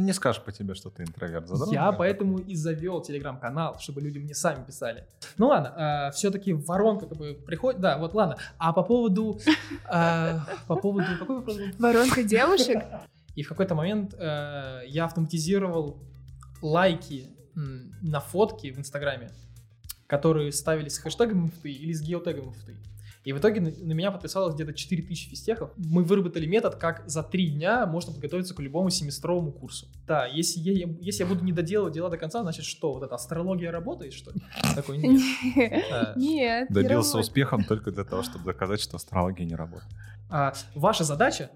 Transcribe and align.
Не 0.00 0.12
скажешь 0.12 0.42
по 0.42 0.52
тебе, 0.52 0.74
что 0.74 0.90
ты 0.90 1.02
интроверт. 1.02 1.48
Задорно, 1.48 1.72
Я 1.72 1.90
да? 1.90 1.92
поэтому 1.92 2.38
и 2.38 2.54
завел 2.54 3.00
телеграм-канал, 3.00 3.78
чтобы 3.78 4.00
люди 4.00 4.18
мне 4.18 4.34
сами 4.34 4.64
писали. 4.64 5.06
Ну 5.38 5.48
ладно, 5.48 6.10
все-таки 6.14 6.52
воронка 6.52 7.06
как 7.06 7.18
бы 7.18 7.34
приходит. 7.34 7.80
Да, 7.80 7.98
вот 7.98 8.14
ладно. 8.14 8.36
А 8.58 8.72
по 8.72 8.82
поводу... 8.82 9.38
э, 9.92 10.38
По 10.66 10.76
поводу... 10.76 11.06
Какой 11.18 11.36
вопрос 11.36 11.56
был? 11.56 11.66
Воронка 11.78 12.22
девушек? 12.22 12.82
И 13.34 13.42
в 13.42 13.48
какой-то 13.48 13.74
момент 13.74 14.14
э, 14.18 14.82
я 14.86 15.04
автоматизировал 15.04 16.02
лайки 16.62 17.28
на 17.54 18.20
фотки 18.20 18.70
в 18.70 18.78
Инстаграме, 18.78 19.30
которые 20.06 20.52
ставились 20.52 20.94
с 20.94 20.98
хэштегом 20.98 21.38
муфты 21.38 21.70
или 21.70 21.92
с 21.92 22.00
геотегом 22.00 22.46
муфты. 22.46 22.76
И 23.22 23.32
в 23.32 23.38
итоге 23.38 23.60
на, 23.60 23.68
меня 23.68 24.10
подписалось 24.10 24.54
где-то 24.54 24.72
4000 24.72 25.28
физтехов. 25.28 25.70
Мы 25.76 26.02
выработали 26.02 26.46
метод, 26.46 26.76
как 26.76 27.02
за 27.06 27.22
три 27.22 27.50
дня 27.50 27.84
можно 27.86 28.12
подготовиться 28.12 28.54
к 28.54 28.60
любому 28.60 28.88
семестровому 28.88 29.52
курсу. 29.52 29.88
Да, 30.06 30.24
если 30.24 30.60
я, 30.60 30.88
если 31.00 31.24
я 31.24 31.28
буду 31.28 31.44
не 31.44 31.52
доделывать 31.52 31.92
дела 31.92 32.08
до 32.08 32.16
конца, 32.16 32.40
значит 32.42 32.64
что, 32.64 32.94
вот 32.94 33.02
эта 33.02 33.14
астрология 33.14 33.70
работает, 33.70 34.14
что 34.14 34.30
ли? 34.30 34.40
Такой 34.74 34.98
нет. 34.98 35.20
Нет, 36.16 36.70
не 36.70 36.74
Добился 36.74 37.18
успехом 37.18 37.64
только 37.64 37.90
для 37.90 38.04
того, 38.04 38.22
чтобы 38.22 38.44
доказать, 38.44 38.80
что 38.80 38.96
астрология 38.96 39.44
не 39.44 39.54
работает. 39.54 39.92
А, 40.30 40.54
ваша 40.74 41.04
задача 41.04 41.50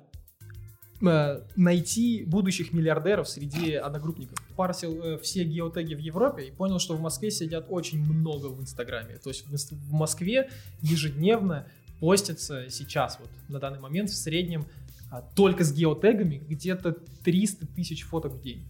найти 1.05 2.25
будущих 2.25 2.73
миллиардеров 2.73 3.29
среди 3.29 3.75
одногруппников. 3.75 4.39
Парсил 4.57 5.03
э, 5.03 5.19
все 5.19 5.45
геотеги 5.45 5.95
в 5.95 5.99
Европе 5.99 6.45
и 6.45 6.51
понял, 6.51 6.79
что 6.79 6.95
в 6.95 7.01
Москве 7.01 7.30
сидят 7.30 7.67
очень 7.69 8.03
много 8.03 8.47
в 8.47 8.61
Инстаграме. 8.61 9.19
То 9.19 9.30
есть 9.30 9.47
в, 9.47 9.93
Москве 9.93 10.51
ежедневно 10.80 11.67
постится 12.01 12.69
сейчас, 12.71 13.19
вот 13.21 13.30
на 13.49 13.59
данный 13.59 13.80
момент 13.80 14.11
в 14.11 14.17
среднем 14.17 14.67
а, 15.11 15.23
только 15.23 15.65
с 15.65 15.73
геотегами 15.73 16.43
где-то 16.49 16.97
300 17.25 17.66
тысяч 17.69 18.02
фоток 18.05 18.33
в 18.33 18.43
день. 18.43 18.66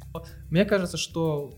Мне 0.51 0.65
кажется, 0.65 0.97
что 0.97 1.53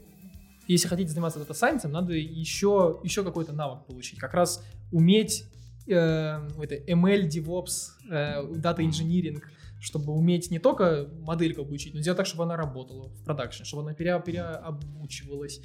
если 0.69 0.88
хотите 0.88 1.11
заниматься 1.11 1.38
дата-сайенсом, 1.38 1.93
надо 1.93 2.13
еще, 2.13 3.01
еще 3.02 3.23
какой-то 3.24 3.52
навык 3.52 3.87
получить. 3.87 4.18
Как 4.18 4.35
раз 4.35 4.65
уметь 4.93 5.45
э, 5.87 5.93
это 5.93 6.74
ML, 6.74 7.29
DevOps, 7.29 7.71
э, 8.11 8.43
Data 8.57 8.79
Engineering, 8.79 9.43
чтобы 9.80 10.13
уметь 10.13 10.51
не 10.51 10.59
только 10.59 11.09
модельку 11.21 11.63
обучить, 11.63 11.95
но 11.95 12.01
сделать 12.01 12.16
так, 12.16 12.27
чтобы 12.27 12.45
она 12.45 12.57
работала 12.57 13.09
в 13.09 13.24
продакшне, 13.24 13.65
чтобы 13.65 13.83
она 13.83 13.95
пере, 13.95 14.21
переобучивалась. 14.21 15.60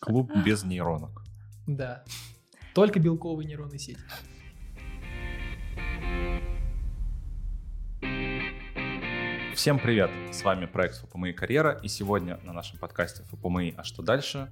Клуб 0.00 0.30
без 0.44 0.64
нейронок. 0.64 1.22
Да. 1.66 2.04
Только 2.74 3.00
белковые 3.00 3.46
нейронные 3.46 3.78
сети. 3.78 4.00
Всем 9.54 9.78
привет! 9.78 10.10
С 10.32 10.42
вами 10.42 10.64
проект 10.64 10.96
ФПМИ 10.96 11.34
Карьера, 11.34 11.78
и 11.82 11.88
сегодня 11.88 12.38
на 12.44 12.54
нашем 12.54 12.78
подкасте 12.78 13.24
ФПМИ 13.24 13.74
«А 13.76 13.84
что 13.84 14.02
дальше?» 14.02 14.50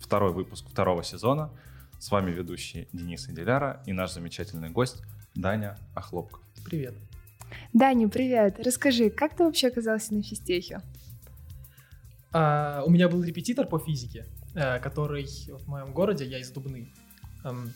Второй 0.00 0.32
выпуск 0.32 0.66
второго 0.68 1.04
сезона. 1.04 1.52
С 2.00 2.10
вами 2.10 2.32
ведущие 2.32 2.88
Денис 2.92 3.28
Иделяра 3.28 3.84
и 3.86 3.92
наш 3.92 4.12
замечательный 4.12 4.70
гость 4.70 5.02
Даня 5.36 5.78
Охлопков. 5.94 6.42
Привет. 6.64 6.94
Даня, 7.72 8.08
привет. 8.08 8.60
Расскажи, 8.64 9.10
как 9.10 9.36
ты 9.36 9.44
вообще 9.44 9.68
оказался 9.68 10.14
на 10.14 10.22
физтехе? 10.22 10.80
А, 12.32 12.82
у 12.86 12.90
меня 12.90 13.08
был 13.08 13.22
репетитор 13.22 13.66
по 13.66 13.78
физике, 13.78 14.26
э, 14.54 14.78
который 14.80 15.26
в 15.26 15.68
моем 15.68 15.92
городе, 15.92 16.24
я 16.24 16.38
из 16.38 16.50
Дубны, 16.50 16.88
эм, 17.44 17.72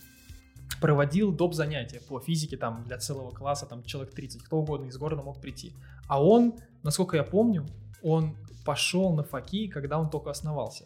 проводил 0.80 1.32
доп. 1.32 1.54
занятия 1.54 2.00
по 2.08 2.20
физике 2.20 2.56
там 2.56 2.84
для 2.84 2.98
целого 2.98 3.30
класса, 3.30 3.66
там 3.66 3.82
человек 3.84 4.14
30, 4.14 4.42
кто 4.42 4.58
угодно 4.58 4.86
из 4.86 4.96
города 4.96 5.22
мог 5.22 5.40
прийти. 5.40 5.72
А 6.08 6.22
он, 6.22 6.54
насколько 6.82 7.16
я 7.16 7.24
помню, 7.24 7.66
он 8.02 8.36
пошел 8.64 9.14
на 9.14 9.22
факи, 9.22 9.68
когда 9.68 9.98
он 9.98 10.10
только 10.10 10.30
основался. 10.30 10.84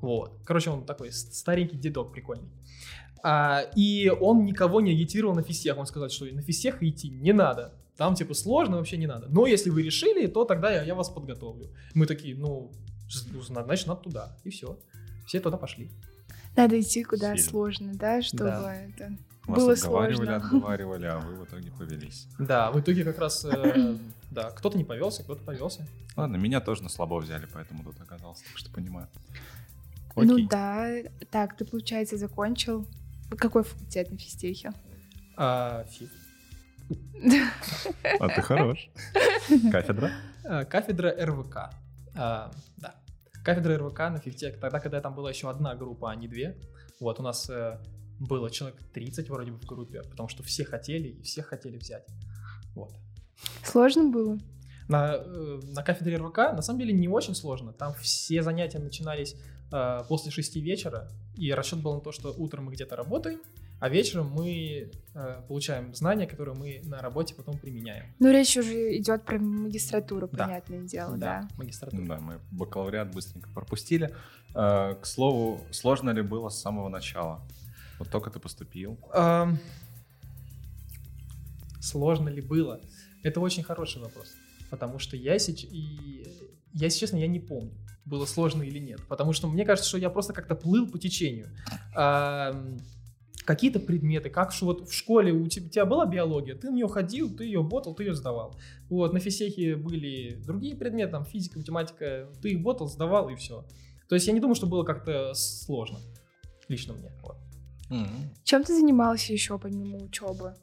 Вот. 0.00 0.40
Короче, 0.44 0.70
он 0.70 0.84
такой 0.84 1.12
старенький 1.12 1.76
дедок 1.76 2.12
прикольный. 2.12 2.48
А, 3.22 3.62
и 3.76 4.08
он 4.08 4.44
никого 4.44 4.80
не 4.80 4.92
агитировал 4.92 5.34
на 5.34 5.42
физтех. 5.42 5.76
Он 5.76 5.86
сказал, 5.86 6.08
что 6.08 6.24
на 6.24 6.42
физтех 6.42 6.82
идти 6.82 7.10
не 7.10 7.32
надо. 7.32 7.74
Там, 8.00 8.14
типа, 8.14 8.32
сложно, 8.32 8.78
вообще 8.78 8.96
не 8.96 9.06
надо. 9.06 9.26
Но 9.28 9.46
если 9.46 9.68
вы 9.68 9.82
решили, 9.82 10.26
то 10.26 10.46
тогда 10.46 10.72
я, 10.72 10.82
я 10.84 10.94
вас 10.94 11.10
подготовлю. 11.10 11.68
Мы 11.92 12.06
такие, 12.06 12.34
ну, 12.34 12.72
ну, 13.30 13.42
значит, 13.42 13.86
надо 13.86 14.00
туда. 14.00 14.36
И 14.42 14.48
все. 14.48 14.78
Все 15.26 15.38
туда 15.38 15.58
пошли. 15.58 15.90
Надо 16.56 16.80
идти 16.80 17.04
куда 17.04 17.36
Сильно. 17.36 17.50
сложно, 17.50 17.92
да, 17.94 18.22
чтобы 18.22 18.44
Да. 18.44 18.74
это 18.74 19.18
Вас 19.46 19.58
было 19.58 19.72
отговаривали, 19.74 20.14
сложно. 20.16 20.36
отговаривали, 20.36 21.04
а 21.04 21.18
вы 21.18 21.34
в 21.34 21.44
итоге 21.44 21.70
повелись. 21.72 22.26
Да, 22.38 22.70
в 22.72 22.80
итоге 22.80 23.04
как 23.04 23.18
раз, 23.18 23.44
э, 23.44 23.98
да, 24.30 24.50
кто-то 24.52 24.78
не 24.78 24.84
повелся, 24.84 25.22
кто-то 25.22 25.44
повелся. 25.44 25.86
Ладно, 26.16 26.36
меня 26.38 26.62
тоже 26.62 26.82
на 26.82 26.88
слабо 26.88 27.16
взяли, 27.20 27.46
поэтому 27.52 27.84
тут 27.84 28.00
оказался, 28.00 28.44
так 28.46 28.56
что 28.56 28.70
понимаю. 28.70 29.08
Ну 30.16 30.32
Окей. 30.36 30.48
да, 30.48 30.88
так, 31.30 31.54
ты, 31.54 31.66
получается, 31.66 32.16
закончил. 32.16 32.86
Какой 33.36 33.62
факультет 33.62 34.10
на 34.10 34.16
физтехе? 34.16 34.72
А, 35.36 35.84
фи- 35.84 36.08
А 38.20 38.28
ты 38.28 38.42
хорош. 38.42 38.90
Кафедра? 39.72 40.10
а, 40.44 40.64
кафедра 40.64 41.14
РВК. 41.24 41.56
А, 42.14 42.50
да. 42.76 42.94
Кафедра 43.44 43.78
РВК 43.78 43.98
на 43.98 44.18
фифте, 44.18 44.52
тогда, 44.52 44.80
когда 44.80 45.00
там 45.00 45.14
была 45.14 45.30
еще 45.30 45.48
одна 45.48 45.74
группа, 45.74 46.10
а 46.10 46.16
не 46.16 46.28
две. 46.28 46.56
Вот, 47.00 47.20
у 47.20 47.22
нас 47.22 47.48
э, 47.48 47.78
было 48.18 48.50
человек 48.50 48.78
30 48.92 49.30
вроде 49.30 49.52
бы 49.52 49.58
в 49.58 49.64
группе, 49.64 50.02
потому 50.02 50.28
что 50.28 50.42
все 50.42 50.64
хотели, 50.64 51.08
и 51.08 51.22
всех 51.22 51.46
хотели 51.46 51.78
взять. 51.78 52.06
Вот. 52.74 52.92
Сложно 53.64 54.10
было? 54.10 54.38
На, 54.88 55.14
э, 55.14 55.60
на 55.64 55.82
кафедре 55.82 56.16
РВК 56.16 56.38
на 56.38 56.62
самом 56.62 56.80
деле 56.80 56.92
не 56.92 57.08
очень 57.08 57.34
сложно. 57.34 57.72
Там 57.72 57.94
все 57.94 58.42
занятия 58.42 58.78
начинались 58.78 59.36
э, 59.72 60.00
после 60.08 60.30
6 60.30 60.56
вечера, 60.56 61.08
и 61.36 61.50
расчет 61.52 61.80
был 61.80 61.94
на 61.94 62.00
то, 62.00 62.12
что 62.12 62.34
утром 62.36 62.64
мы 62.66 62.72
где-то 62.72 62.96
работаем, 62.96 63.40
а 63.80 63.88
вечером 63.88 64.30
мы 64.30 64.90
э, 65.14 65.42
получаем 65.48 65.94
знания, 65.94 66.26
которые 66.26 66.54
мы 66.54 66.80
на 66.84 67.00
работе 67.00 67.34
потом 67.34 67.58
применяем. 67.58 68.14
Ну, 68.18 68.30
речь 68.30 68.56
уже 68.56 68.96
идет 68.98 69.24
про 69.24 69.38
магистратуру, 69.38 70.28
Да. 70.30 70.44
понятное 70.44 70.82
дело, 70.82 71.16
да. 71.16 71.48
магистратура. 71.56 72.04
Да, 72.06 72.18
мы 72.20 72.40
бакалавриат 72.52 73.12
быстренько 73.12 73.48
пропустили. 73.50 74.14
Э, 74.54 74.94
К 74.94 75.06
слову, 75.06 75.64
сложно 75.72 76.10
ли 76.10 76.22
было 76.22 76.50
с 76.50 76.60
самого 76.60 76.88
начала? 76.88 77.40
Вот 77.98 78.08
только 78.10 78.30
ты 78.30 78.38
поступил. 78.38 78.98
Ам, 79.12 79.58
Сложно 81.80 82.28
ли 82.28 82.42
было? 82.42 82.80
Это 83.22 83.40
очень 83.40 83.62
хороший 83.62 84.02
вопрос. 84.02 84.34
Потому 84.70 84.98
что 84.98 85.16
я 85.16 85.38
сейчас... 85.38 85.70
И... 85.72 86.26
Я, 86.72 86.84
если 86.86 87.00
честно, 87.00 87.16
я 87.16 87.26
не 87.26 87.40
помню, 87.40 87.72
было 88.04 88.26
сложно 88.26 88.62
или 88.62 88.78
нет. 88.78 89.00
Потому 89.08 89.32
что 89.32 89.48
мне 89.48 89.64
кажется, 89.64 89.88
что 89.88 89.98
я 89.98 90.10
просто 90.10 90.32
как-то 90.32 90.54
плыл 90.54 90.88
по 90.88 90.98
течению. 90.98 91.48
Ам, 91.96 92.78
Какие-то 93.50 93.80
предметы, 93.80 94.30
как 94.30 94.52
вот 94.60 94.88
в 94.88 94.94
школе 94.94 95.32
у 95.32 95.44
тебя, 95.48 95.66
у 95.66 95.68
тебя 95.70 95.84
была 95.84 96.06
биология, 96.06 96.54
ты 96.54 96.70
на 96.70 96.74
нее 96.76 96.86
ходил, 96.86 97.36
ты 97.36 97.46
ее 97.46 97.64
ботал, 97.64 97.96
ты 97.96 98.04
ее 98.04 98.14
сдавал. 98.14 98.54
Вот, 98.88 99.12
на 99.12 99.18
физтехе 99.18 99.74
были 99.74 100.40
другие 100.46 100.76
предметы, 100.76 101.10
там 101.10 101.24
физика, 101.24 101.58
математика, 101.58 102.28
ты 102.40 102.50
их 102.50 102.62
ботал, 102.62 102.86
сдавал 102.86 103.28
и 103.28 103.34
все. 103.34 103.64
То 104.08 104.14
есть 104.14 104.28
я 104.28 104.32
не 104.32 104.38
думаю, 104.38 104.54
что 104.54 104.68
было 104.68 104.84
как-то 104.84 105.34
сложно. 105.34 105.98
Лично 106.68 106.94
мне. 106.94 107.10
Вот. 107.24 107.38
Чем 108.44 108.62
ты 108.62 108.72
занимался 108.72 109.32
еще 109.32 109.58
помимо 109.58 109.98
учебы? 109.98 110.54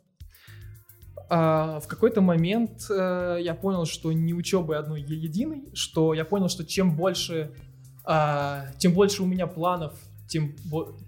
А, 1.30 1.82
в 1.82 1.88
какой-то 1.90 2.22
момент 2.22 2.90
э, 2.90 3.40
я 3.42 3.54
понял, 3.54 3.84
что 3.84 4.14
не 4.14 4.34
учебы 4.34 4.78
одной 4.78 5.02
единой, 5.02 5.72
что 5.74 6.14
я 6.14 6.24
понял, 6.24 6.48
что 6.48 6.64
чем 6.64 6.96
больше, 6.96 7.52
а, 8.06 8.68
тем 8.78 8.94
больше 8.94 9.24
у 9.24 9.26
меня 9.26 9.46
планов, 9.46 10.00
тем, 10.28 10.56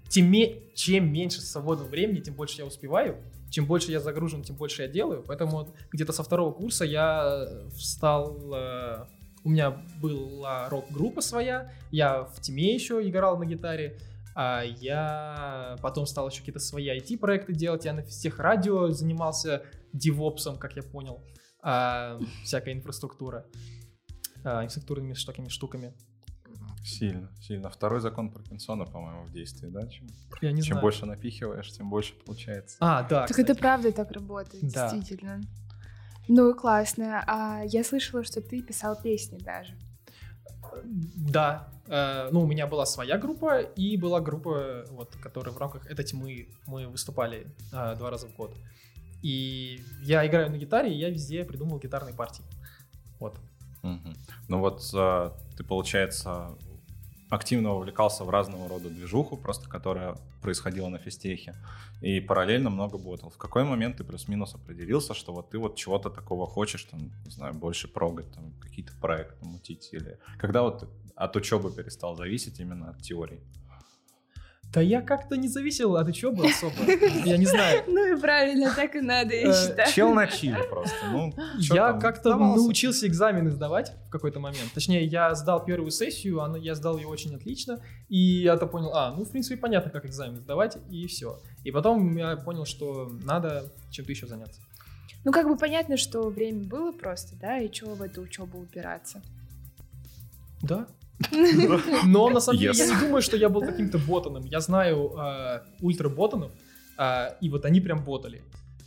тем 0.08 0.34
чем 0.74 1.12
меньше 1.12 1.40
свободного 1.40 1.88
времени, 1.88 2.20
тем 2.20 2.34
больше 2.34 2.58
я 2.58 2.66
успеваю, 2.66 3.22
чем 3.50 3.66
больше 3.66 3.90
я 3.90 4.00
загружен, 4.00 4.42
тем 4.42 4.56
больше 4.56 4.82
я 4.82 4.88
делаю. 4.88 5.22
Поэтому 5.26 5.68
где-то 5.92 6.12
со 6.12 6.22
второго 6.22 6.52
курса 6.52 6.84
я 6.84 7.46
встал, 7.74 8.54
э, 8.54 9.06
у 9.44 9.50
меня 9.50 9.82
была 10.00 10.68
рок-группа 10.68 11.20
своя, 11.20 11.72
я 11.90 12.24
в 12.24 12.40
теме 12.40 12.74
еще 12.74 13.06
играл 13.06 13.38
на 13.38 13.44
гитаре, 13.44 13.98
а 14.34 14.62
я 14.62 15.76
потом 15.82 16.06
стал 16.06 16.28
еще 16.28 16.38
какие-то 16.40 16.60
свои 16.60 16.88
IT-проекты 16.88 17.52
делать, 17.52 17.84
я 17.84 17.92
на 17.92 18.02
всех 18.04 18.38
радио 18.38 18.88
занимался 18.90 19.64
девопсом, 19.92 20.56
как 20.56 20.76
я 20.76 20.82
понял, 20.82 21.22
а, 21.62 22.18
всякая 22.44 22.74
инфраструктура, 22.74 23.46
а, 24.44 24.64
инфраструктурными 24.64 25.14
такими 25.14 25.48
штуками. 25.48 25.94
Сильно, 26.82 27.28
сильно. 27.40 27.68
Второй 27.70 28.00
закон 28.00 28.30
Паркинсона, 28.30 28.84
по-моему, 28.86 29.24
в 29.24 29.32
действии, 29.32 29.68
да? 29.68 29.86
Чем, 29.86 30.06
Я 30.40 30.52
не 30.52 30.62
чем 30.62 30.74
знаю. 30.74 30.82
больше 30.82 31.06
напихиваешь, 31.06 31.70
тем 31.72 31.90
больше 31.90 32.14
получается. 32.14 32.76
А, 32.80 33.02
да, 33.02 33.20
так 33.26 33.30
кстати. 33.30 33.50
это 33.50 33.54
правда 33.54 33.92
так 33.92 34.10
работает, 34.12 34.66
Да. 34.72 34.90
действительно. 34.90 35.40
Ну, 36.28 36.54
классно. 36.54 37.22
А 37.26 37.62
я 37.64 37.84
слышала, 37.84 38.24
что 38.24 38.40
ты 38.40 38.62
писал 38.62 39.00
песни 39.00 39.38
даже. 39.38 39.76
Да. 41.16 41.68
э, 41.86 42.28
ну, 42.30 42.42
у 42.42 42.46
меня 42.46 42.66
была 42.66 42.86
своя 42.86 43.18
группа, 43.18 43.60
и 43.60 43.96
была 43.96 44.20
группа, 44.20 44.84
вот, 44.90 45.16
которая 45.16 45.52
в 45.52 45.58
рамках 45.58 45.86
этой 45.86 46.04
тьмы 46.04 46.48
мы 46.66 46.86
выступали 46.86 47.46
э, 47.72 47.96
два 47.96 48.10
раза 48.10 48.28
в 48.28 48.36
год. 48.36 48.54
И 49.22 49.82
я 50.02 50.26
играю 50.26 50.50
на 50.50 50.56
гитаре, 50.56 50.94
и 50.94 50.98
я 50.98 51.10
везде 51.10 51.44
придумал 51.44 51.78
гитарные 51.78 52.14
партии. 52.14 52.44
Вот. 53.18 53.38
Мгм. 53.82 54.14
Ну 54.48 54.60
вот 54.60 54.82
а, 54.94 55.36
ты, 55.56 55.64
получается, 55.64 56.50
активно 57.30 57.74
увлекался 57.74 58.24
в 58.24 58.30
разного 58.30 58.68
рода 58.68 58.90
движуху, 58.90 59.36
просто 59.36 59.68
которая 59.68 60.16
происходила 60.42 60.88
на 60.88 60.98
физтехе, 60.98 61.54
и 62.00 62.20
параллельно 62.20 62.70
много 62.70 62.98
ботал. 62.98 63.30
В 63.30 63.38
какой 63.38 63.64
момент 63.64 63.96
ты 63.98 64.04
плюс-минус 64.04 64.54
определился, 64.54 65.14
что 65.14 65.32
вот 65.32 65.50
ты 65.50 65.58
вот 65.58 65.76
чего-то 65.76 66.10
такого 66.10 66.46
хочешь, 66.46 66.84
там, 66.84 67.00
не 67.24 67.30
знаю, 67.30 67.54
больше 67.54 67.88
прогать, 67.88 68.30
там, 68.32 68.52
какие-то 68.60 68.92
проекты 69.00 69.44
мутить, 69.44 69.88
или 69.92 70.18
когда 70.38 70.62
вот 70.62 70.88
от 71.14 71.36
учебы 71.36 71.70
перестал 71.70 72.16
зависеть 72.16 72.60
именно 72.60 72.90
от 72.90 73.02
теории? 73.02 73.40
Да 74.72 74.80
я 74.80 75.02
как-то 75.02 75.36
не 75.36 75.48
зависел 75.48 75.96
от 75.96 76.06
учебы 76.06 76.46
особо. 76.46 76.74
Я 77.24 77.36
не 77.36 77.46
знаю. 77.46 77.82
Ну 77.88 78.16
и 78.16 78.20
правильно, 78.20 78.72
так 78.72 78.94
и 78.94 79.00
надо, 79.00 79.34
я 79.34 79.48
Э, 79.48 79.52
считаю. 79.52 79.92
Чел 79.92 80.14
на 80.14 80.28
чиле 80.28 80.62
просто, 80.62 80.94
ну, 81.10 81.34
Я 81.58 81.92
как-то 81.94 82.36
научился 82.36 83.08
экзамены 83.08 83.50
сдавать 83.50 83.92
в 84.06 84.10
какой-то 84.10 84.38
момент. 84.38 84.72
Точнее, 84.72 85.04
я 85.06 85.34
сдал 85.34 85.64
первую 85.64 85.90
сессию, 85.90 86.40
я 86.60 86.74
сдал 86.76 86.98
ее 86.98 87.08
очень 87.08 87.34
отлично. 87.34 87.80
И 88.08 88.16
я-то 88.42 88.66
понял, 88.68 88.94
а, 88.94 89.12
ну, 89.12 89.24
в 89.24 89.30
принципе, 89.32 89.56
понятно, 89.56 89.90
как 89.90 90.06
экзамен 90.06 90.36
сдавать, 90.36 90.78
и 90.88 91.06
все. 91.08 91.40
И 91.64 91.72
потом 91.72 92.16
я 92.16 92.36
понял, 92.36 92.64
что 92.64 93.10
надо 93.24 93.64
чем-то 93.90 94.12
еще 94.12 94.28
заняться. 94.28 94.60
Ну, 95.24 95.32
как 95.32 95.48
бы 95.48 95.56
понятно, 95.56 95.96
что 95.96 96.28
время 96.30 96.64
было 96.64 96.92
просто, 96.92 97.34
да, 97.36 97.58
и 97.58 97.68
чего 97.70 97.94
в 97.94 98.02
эту 98.02 98.22
учебу 98.22 98.60
упираться. 98.60 99.20
Да. 100.62 100.86
Но 102.04 102.28
на 102.30 102.40
самом 102.40 102.58
деле 102.58 102.72
я 102.76 102.86
не 102.86 103.00
думаю, 103.00 103.22
что 103.22 103.36
я 103.36 103.48
был 103.48 103.60
каким-то 103.62 103.98
ботаном. 103.98 104.44
Я 104.44 104.60
знаю 104.60 105.12
э, 105.16 105.60
ультра-ботанов, 105.80 106.52
э, 106.98 107.36
и 107.40 107.48
вот 107.50 107.64
они 107.64 107.80
прям 107.80 108.04
ботали. 108.04 108.42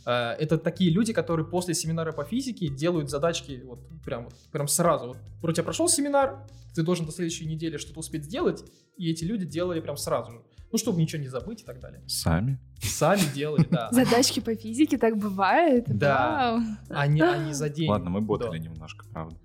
Э, 0.06 0.32
это 0.38 0.58
такие 0.58 0.90
люди, 0.90 1.12
которые 1.12 1.46
после 1.46 1.74
семинара 1.74 2.12
по 2.12 2.24
физике 2.24 2.68
делают 2.68 3.10
задачки 3.10 3.62
вот 3.64 3.80
прям, 4.04 4.24
вот, 4.24 4.34
прям 4.52 4.68
сразу. 4.68 5.16
Вот 5.40 5.50
у 5.50 5.52
тебя 5.52 5.64
прошел 5.64 5.88
семинар, 5.88 6.46
ты 6.74 6.82
должен 6.82 7.06
до 7.06 7.12
следующей 7.12 7.46
недели 7.46 7.76
что-то 7.76 8.00
успеть 8.00 8.24
сделать, 8.24 8.64
и 8.96 9.10
эти 9.10 9.24
люди 9.24 9.46
делали 9.46 9.80
прям 9.80 9.96
сразу 9.96 10.32
же. 10.32 10.42
Ну, 10.72 10.78
чтобы 10.78 11.00
ничего 11.00 11.22
не 11.22 11.28
забыть 11.28 11.62
и 11.62 11.64
так 11.64 11.78
далее. 11.78 12.02
Сами? 12.08 12.58
Сами 12.82 13.22
делали, 13.32 13.64
да. 13.70 13.88
Задачки 13.92 14.40
по 14.40 14.56
физике 14.56 14.98
так 14.98 15.16
бывает. 15.16 15.84
Да. 15.86 16.60
Они, 16.88 17.20
они 17.20 17.52
за 17.52 17.68
день. 17.68 17.88
Ладно, 17.88 18.10
мы 18.10 18.20
ботали 18.20 18.58
немножко, 18.58 19.06
правда. 19.12 19.36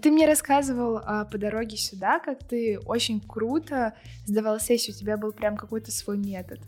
Ты 0.00 0.10
мне 0.10 0.26
рассказывал 0.26 0.98
а, 0.98 1.24
по 1.24 1.38
дороге 1.38 1.76
сюда, 1.76 2.20
как 2.20 2.46
ты 2.46 2.78
очень 2.78 3.20
круто 3.20 3.94
сдавал 4.26 4.60
сессию, 4.60 4.94
у 4.94 4.98
тебя 4.98 5.16
был 5.16 5.32
прям 5.32 5.56
какой-то 5.56 5.90
свой 5.90 6.18
метод. 6.18 6.60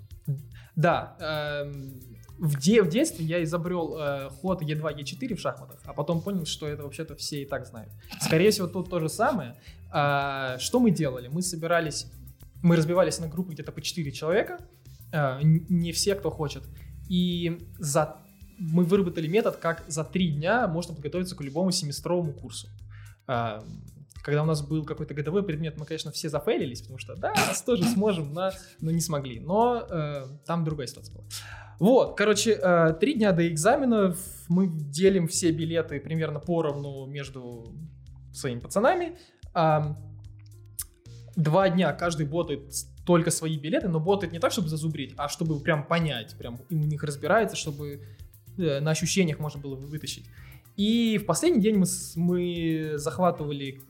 Да, 0.75 1.17
эм, 1.21 2.01
в, 2.39 2.59
де- 2.59 2.83
в 2.83 2.89
детстве 2.89 3.25
я 3.25 3.43
изобрел 3.45 3.97
э, 3.97 4.31
ход 4.31 4.63
Е2, 4.63 4.99
Е4 4.99 5.37
в 5.37 5.41
шахматах, 5.41 5.81
а 5.85 5.93
потом 5.93 6.21
понял, 6.21 6.45
что 6.47 6.67
это 6.67 6.83
вообще-то 6.83 7.15
все 7.15 7.43
и 7.43 7.47
так 7.47 7.67
знают. 7.67 7.93
Скорее 8.21 8.51
всего, 8.51 8.67
тут 8.67 8.91
то 8.91 8.99
же 8.99 9.09
самое. 9.09 9.55
А, 9.93 10.59
что 10.59 10.81
мы 10.81 10.91
делали? 10.91 11.29
Мы 11.29 11.43
собирались, 11.43 12.07
мы 12.63 12.75
разбивались 12.75 13.21
на 13.21 13.29
группы 13.29 13.53
где-то 13.53 13.71
по 13.71 13.81
4 13.81 14.11
человека, 14.11 14.59
э, 15.13 15.39
не 15.43 15.93
все, 15.93 16.17
кто 16.17 16.31
хочет, 16.31 16.65
и 17.09 17.61
за 17.79 18.17
мы 18.59 18.85
выработали 18.85 19.27
метод, 19.27 19.57
как 19.57 19.85
за 19.89 20.05
три 20.05 20.31
дня 20.31 20.69
можно 20.69 20.95
подготовиться 20.95 21.37
к 21.37 21.41
любому 21.41 21.71
семестровому 21.73 22.33
курсу. 22.33 22.69
А, 23.27 23.63
Когда 24.23 24.43
у 24.43 24.47
нас 24.47 24.63
был 24.63 24.85
какой-то 24.85 25.13
годовой 25.15 25.43
предмет, 25.43 25.77
мы, 25.79 25.85
конечно, 25.85 26.11
все 26.11 26.29
зафейлились, 26.31 26.81
потому 26.81 26.99
что, 26.99 27.15
да, 27.15 27.33
нас 27.35 27.63
тоже 27.63 27.85
сможем, 27.95 28.33
на- 28.33 28.53
но 28.81 28.91
не 28.91 29.01
смогли. 29.01 29.39
Но 29.41 29.87
э, 29.89 30.27
там 30.47 30.65
другая 30.65 30.87
ситуация 30.87 31.15
была. 31.15 31.25
Вот, 31.79 32.17
короче, 32.17 32.53
э, 32.53 32.95
три 33.01 33.15
дня 33.15 33.33
до 33.33 33.47
экзаменов 33.49 34.19
мы 34.49 34.69
делим 34.69 35.27
все 35.29 35.51
билеты 35.53 36.01
примерно 36.01 36.41
поровну 36.41 37.07
между 37.07 37.75
своими 38.33 38.61
пацанами. 38.61 39.19
А, 39.53 39.95
два 41.37 41.69
дня 41.69 41.93
каждый 41.93 42.27
ботает 42.27 42.73
только 43.07 43.31
свои 43.31 43.59
билеты, 43.59 43.89
но 43.89 44.01
ботает 44.01 44.33
не 44.33 44.39
так, 44.39 44.53
чтобы 44.53 44.69
зазубрить, 44.69 45.15
а 45.17 45.29
чтобы 45.29 45.61
прям 45.61 45.87
понять, 45.87 46.35
прям 46.39 46.57
в 46.57 46.73
них 46.73 47.03
разбирается, 47.03 47.57
чтобы 47.57 48.03
э, 48.57 48.81
на 48.81 48.91
ощущениях 48.93 49.39
можно 49.39 49.61
было 49.61 49.75
вытащить. 49.75 50.27
И 50.77 51.19
в 51.19 51.27
последний 51.27 51.61
день 51.61 51.77
мы, 51.77 51.87
мы 52.17 52.93
захватывали 52.97 53.81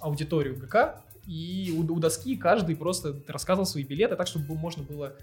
аудиторию 0.00 0.56
ГК, 0.56 1.02
и 1.26 1.74
у, 1.76 1.92
у 1.92 2.00
доски 2.00 2.36
каждый 2.36 2.76
просто 2.76 3.22
рассказывал 3.28 3.66
свои 3.66 3.84
билеты 3.84 4.16
так, 4.16 4.26
чтобы 4.26 4.54
можно 4.54 4.82
было, 4.82 5.16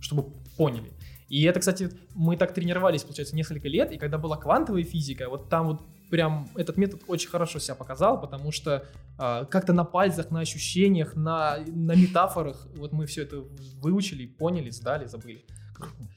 чтобы 0.00 0.32
поняли. 0.56 0.92
И 1.28 1.42
это, 1.44 1.60
кстати, 1.60 1.90
мы 2.14 2.36
так 2.36 2.52
тренировались, 2.52 3.02
получается, 3.02 3.34
несколько 3.34 3.68
лет, 3.68 3.92
и 3.92 3.96
когда 3.96 4.18
была 4.18 4.36
квантовая 4.36 4.84
физика, 4.84 5.28
вот 5.28 5.48
там 5.48 5.66
вот 5.66 5.80
прям 6.10 6.48
этот 6.54 6.76
метод 6.76 7.02
очень 7.08 7.28
хорошо 7.28 7.58
себя 7.58 7.74
показал, 7.74 8.20
потому 8.20 8.52
что 8.52 8.86
а, 9.18 9.46
как-то 9.46 9.72
на 9.72 9.84
пальцах, 9.84 10.30
на 10.30 10.40
ощущениях, 10.40 11.16
на, 11.16 11.58
на 11.66 11.96
метафорах, 11.96 12.68
вот 12.76 12.92
мы 12.92 13.06
все 13.06 13.22
это 13.22 13.42
выучили, 13.80 14.26
поняли, 14.26 14.70
сдали, 14.70 15.06
забыли. 15.06 15.44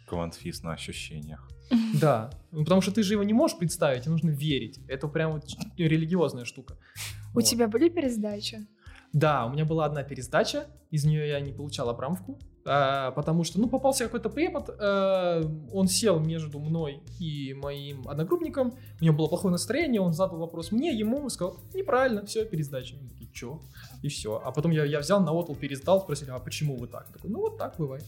Квантфиз 0.07 0.63
на 0.63 0.73
ощущениях. 0.73 1.47
Да, 2.01 2.29
ну, 2.51 2.63
потому 2.63 2.81
что 2.81 2.91
ты 2.91 3.03
же 3.03 3.13
его 3.13 3.23
не 3.23 3.33
можешь 3.33 3.57
представить, 3.57 4.07
и 4.07 4.09
нужно 4.09 4.29
верить. 4.29 4.79
Это 4.87 5.07
прям 5.07 5.33
вот 5.33 5.43
религиозная 5.77 6.45
штука. 6.45 6.77
У 7.33 7.35
Вот. 7.35 7.45
тебя 7.45 7.67
были 7.67 7.89
пересдачи? 7.89 8.67
Да, 9.13 9.45
у 9.45 9.49
меня 9.49 9.65
была 9.65 9.85
одна 9.85 10.03
пересдача, 10.03 10.65
из 10.91 11.05
нее 11.05 11.27
я 11.27 11.39
не 11.39 11.51
получал 11.53 11.89
абрамовку, 11.89 12.37
а, 12.65 13.11
потому 13.11 13.43
что, 13.45 13.59
ну, 13.59 13.69
попался 13.69 14.03
какой-то 14.05 14.29
препод, 14.29 14.69
а, 14.79 15.41
он 15.71 15.87
сел 15.87 16.19
между 16.19 16.59
мной 16.59 17.01
и 17.19 17.53
моим 17.53 18.07
одногруппником, 18.07 18.73
у 19.01 19.03
него 19.03 19.15
было 19.15 19.27
плохое 19.27 19.51
настроение, 19.51 20.01
он 20.01 20.13
задал 20.13 20.37
вопрос 20.37 20.71
мне, 20.71 20.91
ему, 20.93 21.29
сказал, 21.29 21.57
неправильно, 21.73 22.25
все, 22.25 22.45
пересдача. 22.45 22.95
Мы 23.01 23.07
такие, 23.09 23.31
чё? 23.31 23.61
И 24.03 24.07
все. 24.09 24.41
А 24.43 24.51
потом 24.51 24.71
я, 24.71 24.83
я 24.85 24.99
взял, 24.99 25.21
на 25.21 25.31
отл 25.31 25.53
пересдал, 25.53 26.01
спросили, 26.01 26.31
а 26.31 26.39
почему 26.39 26.75
вы 26.77 26.87
так? 26.87 27.05
Я 27.07 27.13
такой, 27.13 27.29
ну, 27.29 27.39
вот 27.39 27.57
так 27.57 27.75
бывает. 27.77 28.03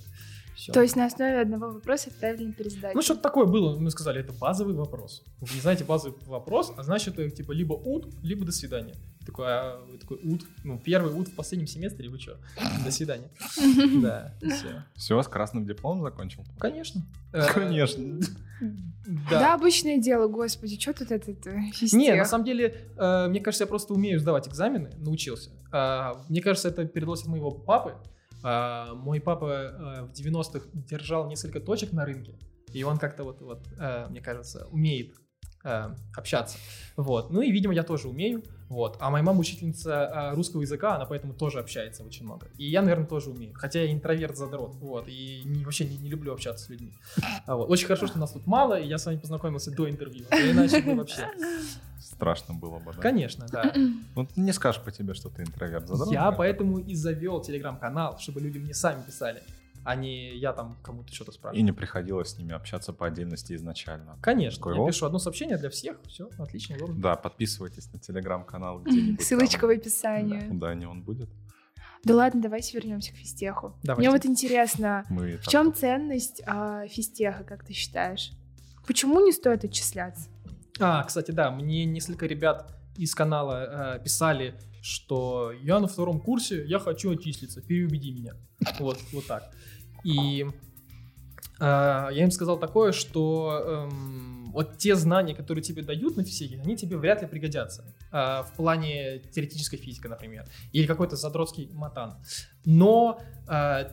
Всё. 0.59 0.73
То 0.73 0.81
есть 0.81 0.97
на 0.97 1.05
основе 1.05 1.39
одного 1.39 1.71
вопроса 1.71 2.09
отправили 2.09 2.47
на 2.47 2.53
пересдачу? 2.53 2.93
Ну, 2.93 3.01
что-то 3.01 3.21
такое 3.21 3.45
было. 3.45 3.79
Мы 3.79 3.89
сказали, 3.91 4.19
это 4.19 4.33
базовый 4.33 4.75
вопрос. 4.75 5.23
Вы 5.39 5.55
не 5.55 5.61
знаете 5.61 5.85
базовый 5.85 6.19
вопрос, 6.25 6.73
а 6.75 6.83
значит, 6.83 7.17
это 7.17 7.33
типа 7.33 7.53
либо 7.53 7.75
ут, 7.75 8.13
либо 8.21 8.43
до 8.45 8.51
свидания. 8.51 8.95
Такой, 9.25 9.45
а, 9.47 9.81
вы 9.89 9.97
такой 9.97 10.17
ут, 10.21 10.41
ну, 10.65 10.77
первый 10.77 11.13
ут 11.13 11.29
в 11.29 11.35
последнем 11.35 11.65
семестре, 11.65 12.09
вы 12.09 12.19
что? 12.19 12.37
До 12.83 12.91
свидания. 12.91 13.29
Да, 14.01 14.33
все. 14.41 14.83
Все, 14.95 15.21
с 15.21 15.29
красным 15.29 15.65
дипломом 15.65 16.03
закончил? 16.03 16.43
Конечно. 16.57 17.03
Конечно. 17.53 18.19
Да. 18.59 19.39
Да. 19.39 19.53
обычное 19.53 19.97
дело, 19.97 20.27
господи, 20.27 20.77
что 20.77 20.91
тут 20.91 21.11
этот 21.11 21.47
э? 21.47 21.57
Не, 21.93 22.15
на 22.15 22.25
самом 22.25 22.43
деле, 22.43 22.75
э, 22.97 23.27
мне 23.29 23.39
кажется, 23.39 23.63
я 23.63 23.67
просто 23.67 23.93
умею 23.93 24.19
сдавать 24.19 24.49
экзамены, 24.49 24.91
научился. 24.97 25.51
А, 25.71 26.21
Мне 26.27 26.41
кажется, 26.41 26.67
это 26.67 26.83
передалось 26.85 27.21
от 27.21 27.27
моего 27.27 27.49
папы. 27.49 27.93
А, 28.43 28.93
Мой 28.93 29.19
папа 29.19 29.45
э, 29.45 30.01
в 30.03 30.11
90-х 30.11 30.67
держал 30.73 31.27
несколько 31.27 31.59
точек 31.59 31.91
на 31.91 32.05
рынке, 32.05 32.37
и 32.73 32.83
он 32.83 32.97
как-то 32.97 33.23
вот, 33.23 33.41
вот 33.41 33.67
э, 33.79 34.07
мне 34.09 34.21
кажется, 34.21 34.67
умеет 34.71 35.15
э, 35.63 35.89
общаться. 36.15 36.57
Вот. 36.95 37.31
Ну 37.31 37.41
и, 37.41 37.51
видимо, 37.51 37.73
я 37.73 37.83
тоже 37.83 38.07
умею. 38.07 38.43
Вот. 38.69 38.97
А 38.99 39.09
моя 39.09 39.23
мама 39.23 39.39
учительница 39.39 40.29
э, 40.31 40.35
русского 40.35 40.61
языка, 40.61 40.95
она 40.95 41.05
поэтому 41.05 41.33
тоже 41.33 41.59
общается 41.59 42.03
очень 42.03 42.25
много. 42.25 42.47
И 42.57 42.65
я, 42.69 42.81
наверное, 42.81 43.07
тоже 43.07 43.29
умею. 43.31 43.53
Хотя 43.55 43.81
я 43.81 43.91
интроверт 43.91 44.37
задрот. 44.37 44.75
Вот. 44.75 45.07
И 45.07 45.41
не- 45.45 45.63
вообще 45.65 45.85
не, 45.85 45.97
не 45.97 46.09
люблю 46.09 46.33
общаться 46.33 46.65
с 46.65 46.69
людьми. 46.69 46.93
А 47.45 47.55
вот. 47.55 47.69
Очень 47.69 47.87
хорошо, 47.87 48.07
что 48.07 48.19
нас 48.19 48.31
тут 48.33 48.45
мало, 48.45 48.79
и 48.79 48.87
я 48.87 48.97
с 48.97 49.05
вами 49.05 49.17
познакомился 49.17 49.71
до 49.71 49.89
интервью. 49.89 50.25
А 50.29 50.35
иначе 50.37 50.81
бы 50.81 50.95
вообще. 50.95 51.27
Страшно 51.99 52.53
было 52.53 52.79
бы, 52.79 52.93
да? 52.93 53.01
Конечно, 53.01 53.45
да. 53.51 53.73
Ну, 54.15 54.25
ты 54.25 54.41
не 54.41 54.51
скажешь 54.51 54.81
по 54.81 54.91
тебе, 54.91 55.13
что 55.13 55.29
ты 55.29 55.43
интроверт. 55.43 55.87
задрот, 55.87 56.11
Я 56.11 56.31
поэтому 56.31 56.79
и 56.79 56.93
завел 56.95 57.41
телеграм-канал, 57.41 58.17
чтобы 58.19 58.41
люди 58.41 58.57
мне 58.57 58.73
сами 58.73 59.01
писали, 59.03 59.41
а 59.83 59.95
не 59.95 60.35
я 60.37 60.53
там 60.53 60.77
кому-то 60.81 61.13
что-то 61.13 61.31
И 61.31 61.33
спрашиваю. 61.35 61.63
не 61.63 61.71
приходилось 61.71 62.29
с 62.29 62.37
ними 62.37 62.53
общаться 62.53 62.93
по 62.93 63.07
отдельности 63.07 63.53
изначально. 63.53 64.17
Конечно, 64.21 64.57
Такой, 64.57 64.77
я 64.77 64.87
пишу 64.87 65.05
одно 65.05 65.19
сообщение 65.19 65.57
для 65.57 65.69
всех, 65.69 65.97
все, 66.07 66.29
отлично, 66.37 66.75
удобно. 66.75 67.01
Да, 67.01 67.15
подписывайтесь 67.15 67.91
на 67.91 67.99
телеграм-канал 67.99 68.79
где-нибудь. 68.83 69.21
Ссылочка 69.25 69.61
там. 69.61 69.69
в 69.69 69.73
описании. 69.73 70.47
Да, 70.51 70.73
не 70.73 70.85
он 70.85 71.03
будет. 71.03 71.29
Да 72.03 72.15
ладно, 72.15 72.41
давайте 72.41 72.77
вернемся 72.77 73.11
к 73.11 73.15
физтеху. 73.15 73.75
Давайте. 73.83 74.07
Мне 74.07 74.17
вот 74.17 74.25
интересно, 74.25 75.03
Мы 75.09 75.37
в 75.37 75.47
чем 75.47 75.73
ценность 75.73 76.41
а, 76.45 76.87
физтеха, 76.87 77.43
как 77.43 77.65
ты 77.65 77.73
считаешь? 77.73 78.31
Почему 78.87 79.19
не 79.19 79.33
стоит 79.33 79.65
отчисляться? 79.65 80.29
А, 80.79 81.03
кстати, 81.03 81.31
да, 81.31 81.51
мне 81.51 81.83
несколько 81.85 82.25
ребят 82.25 82.73
из 82.95 83.13
канала 83.13 83.97
э, 83.97 84.03
писали, 84.03 84.55
что 84.81 85.51
я 85.51 85.79
на 85.79 85.87
втором 85.87 86.21
курсе, 86.21 86.65
я 86.65 86.79
хочу 86.79 87.11
отчислиться, 87.11 87.61
переубеди 87.61 88.11
меня. 88.11 88.33
Вот, 88.79 88.97
вот 89.11 89.27
так. 89.27 89.53
И 90.03 90.47
э, 91.59 91.63
я 91.63 92.23
им 92.23 92.31
сказал 92.31 92.59
такое, 92.59 92.91
что 92.91 93.87
эм, 93.91 94.51
вот 94.51 94.77
те 94.77 94.95
знания, 94.95 95.35
которые 95.35 95.63
тебе 95.63 95.81
дают 95.81 96.17
на 96.17 96.23
физике, 96.23 96.59
они 96.63 96.75
тебе 96.75 96.97
вряд 96.97 97.21
ли 97.21 97.27
пригодятся. 97.27 97.85
Э, 98.11 98.43
в 98.43 98.53
плане 98.55 99.19
теоретической 99.19 99.79
физики, 99.79 100.07
например. 100.07 100.45
Или 100.71 100.87
какой-то 100.87 101.15
задротский 101.15 101.69
матан. 101.73 102.15
Но 102.65 103.21
э, 103.47 103.89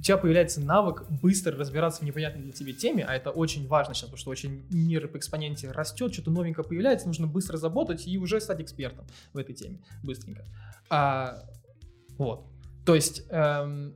у 0.00 0.02
тебя 0.02 0.16
появляется 0.16 0.62
навык 0.62 1.04
быстро 1.10 1.56
разбираться 1.58 2.00
в 2.00 2.04
непонятной 2.04 2.42
для 2.42 2.52
тебя 2.52 2.72
теме, 2.72 3.04
а 3.04 3.14
это 3.14 3.30
очень 3.30 3.68
важно 3.68 3.92
сейчас, 3.92 4.04
потому 4.08 4.16
что 4.16 4.30
очень 4.30 4.64
мир 4.70 5.06
по 5.08 5.18
экспоненте 5.18 5.70
растет, 5.70 6.14
что-то 6.14 6.30
новенькое 6.30 6.66
появляется, 6.66 7.06
нужно 7.06 7.26
быстро 7.26 7.58
заботать 7.58 8.08
и 8.08 8.16
уже 8.16 8.40
стать 8.40 8.62
экспертом 8.62 9.06
в 9.34 9.38
этой 9.38 9.54
теме 9.54 9.80
быстренько. 10.02 10.46
А, 10.88 11.42
вот. 12.16 12.46
То 12.86 12.94
есть 12.94 13.24
эм, 13.28 13.94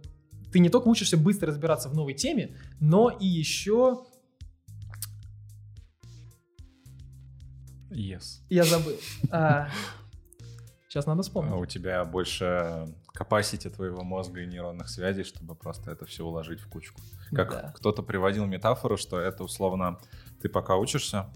ты 0.54 0.60
не 0.60 0.68
только 0.68 0.86
учишься 0.86 1.16
быстро 1.16 1.48
разбираться 1.48 1.88
в 1.88 1.94
новой 1.96 2.14
теме, 2.14 2.56
но 2.78 3.10
и 3.10 3.26
еще... 3.26 4.04
Yes. 7.90 8.40
Я 8.48 8.62
забыл. 8.62 8.94
А, 9.32 9.68
сейчас 10.88 11.06
надо 11.06 11.20
А 11.20 11.22
вспомнить. 11.24 11.52
у 11.54 11.66
тебя 11.66 12.04
больше 12.04 12.86
capacity 13.18 13.68
твоего 13.68 14.04
мозга 14.04 14.42
и 14.42 14.46
нейронных 14.46 14.88
связей, 14.88 15.24
чтобы 15.24 15.56
просто 15.56 15.90
это 15.90 16.06
все 16.06 16.24
уложить 16.24 16.60
в 16.60 16.68
кучку. 16.68 17.00
Как 17.32 17.50
Да. 17.50 17.72
кто-то 17.76 18.04
приводил 18.04 18.46
метафору, 18.46 18.96
что 18.96 19.18
это 19.18 19.42
условно 19.42 19.98
ты 20.40 20.48
пока 20.48 20.76
учишься, 20.76 21.26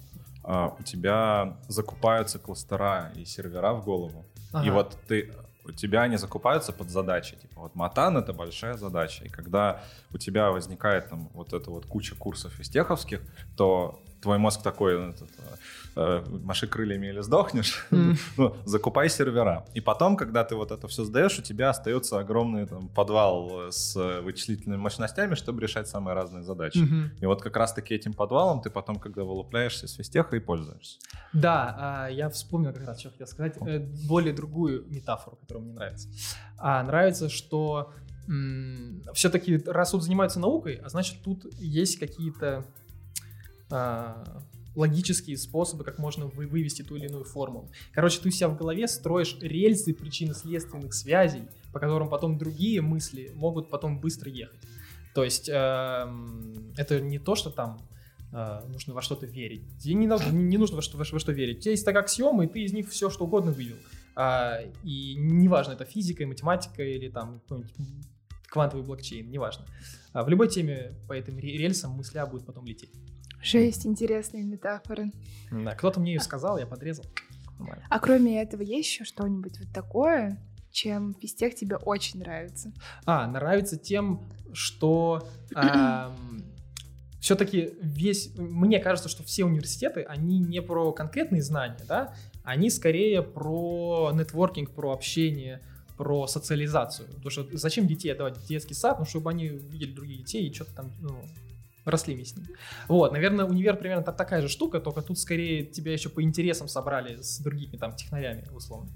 а, 0.45 0.77
у 0.79 0.83
тебя 0.85 1.59
закупаются 1.67 2.39
кластера 2.39 3.13
и 3.17 3.25
сервера 3.25 3.73
в 3.73 3.85
голову. 3.85 4.25
И 4.37 4.49
Ага. 4.53 4.73
вот 4.75 4.97
ты 5.09 5.33
у 5.69 5.73
тебя 5.73 6.03
они 6.03 6.17
закупаются 6.17 6.73
под 6.73 6.91
задачи. 6.91 7.37
Типа 7.37 7.61
вот 7.63 7.75
матан 7.75 8.17
это 8.17 8.33
большая 8.33 8.75
задача. 8.75 9.25
И 9.25 9.29
когда 9.29 9.83
у 10.13 10.19
тебя 10.19 10.51
возникает 10.51 11.09
там 11.09 11.31
вот 11.35 11.53
эта 11.53 11.71
вот 11.71 11.87
куча 11.87 12.15
курсов 12.15 12.59
из 12.61 12.69
теховских, 12.69 13.21
то 13.57 14.03
твой 14.21 14.39
мозг 14.39 14.63
такой, 14.63 14.99
ну, 14.99 15.11
этот, 15.11 15.31
э, 15.97 16.25
маши 16.45 16.67
крыльями 16.67 17.09
или 17.09 17.21
сдохнешь, 17.21 17.87
М. 17.91 18.17
ну, 18.37 18.57
закупай 18.65 19.09
сервера. 19.09 19.65
И 19.75 19.81
потом, 19.81 20.17
когда 20.17 20.45
ты 20.45 20.55
вот 20.55 20.71
это 20.71 20.89
все 20.89 21.05
сдаешь, 21.05 21.39
у 21.39 21.43
тебя 21.43 21.71
остается 21.71 22.19
огромный 22.19 22.67
там, 22.67 22.89
подвал 22.89 23.71
с 23.71 23.95
вычислительными 24.23 24.81
мощностями, 24.81 25.35
чтобы 25.35 25.61
решать 25.61 25.89
самые 25.89 26.15
разные 26.15 26.43
задачи. 26.43 26.79
Мгм. 26.79 27.11
И 27.21 27.27
вот 27.27 27.43
как 27.43 27.57
раз-таки 27.57 27.95
этим 27.95 28.13
подвалом 28.13 28.61
ты 28.61 28.71
потом, 28.71 28.97
когда 28.97 29.23
вылупляешься 29.25 29.87
с 29.87 29.95
физтеха 29.95 30.37
и 30.37 30.41
пользуешься. 30.41 30.99
Да, 31.33 31.77
а, 31.79 32.09
я 32.09 32.29
вспомнил 32.31 32.73
как 32.73 32.87
раз, 32.87 33.01
что 33.01 33.11
хотел 33.11 33.27
сказать, 33.27 33.57
э, 33.61 33.79
более 34.09 34.33
другую 34.35 34.85
метафору, 34.89 35.37
которая 35.37 35.65
мне 35.65 35.75
нравится. 35.75 36.09
А, 36.59 36.83
нравится, 36.83 37.29
что 37.29 37.93
все-таки 39.15 39.57
раз 39.67 39.93
тут 39.93 40.03
занимаются 40.03 40.39
наукой, 40.39 40.75
а 40.75 40.89
значит 40.91 41.23
тут 41.23 41.47
есть 41.59 41.99
какие-то 41.99 42.65
логические 44.75 45.37
способы, 45.37 45.83
как 45.85 45.99
можно 45.99 46.27
вы- 46.27 46.47
вывести 46.47 46.83
ту 46.83 46.97
или 46.97 47.07
иную 47.07 47.25
формулу. 47.25 47.69
Короче, 47.93 48.21
ты 48.21 48.29
у 48.29 48.33
себя 48.33 48.49
в 48.49 48.57
голове 48.57 48.87
строишь 48.87 49.37
рельсы 49.41 49.93
причинно-следственных 49.93 50.95
связей, 50.95 51.43
по 51.73 51.81
которым 51.81 52.09
потом 52.09 52.39
другие 52.39 52.81
мысли 52.81 53.33
могут 53.35 53.71
потом 53.71 54.01
быстро 54.01 54.31
ехать. 54.31 54.61
То 55.15 55.25
есть 55.25 55.49
эм, 55.53 56.73
это 56.77 57.01
не 57.01 57.19
то, 57.19 57.35
что 57.35 57.51
там 57.51 57.81
э, 58.33 58.61
нужно 58.69 58.95
во 58.95 59.03
что-то 59.03 59.27
верить. 59.27 59.63
Тебе 59.79 59.95
не, 59.95 60.07
надо- 60.07 60.31
не 60.31 60.59
нужно 60.59 60.77
во 60.77 60.83
что, 60.83 60.97
во, 60.97 61.05
во 61.11 61.19
что 61.19 61.33
верить. 61.33 61.59
У 61.59 61.61
тебя 61.63 61.71
есть 61.73 61.85
так 61.85 61.97
аксиомы, 61.97 62.45
и 62.45 62.49
ты 62.49 62.63
из 62.63 62.73
них 62.73 62.89
все 62.89 63.11
что 63.11 63.25
угодно 63.25 63.51
вывел. 63.51 63.77
А, 64.15 64.61
и 64.85 65.15
неважно, 65.17 65.73
это 65.73 65.85
физика, 65.85 66.27
математика 66.27 66.83
или 66.85 67.09
там 67.09 67.43
квантовый 68.49 68.85
блокчейн, 68.85 69.29
неважно. 69.31 69.65
А 70.13 70.23
в 70.25 70.29
любой 70.29 70.49
теме 70.49 70.93
по 71.09 71.15
этим 71.15 71.37
ре- 71.39 71.57
рельсам 71.59 71.93
мысля 71.93 72.27
будет 72.27 72.45
потом 72.47 72.65
лететь. 72.67 72.91
Жесть, 73.43 73.87
интересные 73.87 74.45
метафоры. 74.45 75.13
Да, 75.51 75.75
кто-то 75.75 76.01
мне 76.01 76.15
ее 76.15 76.21
сказал, 76.21 76.59
я 76.59 76.67
подрезал. 76.67 77.05
А 77.89 77.99
кроме 77.99 78.41
этого, 78.41 78.63
есть 78.63 78.89
еще 78.89 79.05
что-нибудь 79.05 79.59
вот 79.59 79.69
такое, 79.73 80.39
чем 80.71 81.15
физтех 81.15 81.55
тебе 81.55 81.77
очень 81.77 82.21
нравится? 82.21 82.73
А, 83.05 83.27
нравится 83.27 83.77
тем, 83.77 84.29
что 84.53 85.29
все-таки 87.21 87.75
весь... 87.81 88.37
Мне 88.37 88.79
кажется, 88.79 89.09
что 89.09 89.23
все 89.23 89.45
университеты, 89.45 90.03
они 90.03 90.39
не 90.39 90.63
про 90.63 90.93
конкретные 90.93 91.43
знания, 91.43 91.85
да, 91.87 92.15
они 92.45 92.71
скорее 92.71 93.23
про 93.23 94.11
нетворкинг, 94.15 94.71
про 94.71 94.93
общение, 94.93 95.63
про 95.97 96.27
социализацию. 96.27 97.09
Потому 97.09 97.31
что 97.31 97.49
зачем 97.53 97.87
детей 97.87 98.11
отдавать 98.11 98.39
в 98.39 98.47
детский 98.47 98.75
сад? 98.75 98.99
Ну, 98.99 99.05
чтобы 99.05 99.31
они 99.31 99.49
видели 99.49 99.93
других 99.93 100.19
детей 100.19 100.49
и 100.49 100.55
что-то 100.55 100.75
там, 100.75 100.93
ну, 101.01 101.21
росли 101.91 102.15
вместе 102.15 102.35
с 102.35 102.37
ними. 102.39 102.57
Вот, 102.89 103.13
наверное, 103.13 103.45
универ 103.45 103.77
примерно 103.77 104.03
та- 104.03 104.13
такая 104.13 104.43
же 104.43 104.49
штука, 104.49 104.81
только 104.81 105.03
тут 105.03 105.19
скорее 105.19 105.65
тебя 105.65 105.93
еще 105.93 106.09
по 106.09 106.23
интересам 106.23 106.69
собрали 106.69 107.21
с 107.21 107.39
другими 107.39 107.77
там 107.77 107.95
технарями, 107.95 108.47
условно. 108.53 108.91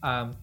А, 0.00 0.34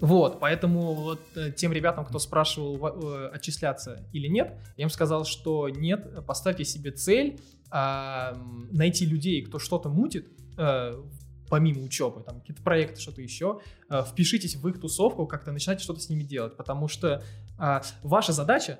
вот, 0.00 0.40
поэтому 0.40 0.94
вот 0.94 1.20
э, 1.36 1.52
тем 1.52 1.72
ребятам, 1.72 2.04
кто 2.04 2.18
спрашивал, 2.18 2.76
э, 2.86 3.28
отчисляться 3.28 4.06
или 4.12 4.26
нет, 4.26 4.52
я 4.76 4.84
им 4.84 4.90
сказал, 4.90 5.24
что 5.24 5.68
нет, 5.68 6.26
поставьте 6.26 6.64
себе 6.64 6.90
цель 6.90 7.40
а, 7.70 8.36
найти 8.70 9.06
людей, 9.06 9.42
кто 9.42 9.58
что-то 9.58 9.88
мутит, 9.88 10.28
э, 10.58 11.02
помимо 11.48 11.82
учебы, 11.82 12.22
там 12.22 12.40
какие-то 12.40 12.62
проекты, 12.62 13.00
что-то 13.00 13.22
еще, 13.22 13.60
э, 13.90 14.02
впишитесь 14.04 14.56
в 14.56 14.68
их 14.68 14.80
тусовку, 14.80 15.26
как-то 15.26 15.52
начинайте 15.52 15.82
что-то 15.82 16.00
с 16.00 16.08
ними 16.08 16.24
делать, 16.24 16.56
потому 16.56 16.88
что 16.88 17.22
а, 17.58 17.82
ваша 18.02 18.32
задача 18.32 18.78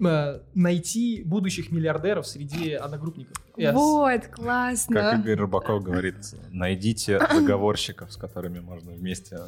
найти 0.00 1.22
будущих 1.24 1.70
миллиардеров 1.70 2.26
среди 2.26 2.72
одногруппников. 2.72 3.36
С- 3.56 3.72
Вот, 3.74 4.26
классно. 4.28 4.94
Как 4.94 5.20
Игорь 5.20 5.36
Рыбаков 5.38 5.82
говорит, 5.82 6.16
найдите 6.50 7.18
заговорщиков, 7.34 8.12
с 8.12 8.16
которыми 8.16 8.60
можно 8.60 8.92
вместе... 8.92 9.38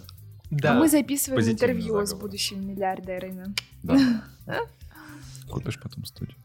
Да. 0.51 0.73
А 0.73 0.75
мы 0.75 0.89
записываем 0.89 1.49
интервью 1.49 2.05
с 2.05 2.09
заговор. 2.09 2.27
будущими 2.29 2.59
миллиардерами. 2.73 3.55
Да. 3.85 4.25
Купишь 5.49 5.81
потом 5.81 6.05
студию. 6.05 6.37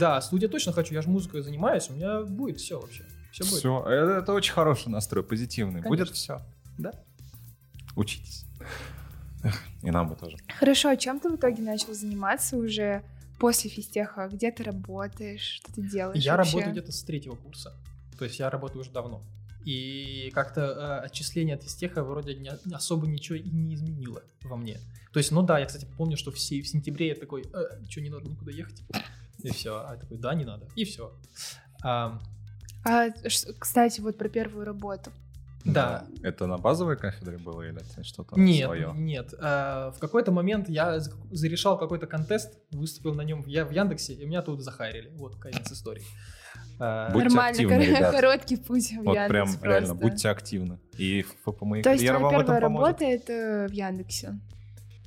Да, 0.00 0.20
студия 0.20 0.48
точно 0.48 0.72
хочу, 0.72 0.94
я 0.94 1.02
же 1.02 1.08
музыкой 1.08 1.42
занимаюсь, 1.42 1.88
у 1.90 1.94
меня 1.94 2.22
будет 2.22 2.58
все 2.58 2.80
вообще. 2.80 3.04
Все 3.32 3.44
будет. 3.44 3.58
Все, 3.58 3.80
это, 3.86 4.12
это 4.18 4.32
очень 4.32 4.52
хороший 4.52 4.88
настрой, 4.88 5.22
позитивный. 5.22 5.80
Будет 5.82 6.10
все. 6.10 6.42
Да. 6.76 6.92
Учитесь. 7.94 8.44
И 9.82 9.90
нам 9.90 10.08
бы 10.08 10.16
тоже. 10.16 10.36
Хорошо, 10.58 10.90
а 10.90 10.96
чем 10.96 11.20
ты 11.20 11.30
в 11.30 11.36
итоге 11.36 11.62
начал 11.62 11.94
заниматься 11.94 12.56
уже 12.56 13.02
после 13.38 13.70
физтеха? 13.70 14.28
Где 14.28 14.50
ты 14.52 14.62
работаешь? 14.62 15.40
Что 15.62 15.72
ты 15.72 15.82
делаешь 15.82 16.22
Я 16.22 16.36
вообще? 16.36 16.52
работаю 16.56 16.72
где-то 16.72 16.92
с 16.92 17.02
третьего 17.02 17.34
курса. 17.36 17.74
То 18.18 18.24
есть 18.24 18.38
я 18.38 18.50
работаю 18.50 18.82
уже 18.82 18.90
давно. 18.90 19.22
И 19.64 20.30
как-то 20.34 20.60
э, 20.60 21.06
отчисление 21.06 21.56
от 21.56 21.62
физтеха 21.62 22.02
вроде 22.02 22.34
не, 22.34 22.50
особо 22.74 23.06
ничего 23.06 23.36
и 23.36 23.42
не 23.48 23.74
изменило 23.74 24.22
во 24.42 24.56
мне. 24.56 24.78
То 25.12 25.18
есть, 25.18 25.32
ну 25.32 25.42
да, 25.42 25.58
я, 25.58 25.66
кстати, 25.66 25.86
помню, 25.96 26.16
что 26.16 26.30
в, 26.30 26.38
се- 26.38 26.62
в 26.62 26.68
сентябре 26.68 27.08
я 27.08 27.14
такой, 27.14 27.42
э, 27.42 27.84
что, 27.88 28.00
не 28.00 28.10
надо 28.10 28.28
никуда 28.28 28.52
ехать? 28.52 28.82
И 29.42 29.50
все. 29.50 29.84
А 29.86 29.94
я 29.94 30.00
такой, 30.00 30.18
да, 30.18 30.34
не 30.34 30.44
надо. 30.44 30.66
И 30.76 30.84
все. 30.84 31.12
А, 31.82 32.20
кстати, 33.58 34.00
вот 34.00 34.16
про 34.18 34.28
первую 34.28 34.64
работу. 34.64 35.10
Да. 35.64 36.06
Это 36.22 36.46
на 36.46 36.56
базовой 36.58 36.96
кафедре 36.96 37.36
было 37.38 37.62
или 37.62 37.76
это 37.76 38.02
что-то 38.04 38.38
Нет, 38.40 38.64
свое? 38.64 38.90
нет. 38.94 39.34
Э, 39.38 39.90
в 39.94 39.98
какой-то 40.00 40.32
момент 40.32 40.68
я 40.68 40.98
за- 41.00 41.12
зарешал 41.30 41.78
какой-то 41.78 42.06
контест, 42.06 42.58
выступил 42.70 43.14
на 43.14 43.22
нем 43.22 43.42
в, 43.42 43.46
Я- 43.46 43.64
в 43.66 43.70
Яндексе, 43.70 44.14
и 44.14 44.24
меня 44.24 44.40
тут 44.42 44.62
захайрили. 44.62 45.10
Вот 45.16 45.36
конец 45.36 45.70
истории. 45.70 46.02
Э, 46.80 47.12
Будьте 47.12 47.28
Нормально, 47.28 47.50
активны, 47.50 47.74
кор- 47.76 47.84
ребят. 47.96 48.14
короткий 48.14 48.56
путь 48.56 48.90
в 48.92 49.02
Вот 49.04 49.14
Яндекс 49.14 49.28
прям 49.28 49.46
просто. 49.48 49.66
реально, 49.68 49.94
будьте 49.94 50.28
активны. 50.30 50.78
И 50.96 51.22
ФПМ 51.44 51.82
То 51.82 51.90
есть 51.90 52.04
карьера 52.04 52.18
твоя 52.18 52.18
вам 52.18 52.30
в 52.32 52.34
этом 52.34 52.44
первая 52.46 52.60
поможет. 52.62 53.00
работа 53.00 53.04
это 53.04 53.66
в 53.68 53.72
Яндексе? 53.72 54.40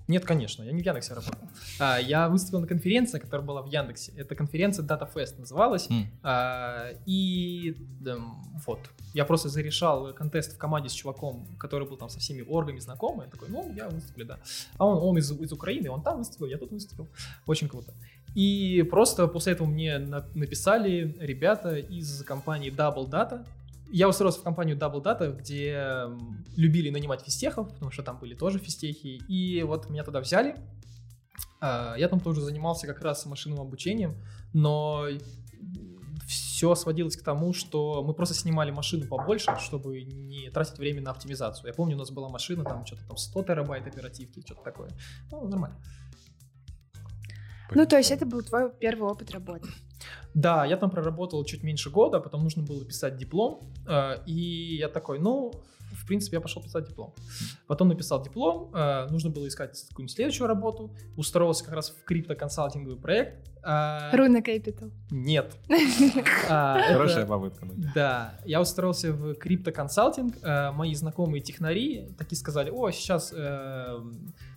Нет, 0.07 0.25
конечно, 0.25 0.63
я 0.63 0.71
не 0.73 0.81
в 0.81 0.85
Яндексе 0.85 1.13
работал. 1.13 1.47
А, 1.79 1.97
я 1.97 2.27
выступил 2.27 2.59
на 2.59 2.67
конференции, 2.67 3.19
которая 3.19 3.45
была 3.47 3.61
в 3.61 3.67
Яндексе. 3.67 4.11
Это 4.17 4.35
конференция 4.35 4.85
Data 4.85 5.07
Fest 5.11 5.39
называлась. 5.39 5.89
М. 5.89 6.07
А, 6.23 6.89
и 7.05 7.77
эм, 8.05 8.33
вот, 8.65 8.79
я 9.13 9.23
просто 9.23 9.47
зарешал 9.49 10.13
контест 10.13 10.55
в 10.55 10.57
команде 10.57 10.89
с 10.89 10.93
чуваком, 10.93 11.47
который 11.57 11.87
был 11.87 11.95
там 11.97 12.09
со 12.09 12.19
всеми 12.19 12.41
оргами 12.41 12.79
знакомый. 12.79 13.25
Я 13.27 13.31
такой, 13.31 13.47
ну, 13.49 13.71
я 13.75 13.87
выступлю, 13.89 14.25
да. 14.25 14.39
А 14.77 14.85
он, 14.85 14.97
он 15.01 15.17
из, 15.17 15.31
из 15.31 15.51
Украины, 15.53 15.89
он 15.89 16.03
там 16.03 16.17
выступил, 16.17 16.47
я 16.47 16.57
тут 16.57 16.71
выступил. 16.71 17.07
Очень 17.45 17.69
круто. 17.69 17.93
И 18.35 18.85
просто 18.89 19.27
после 19.27 19.53
этого 19.53 19.67
мне 19.67 19.99
на- 19.99 20.25
написали 20.33 21.15
ребята 21.19 21.77
из 21.77 22.23
компании 22.23 22.71
Double 22.75 23.07
Data. 23.09 23.45
Я 23.91 24.07
устроился 24.09 24.39
в 24.39 24.43
компанию 24.43 24.77
Double 24.77 25.03
Data, 25.03 25.35
где 25.35 26.07
любили 26.55 26.89
нанимать 26.89 27.21
физтехов, 27.21 27.71
потому 27.71 27.91
что 27.91 28.03
там 28.03 28.17
были 28.17 28.33
тоже 28.33 28.59
физтехи. 28.59 29.21
И 29.27 29.61
вот 29.63 29.89
меня 29.89 30.03
туда 30.03 30.19
взяли. 30.19 30.55
А, 31.61 31.95
Я 31.97 32.09
там 32.09 32.19
тоже 32.19 32.41
занимался 32.41 32.87
как 32.87 33.01
раз 33.01 33.25
машинным 33.25 33.61
обучением, 33.61 34.15
но 34.53 35.07
все 36.27 36.75
сводилось 36.75 37.17
к 37.17 37.23
тому, 37.23 37.53
что 37.53 38.03
мы 38.03 38.13
просто 38.13 38.33
снимали 38.33 38.71
машину 38.71 39.07
побольше, 39.07 39.55
чтобы 39.59 40.03
не 40.03 40.49
тратить 40.49 40.77
время 40.77 41.01
на 41.01 41.11
оптимизацию. 41.11 41.67
Я 41.67 41.73
помню, 41.73 41.95
у 41.95 41.99
нас 41.99 42.11
была 42.11 42.29
машина, 42.29 42.63
там 42.63 42.85
что-то 42.85 43.05
там 43.07 43.17
100 43.17 43.43
терабайт 43.43 43.87
оперативки, 43.87 44.41
что-то 44.45 44.63
такое. 44.63 44.89
Ну, 45.31 45.47
нормально. 45.47 45.77
Ну, 47.75 47.85
то 47.85 47.97
есть 47.97 48.11
это 48.11 48.25
был 48.25 48.41
твой 48.43 48.71
первый 48.79 49.09
опыт 49.09 49.31
работы. 49.31 49.67
Да, 50.33 50.65
я 50.65 50.77
там 50.77 50.89
проработал 50.89 51.43
чуть 51.45 51.63
меньше 51.63 51.89
года, 51.89 52.19
потом 52.19 52.43
нужно 52.43 52.63
было 52.63 52.83
писать 52.85 53.17
диплом, 53.17 53.61
э, 53.87 54.17
и 54.25 54.77
я 54.77 54.89
такой, 54.89 55.19
ну, 55.19 55.51
в 55.91 56.07
принципе, 56.07 56.37
я 56.37 56.41
пошел 56.41 56.59
писать 56.61 56.87
диплом. 56.87 57.13
Потом 57.67 57.87
написал 57.89 58.23
диплом, 58.23 58.71
э, 58.73 59.07
нужно 59.11 59.29
было 59.29 59.47
искать 59.47 59.79
какую-нибудь 59.89 60.15
следующую 60.15 60.47
работу, 60.47 60.91
устроился 61.17 61.63
как 61.65 61.75
раз 61.75 61.91
в 61.91 62.03
криптоконсалтинговый 62.03 62.97
проект. 62.97 63.47
э, 63.63 64.15
Руна 64.17 64.39
Capital. 64.39 64.91
Нет. 65.11 65.55
А, 66.49 66.81
Хорошая 66.91 67.25
попытка. 67.27 67.65
ну. 67.65 67.73
да, 67.93 68.33
я 68.43 68.59
устроился 68.59 69.13
в 69.13 69.35
криптоконсалтинг. 69.35 70.35
Мои 70.73 70.95
знакомые 70.95 71.41
технари 71.41 72.09
такие 72.17 72.37
сказали, 72.37 72.71
о, 72.71 72.89
сейчас, 72.91 73.29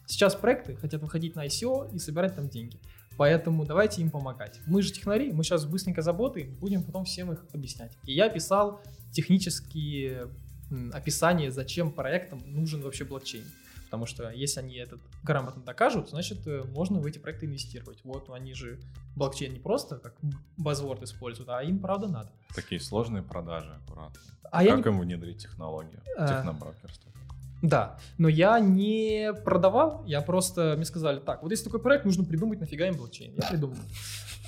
сейчас 0.07 0.35
проекты 0.35 0.75
хотят 0.77 1.03
выходить 1.03 1.37
на 1.37 1.47
ICO 1.47 1.95
и 1.95 1.99
собирать 1.99 2.35
там 2.35 2.49
деньги. 2.49 2.79
Поэтому 3.17 3.65
давайте 3.65 4.03
им 4.03 4.11
помогать. 4.11 4.61
Мы 4.67 4.83
же 4.83 4.93
технари, 4.93 5.33
мы 5.33 5.43
сейчас 5.43 5.65
быстренько 5.65 6.03
заботаем, 6.03 6.55
будем 6.57 6.83
потом 6.83 7.05
всем 7.05 7.33
их 7.33 7.45
объяснять. 7.53 7.97
И 8.05 8.13
я 8.13 8.29
писал 8.29 8.83
технические 9.13 10.29
описания, 10.93 11.51
зачем 11.51 11.93
проектам 11.93 12.43
нужен 12.45 12.83
вообще 12.83 13.05
блокчейн. 13.05 13.45
Потому 13.85 14.05
что 14.07 14.31
если 14.31 14.59
они 14.61 14.75
этот 14.77 15.01
грамотно 15.23 15.63
докажут, 15.63 16.11
значит, 16.11 16.45
э, 16.49 16.65
можно 16.65 16.99
в 16.99 17.07
эти 17.07 17.19
проекты 17.19 17.47
инвестировать. 17.47 18.01
Вот 18.03 18.29
они 18.31 18.53
же 18.53 18.81
блокчейн 19.15 19.53
не 19.53 19.61
просто 19.61 19.99
как 19.99 20.17
базворд 20.57 21.05
используют, 21.05 21.49
а 21.51 21.63
им 21.63 21.79
правда 21.79 22.09
надо. 22.09 22.33
Такие 22.55 22.81
сложные 22.81 23.23
продажи, 23.23 23.73
аккуратно. 23.73 24.21
А 24.51 24.65
я 24.65 24.75
как 24.77 24.87
не- 24.87 24.93
им 24.93 25.01
внедрить 25.01 25.39
технологию? 25.39 26.03
А. 26.19 26.27
Техноброкерство. 26.29 27.13
Да, 27.63 27.99
но 28.19 28.29
я 28.29 28.61
не 28.61 29.33
продавал, 29.45 30.05
я 30.07 30.21
просто, 30.21 30.75
мне 30.77 30.85
сказали, 30.85 31.21
так, 31.21 31.43
вот 31.43 31.51
есть 31.51 31.65
такой 31.65 31.81
проект, 31.81 32.05
нужно 32.05 32.25
придумать, 32.25 32.61
нафига 32.61 32.87
им 32.87 32.97
блокчейн. 32.97 33.35
Я 33.35 33.49
придумал. 33.49 33.77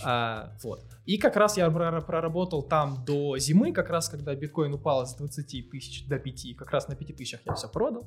А, 0.04 0.52
вот. 0.62 0.84
И 1.06 1.16
как 1.18 1.36
раз 1.36 1.56
я 1.56 1.66
прор- 1.68 2.04
проработал 2.04 2.62
там 2.62 3.04
до 3.04 3.38
зимы, 3.38 3.72
как 3.72 3.88
раз 3.88 4.08
когда 4.08 4.34
биткоин 4.34 4.74
упал 4.74 5.06
с 5.06 5.14
20 5.14 5.70
тысяч 5.70 6.06
до 6.06 6.18
5, 6.18 6.56
как 6.56 6.70
раз 6.70 6.88
на 6.88 6.94
5 6.94 7.16
тысячах 7.16 7.40
я 7.46 7.54
все 7.54 7.68
продал, 7.68 8.06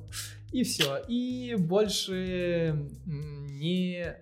и 0.52 0.62
все. 0.62 0.98
И 1.08 1.56
больше 1.58 2.88
не, 3.04 4.14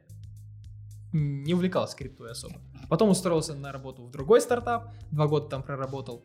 не 1.12 1.54
увлекался 1.54 1.96
криптой 1.96 2.32
особо. 2.32 2.56
Потом 2.88 3.10
устроился 3.10 3.54
на 3.54 3.70
работу 3.70 4.04
в 4.04 4.10
другой 4.10 4.40
стартап, 4.40 4.92
два 5.12 5.28
года 5.28 5.48
там 5.48 5.62
проработал. 5.62 6.24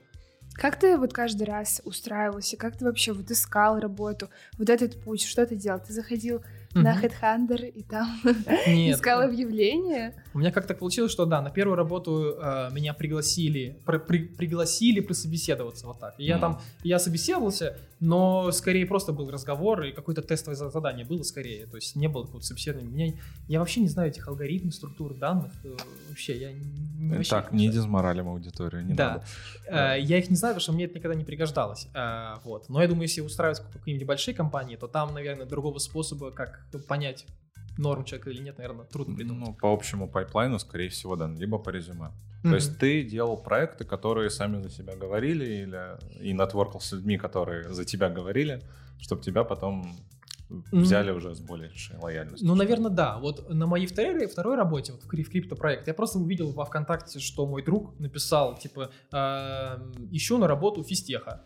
Как 0.56 0.80
ты 0.80 0.98
вот 0.98 1.14
каждый 1.14 1.44
раз 1.44 1.82
устраивался? 1.84 2.56
Как 2.56 2.78
ты 2.78 2.86
вообще 2.86 3.12
вот 3.12 3.30
искал 3.30 3.80
работу? 3.80 4.30
Вот 4.58 4.70
этот 4.70 5.02
путь, 5.04 5.24
что 5.24 5.46
ты 5.46 5.56
делал? 5.56 5.80
Ты 5.80 5.92
заходил 5.92 6.44
на. 6.84 7.02
Headhunter 7.02 7.68
и 7.68 7.84
там 7.84 8.08
Нет, 8.68 8.98
искал 8.98 9.22
объявление? 9.22 10.14
У 10.34 10.40
меня 10.40 10.52
как 10.52 10.68
так 10.68 10.80
получилось, 10.80 11.12
что 11.12 11.26
да, 11.26 11.42
на 11.42 11.50
первую 11.50 11.76
работу 11.76 12.36
э, 12.38 12.70
меня 12.72 12.94
пригласили, 12.94 13.80
при- 13.86 14.26
пригласили 14.26 15.00
прособеседоваться 15.00 15.88
вот 15.88 16.00
так. 16.00 16.16
И 16.20 16.26
я 16.26 16.38
там, 16.38 16.60
я 16.84 17.00
собеседовался, 17.00 17.78
но 18.00 18.52
скорее 18.52 18.86
просто 18.86 19.14
был 19.14 19.32
разговор 19.32 19.84
и 19.84 19.92
какое-то 19.94 20.22
тестовое 20.22 20.56
за- 20.56 20.70
задание 20.70 21.06
было 21.06 21.24
скорее. 21.24 21.66
То 21.68 21.78
есть 21.78 21.96
не 21.96 22.08
было 22.08 22.24
какого-то 22.24 22.46
собеседования. 22.46 22.90
Меня, 22.92 23.14
я 23.48 23.60
вообще 23.60 23.80
не 23.80 23.88
знаю 23.88 24.10
этих 24.10 24.28
алгоритмов, 24.28 24.74
структур 24.76 25.14
данных. 25.14 25.52
э, 25.64 25.76
вообще, 26.10 26.38
я 26.38 26.52
не, 26.52 27.10
вообще 27.16 27.30
Так, 27.30 27.52
не 27.54 27.70
дезморалим 27.70 28.28
аудиторию, 28.28 28.86
не 28.86 28.94
Да. 28.94 29.24
надо. 29.70 29.96
Э, 29.96 30.00
Я 30.02 30.18
их 30.20 30.30
не 30.30 30.36
знаю, 30.36 30.54
потому 30.56 30.62
что 30.64 30.72
мне 30.74 30.86
это 30.86 30.96
никогда 30.96 31.16
не 31.16 31.24
пригождалось. 31.24 31.88
Э, 31.94 32.36
Вот. 32.44 32.68
Но 32.70 32.82
я 32.82 32.88
думаю, 32.88 33.04
если 33.04 33.22
устраиваться 33.22 33.64
в 33.64 33.70
какие-нибудь 33.72 34.08
большие 34.08 34.36
компании, 34.36 34.76
то 34.76 34.88
там, 34.88 35.14
наверное, 35.14 35.46
другого 35.46 35.80
способа, 35.80 36.32
как 36.32 36.65
понять, 36.88 37.26
норм 37.78 38.06
человека 38.06 38.30
или 38.30 38.42
нет, 38.42 38.58
наверное, 38.58 38.86
трудно 38.86 39.16
придумать. 39.16 39.48
Ну, 39.48 39.54
по 39.54 39.74
общему 39.74 40.10
пайплайну, 40.10 40.60
скорее 40.60 40.90
всего, 40.90 41.16
да, 41.16 41.28
либо 41.28 41.58
по 41.58 41.70
резюме. 41.70 42.12
Мгм. 42.44 42.52
То 42.52 42.56
есть 42.56 42.78
ты 42.78 43.04
делал 43.04 43.38
проекты, 43.38 43.86
которые 43.86 44.30
сами 44.30 44.62
за 44.62 44.70
себя 44.70 44.96
говорили, 44.96 45.46
или 45.46 45.98
и 46.22 46.34
нетворкал 46.34 46.80
с 46.80 46.92
людьми, 46.92 47.18
которые 47.18 47.74
за 47.74 47.86
тебя 47.86 48.10
говорили, 48.10 48.62
чтобы 49.00 49.22
тебя 49.22 49.44
потом 49.44 49.96
взяли 50.72 51.12
уже 51.12 51.34
с 51.34 51.40
большей 51.40 51.98
лояльностью. 51.98 52.48
Ну, 52.48 52.56
наверное, 52.56 52.92
да. 52.92 53.18
Вот 53.18 53.50
на 53.50 53.66
моей 53.66 53.88
второй, 53.88 54.28
второй 54.28 54.56
работе, 54.56 54.92
вот 54.92 55.04
в 55.04 55.08
в 55.08 55.30
криптопроект, 55.30 55.88
я 55.88 55.94
просто 55.94 56.20
увидел 56.20 56.52
во 56.52 56.66
ВКонтакте, 56.66 57.20
что 57.20 57.48
мой 57.48 57.64
друг 57.64 58.00
написал, 58.00 58.58
типа, 58.58 58.92
эм, 59.12 60.10
ищу 60.12 60.38
на 60.38 60.48
работу 60.48 60.84
физтеха. 60.84 61.46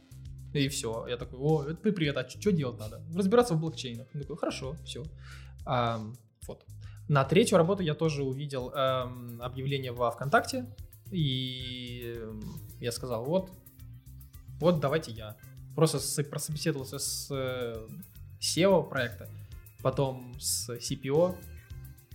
И 0.54 0.68
все. 0.68 1.06
Я 1.08 1.18
такой, 1.18 1.38
о, 1.40 1.64
это 1.64 1.76
при- 1.76 1.92
привет, 1.92 2.18
а 2.18 2.28
что 2.28 2.52
делать 2.52 2.80
надо? 2.80 3.02
Разбираться 3.16 3.54
в 3.54 3.60
блокчейнах. 3.60 4.08
Он 4.14 4.22
такой, 4.22 4.38
хорошо, 4.38 4.76
все. 4.86 5.04
вот. 5.66 6.66
На 7.08 7.24
третью 7.24 7.58
работу 7.58 7.82
я 7.84 7.96
тоже 7.96 8.24
увидел 8.24 8.70
эм, 8.72 9.42
объявление 9.42 9.92
во 9.92 10.12
ВКонтакте, 10.12 10.66
и 11.12 12.14
эм, 12.18 12.42
я 12.80 12.92
сказал, 12.92 13.26
вот, 13.26 13.52
вот 14.60 14.80
давайте 14.80 15.12
я. 15.12 15.36
Просто 15.76 16.00
с- 16.00 16.24
прособеседовался 16.24 17.00
с 17.00 17.28
э, 17.32 17.88
SEO 18.40 18.88
проекта, 18.90 19.28
потом 19.82 20.36
с 20.40 20.70
CPO, 20.70 21.36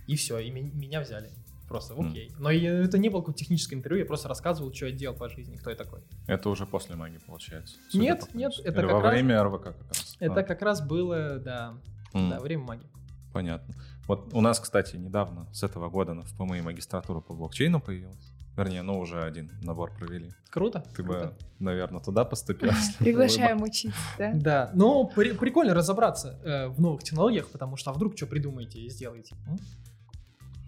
и 0.07 0.15
все, 0.15 0.39
и 0.39 0.49
меня 0.51 1.01
взяли. 1.01 1.29
Просто 1.67 1.93
окей. 1.97 2.31
Но 2.37 2.49
я- 2.51 2.73
это 2.83 2.97
не 2.97 3.09
было 3.09 3.21
какое-то 3.21 3.39
техническое 3.39 3.75
интервью, 3.75 4.01
я 4.01 4.05
просто 4.05 4.27
рассказывал, 4.27 4.73
что 4.73 4.85
я 4.85 4.91
делал 4.91 5.15
по 5.17 5.29
жизни, 5.29 5.55
кто 5.55 5.69
я 5.71 5.75
такой. 5.75 6.01
Это 6.27 6.49
уже 6.49 6.65
после 6.65 6.95
магии 6.95 7.19
получается. 7.25 7.75
Нет, 7.93 8.27
по 8.31 8.37
нет, 8.37 8.53
это 8.63 8.79
Или 8.81 8.87
как 8.87 8.95
во 8.95 9.01
раз- 9.01 9.11
время 9.13 9.43
РВК 9.43 9.63
как 9.63 9.87
раз. 9.89 10.17
Это 10.19 10.39
А, 10.41 10.43
как 10.43 10.61
раз 10.61 10.81
было, 10.81 11.39
да, 11.39 11.73
м, 12.13 12.29
да, 12.29 12.39
время 12.39 12.63
магии. 12.63 12.87
Понятно. 13.33 13.73
Вот 14.07 14.29
у 14.33 14.41
нас, 14.41 14.59
кстати, 14.59 14.95
недавно, 14.95 15.47
с 15.51 15.63
этого 15.63 15.89
года, 15.89 16.13
на 16.13 16.23
ФПМИ 16.23 16.61
магистратура 16.61 17.19
по 17.19 17.33
блокчейну 17.33 17.81
появилась. 17.81 18.31
Вернее, 18.55 18.83
ну 18.83 18.97
уже 18.99 19.21
один 19.21 19.51
набор 19.63 19.91
провели. 19.97 20.31
Круто. 20.49 20.85
Ты 20.95 21.03
круто. 21.03 21.35
бы, 21.59 21.63
наверное, 21.65 21.99
туда 21.99 22.23
поступил. 22.23 22.71
Приглашаем 22.99 23.61
учиться, 23.63 23.99
да? 24.17 24.31
Да, 24.35 24.71
ну 24.73 25.07
при- 25.13 25.33
прикольно 25.33 25.73
разобраться 25.73 26.39
э, 26.45 26.67
в 26.69 26.79
новых 26.79 27.03
технологиях, 27.03 27.49
потому 27.49 27.75
что 27.75 27.91
а 27.91 27.93
вдруг 27.93 28.15
что 28.15 28.27
придумаете 28.27 28.79
и 28.79 28.89
сделаете. 28.89 29.35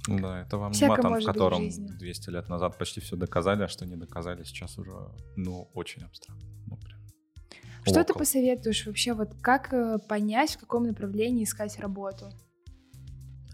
Да, 0.07 0.41
это 0.41 0.57
вам 0.57 0.71
Всяко 0.71 1.03
матом, 1.03 1.13
в 1.19 1.21
в 1.21 1.25
котором 1.25 1.63
жизни. 1.63 1.87
200 1.87 2.29
лет 2.29 2.49
назад 2.49 2.77
почти 2.77 3.01
все 3.01 3.15
доказали, 3.15 3.63
а 3.63 3.67
что 3.67 3.85
не 3.85 3.95
доказали 3.95 4.43
сейчас 4.43 4.77
уже, 4.77 4.91
ну, 5.35 5.69
очень 5.73 6.03
абстрактно. 6.03 6.47
Ну, 6.65 6.77
прям. 6.77 6.99
Что 7.83 8.03
ты 8.03 8.11
Около. 8.11 8.19
посоветуешь 8.19 8.85
вообще, 8.85 9.13
вот 9.13 9.33
как 9.41 9.73
э, 9.73 9.97
понять, 10.09 10.51
в 10.51 10.59
каком 10.59 10.87
направлении 10.87 11.43
искать 11.43 11.79
работу? 11.79 12.31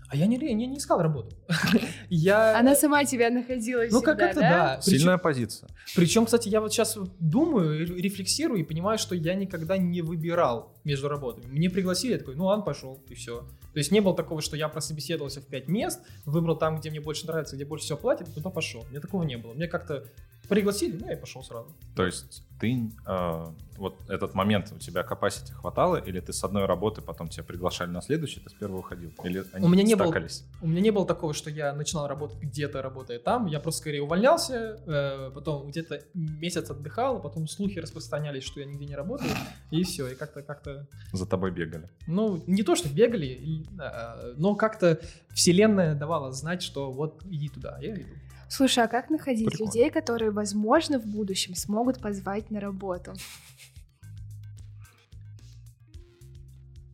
А 0.09 0.15
я 0.15 0.27
не, 0.27 0.37
не, 0.37 0.67
не 0.67 0.77
искал 0.77 1.01
работу. 1.01 1.35
я... 2.09 2.59
Она 2.59 2.75
сама 2.75 3.03
тебя 3.03 3.31
находила 3.31 3.83
Ну, 3.89 4.01
как 4.01 4.17
всегда, 4.17 4.25
как-то 4.25 4.39
да? 4.41 4.75
да. 4.75 4.81
Сильная 4.81 5.17
позиция. 5.17 5.69
Причем, 5.95 6.25
кстати, 6.25 6.49
я 6.49 6.61
вот 6.61 6.71
сейчас 6.71 6.95
думаю, 7.19 7.79
ре- 7.79 8.01
рефлексирую 8.01 8.59
и 8.59 8.63
понимаю, 8.63 8.99
что 8.99 9.15
я 9.15 9.33
никогда 9.33 9.77
не 9.77 10.03
выбирал 10.03 10.75
между 10.83 11.09
работами. 11.09 11.51
Мне 11.51 11.69
пригласили, 11.71 12.11
я 12.11 12.19
такой, 12.19 12.35
ну 12.35 12.45
ладно, 12.45 12.63
пошел, 12.63 13.03
и 13.09 13.15
все. 13.15 13.47
То 13.73 13.79
есть 13.79 13.91
не 13.91 13.99
было 13.99 14.15
такого, 14.15 14.41
что 14.41 14.55
я 14.55 14.69
прособеседовался 14.69 15.41
в 15.41 15.47
пять 15.47 15.67
мест, 15.67 16.01
выбрал 16.25 16.55
там, 16.55 16.79
где 16.79 16.89
мне 16.89 17.01
больше 17.01 17.25
нравится, 17.25 17.55
где 17.55 17.65
больше 17.65 17.85
всего 17.85 17.97
платят, 17.97 18.33
туда 18.33 18.49
пошел. 18.49 18.85
Мне 18.89 18.99
такого 18.99 19.23
не 19.23 19.37
было. 19.37 19.53
Мне 19.53 19.67
как-то 19.67 20.05
пригласили, 20.47 20.97
ну 20.99 21.07
я 21.07 21.13
и 21.13 21.19
пошел 21.19 21.43
сразу. 21.43 21.73
То 21.95 22.05
есть 22.05 22.43
ты 22.59 22.91
э, 23.05 23.45
вот 23.77 23.95
этот 24.07 24.35
момент 24.35 24.71
у 24.73 24.77
тебя 24.79 25.01
capacity 25.01 25.51
хватало, 25.51 25.97
или 25.97 26.19
ты 26.19 26.31
с 26.31 26.43
одной 26.43 26.65
работы 26.65 27.01
потом 27.01 27.27
тебя 27.27 27.43
приглашали 27.43 27.89
на 27.89 28.01
следующий, 28.01 28.39
ты 28.39 28.49
с 28.49 28.53
первого 28.53 28.79
уходил? 28.79 29.11
Или 29.23 29.43
они 29.53 29.65
У 29.65 29.69
меня 29.69 29.83
не 29.83 29.95
было- 29.95 30.07
стакались? 30.07 30.45
У 30.61 30.67
меня 30.67 30.81
не 30.81 30.91
было 30.91 31.05
такого, 31.05 31.33
что 31.33 31.49
я 31.49 31.73
начинал 31.73 32.07
работать 32.07 32.39
где-то, 32.41 32.81
работая 32.81 33.19
там. 33.19 33.47
Я 33.47 33.59
просто 33.59 33.81
скорее 33.81 34.01
увольнялся, 34.03 34.79
э, 34.85 35.31
потом 35.33 35.67
где-то 35.67 36.03
месяц 36.13 36.69
отдыхал, 36.69 37.17
а 37.17 37.19
потом 37.19 37.47
слухи 37.47 37.79
распространялись, 37.79 38.43
что 38.43 38.59
я 38.59 38.65
нигде 38.65 38.85
не 38.85 38.95
работаю, 38.95 39.31
и 39.71 39.83
все. 39.83 40.07
И 40.07 40.15
как-то 40.15 40.41
как-то 40.41 40.87
За 41.11 41.25
тобой 41.25 41.51
бегали. 41.51 41.89
Ну, 42.07 42.43
не 42.47 42.63
то, 42.63 42.75
что 42.75 42.87
бегали, 42.89 43.63
а, 43.79 44.33
но 44.37 44.55
как-то 44.55 44.99
вселенная 45.31 45.95
давала 45.95 46.31
знать, 46.31 46.61
что 46.61 46.91
вот 46.91 47.23
иди 47.25 47.49
туда, 47.49 47.77
я 47.81 47.93
иду. 47.93 48.13
Слушай, 48.49 48.83
а 48.83 48.87
как 48.87 49.09
находить 49.09 49.47
Прикольно. 49.47 49.69
людей, 49.69 49.89
которые, 49.89 50.31
возможно, 50.31 50.99
в 50.99 51.05
будущем 51.05 51.55
смогут 51.55 51.99
позвать 52.01 52.51
на 52.51 52.59
работу? 52.59 53.13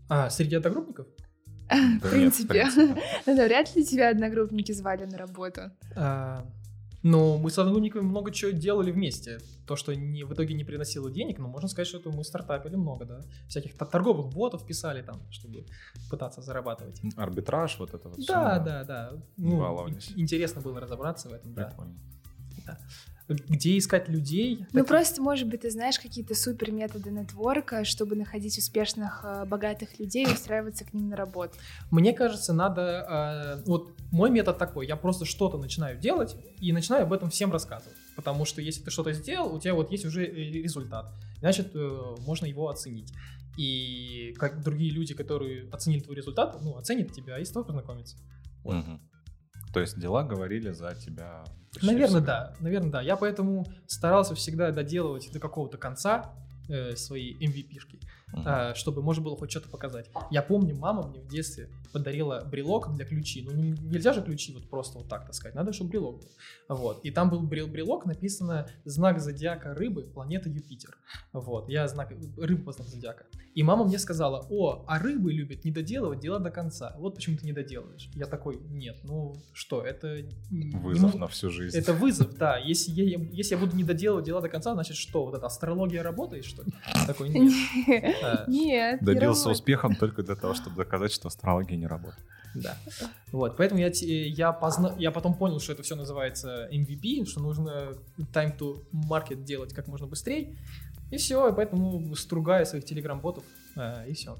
А, 0.08 0.30
среди 0.30 0.56
одногруппников? 0.56 1.08
В 1.70 1.74
нет, 1.74 2.02
принципе. 2.02 2.48
принципе. 2.48 3.02
Ну, 3.26 3.36
навряд 3.36 3.76
ли 3.76 3.86
тебя 3.86 4.10
одногруппники 4.10 4.72
звали 4.72 5.06
на 5.06 5.18
работу. 5.18 5.62
А, 5.96 6.44
но 7.04 7.38
мы 7.38 7.50
с 7.50 7.58
одногруппниками 7.58 8.04
много 8.04 8.32
чего 8.32 8.52
делали 8.52 8.92
вместе. 8.92 9.40
То, 9.66 9.76
что 9.76 9.96
не, 9.96 10.24
в 10.24 10.34
итоге 10.34 10.54
не 10.54 10.64
приносило 10.64 11.12
денег, 11.12 11.40
но 11.40 11.48
можно 11.48 11.70
сказать, 11.70 11.88
что 11.88 12.00
это 12.00 12.10
мы 12.10 12.24
стартапили 12.24 12.76
много, 12.76 13.06
да. 13.06 13.22
Всяких 13.48 13.78
торговых 13.78 14.34
ботов 14.34 14.66
писали 14.66 15.02
там, 15.02 15.22
чтобы 15.32 15.66
пытаться 16.10 16.42
зарабатывать. 16.42 17.02
Арбитраж, 17.16 17.80
вот 17.80 17.94
это 17.94 18.10
вот 18.10 18.20
всё, 18.20 18.34
Да, 18.34 18.60
да, 18.60 18.84
да. 18.84 19.12
Ну, 19.38 19.90
интересно 20.16 20.62
было 20.62 20.80
разобраться 20.80 21.30
в 21.30 21.34
этом, 21.34 21.54
да. 21.54 21.66
Прикольно. 21.66 21.96
Где 23.30 23.78
искать 23.78 24.10
людей? 24.10 24.58
Ну, 24.60 24.66
таких- 24.66 24.88
просто, 24.88 25.22
может 25.22 25.48
быть, 25.48 25.62
ты 25.62 25.70
знаешь 25.72 26.00
какие-то 26.00 26.34
супер 26.36 26.72
методы 26.72 27.12
нетворка, 27.12 27.86
чтобы 27.86 28.16
находить 28.16 28.58
успешных, 28.58 29.22
э, 29.24 29.46
богатых 29.46 30.00
людей 30.00 30.26
и 30.26 30.34
устраиваться 30.34 30.84
к 30.86 30.94
ним 30.94 31.10
на 31.10 31.16
работу. 31.16 31.54
Мне 31.92 32.14
кажется, 32.14 32.54
надо... 32.54 33.62
э, 33.62 33.64
вот 33.70 33.94
мой 34.12 34.30
метод 34.32 34.58
такой. 34.58 34.88
Я 34.88 34.96
просто 34.96 35.26
что-то 35.26 35.58
начинаю 35.58 36.00
делать 36.00 36.36
и 36.60 36.72
начинаю 36.74 37.04
об 37.04 37.14
этом 37.14 37.30
всем 37.30 37.52
рассказывать. 37.52 37.96
потому 38.16 38.44
что 38.46 38.62
если 38.62 38.84
ты 38.84 38.92
что-то 38.92 39.14
сделал, 39.14 39.56
у 39.56 39.60
тебя 39.60 39.74
вот 39.76 39.92
есть 39.92 40.04
уже 40.06 40.26
э, 40.26 40.34
результат, 40.52 41.14
значит, 41.40 41.74
можно 42.26 42.46
его 42.48 42.68
оценить. 42.68 43.14
И 43.58 44.34
как 44.38 44.62
другие 44.64 44.92
люди, 44.92 45.14
которые 45.14 45.70
оценили 45.72 46.02
твой 46.02 46.16
результат, 46.16 46.58
ну, 46.62 46.78
оценят 46.78 47.12
тебя 47.14 47.38
и 47.40 47.46
с 47.46 47.50
тобой 47.50 47.66
познакомятся. 47.68 48.18
Вот. 48.64 48.76
Мгм. 48.76 49.02
То 49.74 49.80
есть 49.80 50.00
дела 50.00 50.24
говорили 50.24 50.72
за 50.72 50.96
тебя. 50.96 51.44
Наверное, 51.82 52.08
всегда. 52.08 52.22
да. 52.22 52.56
Наверное, 52.60 52.92
да. 52.92 53.02
Я 53.02 53.16
поэтому 53.16 53.66
старался 53.88 54.36
всегда 54.36 54.72
доделывать 54.72 55.32
до 55.32 55.40
какого-то 55.40 55.78
конца 55.78 56.34
э, 56.68 56.96
свои 56.96 57.36
MVP-шки, 57.36 58.00
Мгм. 58.34 58.44
а, 58.46 58.76
чтобы 58.76 59.02
можно 59.02 59.24
было 59.24 59.36
хоть 59.38 59.50
что-то 59.52 59.70
показать. 59.70 60.10
Я 60.30 60.42
помню, 60.44 60.76
мама 60.76 61.08
мне 61.08 61.20
в 61.20 61.28
детстве 61.28 61.70
подарила 61.92 62.44
брелок 62.46 62.94
для 62.94 63.06
ключей. 63.06 63.44
Ну, 63.44 63.52
не- 63.54 63.72
нельзя 63.72 64.14
же 64.14 64.22
ключи 64.22 64.54
вот 64.54 64.70
просто 64.70 65.00
вот 65.00 65.08
так 65.10 65.26
таскать. 65.26 65.56
Надо, 65.56 65.74
чтобы 65.74 65.90
брелок 65.90 66.20
был. 66.20 66.30
Вот. 66.78 67.04
И 67.04 67.10
там 67.12 67.30
был 67.32 67.42
брел- 67.42 67.68
брелок, 67.68 68.06
написано 68.06 68.68
«Знак 68.86 69.20
зодиака 69.20 69.74
рыбы, 69.74 70.04
планета 70.04 70.50
Юпитер». 70.50 70.98
Вот. 71.34 71.70
Я 71.70 71.88
знак 71.88 72.12
рыбы 72.38 72.64
по 72.64 72.72
знаку 72.72 72.92
зодиака. 72.92 73.26
И 73.56 73.64
мама 73.64 73.84
мне 73.86 73.98
сказала, 73.98 74.46
о, 74.50 74.86
а 74.88 75.00
рыбы 75.00 75.34
любят 75.34 75.66
не 75.66 75.72
доделывать 75.72 76.20
дела 76.20 76.40
до 76.40 76.52
конца. 76.52 76.96
Вот 77.00 77.16
почему 77.16 77.36
ты 77.38 77.46
не 77.48 77.52
доделываешь. 77.54 78.10
Я 78.14 78.28
такой, 78.28 78.60
нет, 78.70 78.98
ну 79.04 79.36
что, 79.54 79.82
это... 79.82 80.22
не 80.52 80.70
Вызов 80.78 81.16
мо- 81.16 81.22
на 81.22 81.28
всю 81.28 81.50
жизнь. 81.50 81.76
это 81.76 81.94
вызов, 81.94 82.34
да. 82.38 82.58
Если 82.58 82.92
я, 82.92 83.18
если 83.32 83.56
я 83.56 83.60
буду 83.60 83.76
не 83.76 83.84
доделывать 83.84 84.26
дела 84.26 84.40
до 84.42 84.50
конца, 84.50 84.74
значит 84.74 84.96
что? 84.98 85.26
Вот 85.26 85.34
эта 85.34 85.48
астрология 85.48 86.04
работает, 86.04 86.46
что 86.46 86.62
ли? 86.64 86.72
Такой, 87.08 87.30
нет. 87.30 87.52
А, 88.22 88.46
Нет, 88.48 89.02
не 89.02 89.06
Добился 89.06 89.46
работает. 89.46 89.56
успехом 89.56 89.96
только 89.96 90.24
для 90.24 90.36
того, 90.36 90.54
чтобы 90.54 90.76
доказать, 90.78 91.12
что 91.12 91.28
астрология 91.28 91.78
не 91.78 91.88
работает. 91.88 92.24
Да. 92.56 92.76
Вот, 93.32 93.58
поэтому 93.58 93.80
я, 93.80 93.92
я, 93.94 94.52
позна... 94.52 94.96
я 94.98 95.12
потом 95.12 95.36
понял, 95.36 95.60
что 95.60 95.74
это 95.74 95.84
все 95.84 95.96
называется 95.96 96.68
MVP, 96.72 97.26
что 97.26 97.42
нужно 97.42 97.94
time 98.34 98.58
to 98.58 98.84
market 98.92 99.44
делать 99.44 99.74
как 99.74 99.88
можно 99.88 100.08
быстрее. 100.08 100.56
И 101.12 101.18
все, 101.18 101.48
и 101.50 101.54
поэтому 101.56 102.16
стругаю 102.16 102.66
своих 102.66 102.86
телеграм-ботов, 102.86 103.44
а, 103.76 104.04
и 104.06 104.14
все. 104.14 104.38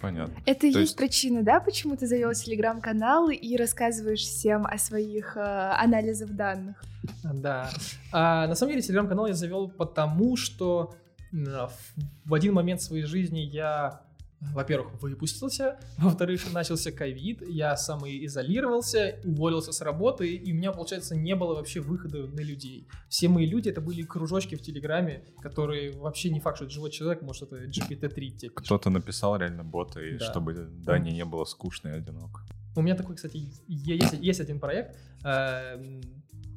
Понятно. 0.00 0.34
Это 0.44 0.60
То 0.60 0.66
есть 0.66 0.78
есть- 0.78 0.96
причина, 0.96 1.42
да, 1.42 1.60
почему 1.60 1.96
ты 1.96 2.06
завел 2.06 2.32
телеграм-канал 2.32 3.30
и 3.30 3.56
рассказываешь 3.56 4.20
всем 4.20 4.66
о 4.66 4.76
своих 4.76 5.36
э, 5.36 5.40
анализах 5.40 6.30
данных? 6.30 6.82
Да. 7.22 7.70
А, 8.12 8.46
на 8.46 8.54
самом 8.54 8.72
деле 8.72 8.82
телеграм-канал 8.82 9.26
я 9.28 9.34
завел 9.34 9.68
потому, 9.68 10.36
что 10.36 10.94
в- 11.34 12.28
в 12.30 12.34
один 12.34 12.54
момент 12.54 12.80
своей 12.80 13.04
жизни 13.04 13.40
я, 13.40 14.02
во-первых, 14.40 15.02
выпустился, 15.02 15.78
во-вторых, 15.98 16.52
начался 16.52 16.92
ковид, 16.92 17.42
я 17.48 17.76
самоизолировался, 17.76 19.16
уволился 19.24 19.72
с 19.72 19.80
работы, 19.80 20.32
и 20.34 20.52
у 20.52 20.54
меня, 20.54 20.72
получается, 20.72 21.16
не 21.16 21.34
было 21.34 21.54
вообще 21.54 21.80
выхода 21.80 22.26
на 22.26 22.40
людей. 22.40 22.86
Все 23.08 23.28
мои 23.28 23.46
люди 23.46 23.68
это 23.68 23.80
были 23.80 24.02
кружочки 24.02 24.54
в 24.54 24.62
Телеграме, 24.62 25.24
которые 25.40 25.92
вообще 25.92 26.30
не 26.30 26.40
факт, 26.40 26.56
что 26.56 26.64
это 26.66 26.74
живой 26.74 26.90
человек, 26.90 27.22
может, 27.22 27.42
это 27.52 27.64
GPT-3 27.64 28.10
тебе 28.14 28.30
пишет. 28.50 28.52
Кто-то 28.54 28.90
написал 28.90 29.36
реально 29.36 29.64
бота, 29.64 30.00
и 30.00 30.18
Да. 30.18 30.24
чтобы 30.30 30.54
Дане 30.54 31.12
не 31.12 31.24
было 31.24 31.44
скучно 31.44 31.88
и 31.88 31.92
одиноко. 31.92 32.42
У 32.76 32.82
меня 32.82 32.96
такой, 32.96 33.14
кстати, 33.16 33.36
есть, 33.68 34.12
есть 34.20 34.40
один 34.40 34.58
проект, 34.58 34.96
э, 35.24 36.00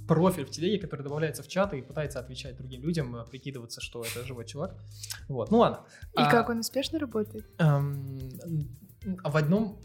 профиль 0.08 0.46
в 0.46 0.50
телеге, 0.50 0.80
который 0.80 1.02
добавляется 1.04 1.43
в 1.43 1.48
чаты 1.48 1.80
и 1.80 1.82
пытается 1.82 2.20
отвечать 2.20 2.58
другим 2.58 2.82
людям, 2.84 3.15
э, 3.15 3.26
прикидываться, 3.26 3.82
что 3.82 4.04
это 4.04 4.26
живой 4.26 4.46
чувак. 4.46 4.76
Вот, 5.28 5.52
ну 5.52 5.58
ладно. 5.60 5.82
И 6.13 6.22
А, 6.22 6.30
как 6.32 6.50
он 6.50 6.60
успешно 6.60 7.00
работает? 7.00 7.46
эм, 7.60 8.20
в 9.24 9.38
одном... 9.38 9.80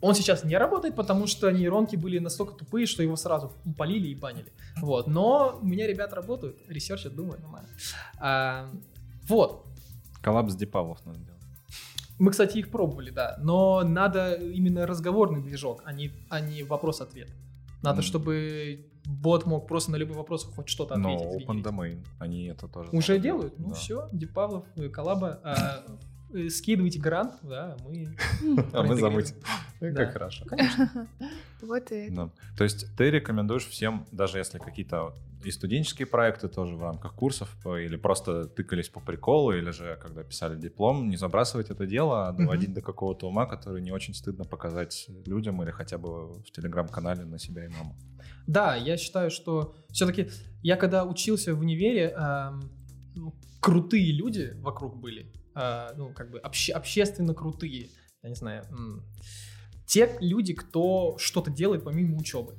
Он 0.00 0.14
сейчас 0.14 0.44
не 0.44 0.56
работает, 0.56 0.94
потому 0.94 1.26
что 1.26 1.50
нейронки 1.50 1.96
были 1.96 2.20
настолько 2.20 2.54
тупые, 2.54 2.86
что 2.86 3.02
его 3.02 3.16
сразу 3.16 3.52
палили 3.76 4.08
и 4.08 4.14
банили. 4.14 4.52
Вот. 4.76 5.08
Но 5.08 5.58
у 5.60 5.66
меня 5.66 5.88
ребят 5.88 6.12
работают, 6.12 6.56
ресерчат, 6.68 7.16
думаю, 7.16 7.40
нормально. 7.40 7.68
А, 8.20 8.70
вот. 9.26 9.66
Коллаб 10.22 10.49
с 10.49 10.54
DeepPavlov 10.54 11.04
надо 11.04 11.18
делать. 11.18 11.42
Мы, 12.20 12.30
кстати, 12.30 12.58
их 12.58 12.70
пробовали, 12.70 13.10
да. 13.10 13.38
Но 13.42 13.82
надо 13.82 14.34
именно 14.34 14.86
разговорный 14.86 15.42
движок, 15.42 15.82
а 15.84 15.92
не, 15.92 16.12
а 16.30 16.40
не 16.40 16.62
вопрос-ответ. 16.62 17.30
Надо, 17.82 17.96
Мгм. 17.98 18.02
чтобы 18.02 18.86
бот 19.04 19.46
мог 19.46 19.66
просто 19.68 19.90
на 19.90 19.96
любой 19.96 20.16
вопрос 20.16 20.44
хоть 20.44 20.68
что-то 20.68 20.96
Но 20.96 21.14
ответить. 21.14 21.46
Open 21.48 21.62
сгенерить. 21.62 21.66
Domain, 21.66 22.04
они 22.18 22.46
это 22.46 22.68
тоже 22.68 22.90
Уже 22.90 23.06
тоже 23.08 23.18
делают? 23.20 23.58
Ну 23.58 23.68
да. 23.68 23.74
все, 23.74 24.08
Дипавлов, 24.12 24.64
э, 24.76 24.88
коллаба. 24.88 25.40
а, 25.44 25.84
э, 26.34 26.48
скидывайте 26.50 26.98
грант, 27.00 27.34
да, 27.42 27.76
мы... 27.86 28.16
А 28.72 28.82
мы. 28.82 29.24
Да. 29.80 29.92
Как 29.92 30.12
хорошо. 30.12 30.44
Конечно. 30.46 31.08
Вот 31.62 31.90
и. 31.90 32.08
То 32.56 32.64
есть 32.64 32.86
ты 32.96 33.10
рекомендуешь 33.10 33.66
всем, 33.66 34.06
даже 34.12 34.38
если 34.38 34.58
какие-то 34.58 35.12
и 35.44 35.50
студенческие 35.50 36.06
проекты 36.06 36.48
тоже 36.48 36.74
в 36.74 36.82
рамках 36.82 37.14
курсов, 37.14 37.56
или 37.66 37.96
просто 37.96 38.46
тыкались 38.46 38.88
по 38.88 39.00
приколу, 39.00 39.52
или 39.52 39.70
же 39.70 39.98
когда 40.02 40.22
писали 40.22 40.56
диплом, 40.56 41.08
не 41.08 41.16
забрасывать 41.16 41.70
это 41.70 41.86
дело, 41.86 42.28
а 42.28 42.32
доводить 42.32 42.72
до 42.74 42.80
какого-то 42.80 43.28
ума, 43.28 43.46
который 43.46 43.80
не 43.82 43.92
очень 43.92 44.14
стыдно 44.14 44.44
показать 44.44 45.06
людям 45.26 45.62
или 45.62 45.70
хотя 45.70 45.98
бы 45.98 46.40
в 46.42 46.50
телеграм-канале 46.50 47.24
на 47.24 47.38
себя 47.38 47.64
и 47.64 47.68
маму. 47.68 47.96
Да, 48.46 48.76
я 48.76 48.96
считаю, 48.96 49.30
что 49.30 49.74
все-таки 49.90 50.28
я 50.62 50.76
когда 50.76 51.04
учился 51.04 51.54
в 51.54 51.60
универе, 51.60 52.14
эм, 52.16 52.70
ну, 53.14 53.34
крутые 53.60 54.12
люди 54.12 54.54
вокруг 54.60 54.96
были, 54.96 55.32
э, 55.54 55.90
ну, 55.96 56.12
как 56.14 56.30
бы 56.30 56.38
обще- 56.38 56.72
общественно 56.72 57.34
крутые, 57.34 57.90
я 58.22 58.28
не 58.28 58.34
знаю, 58.34 58.64
м, 58.70 59.04
те 59.86 60.16
люди, 60.20 60.54
кто 60.54 61.16
что-то 61.18 61.50
делает 61.50 61.84
помимо 61.84 62.16
учебы. 62.18 62.54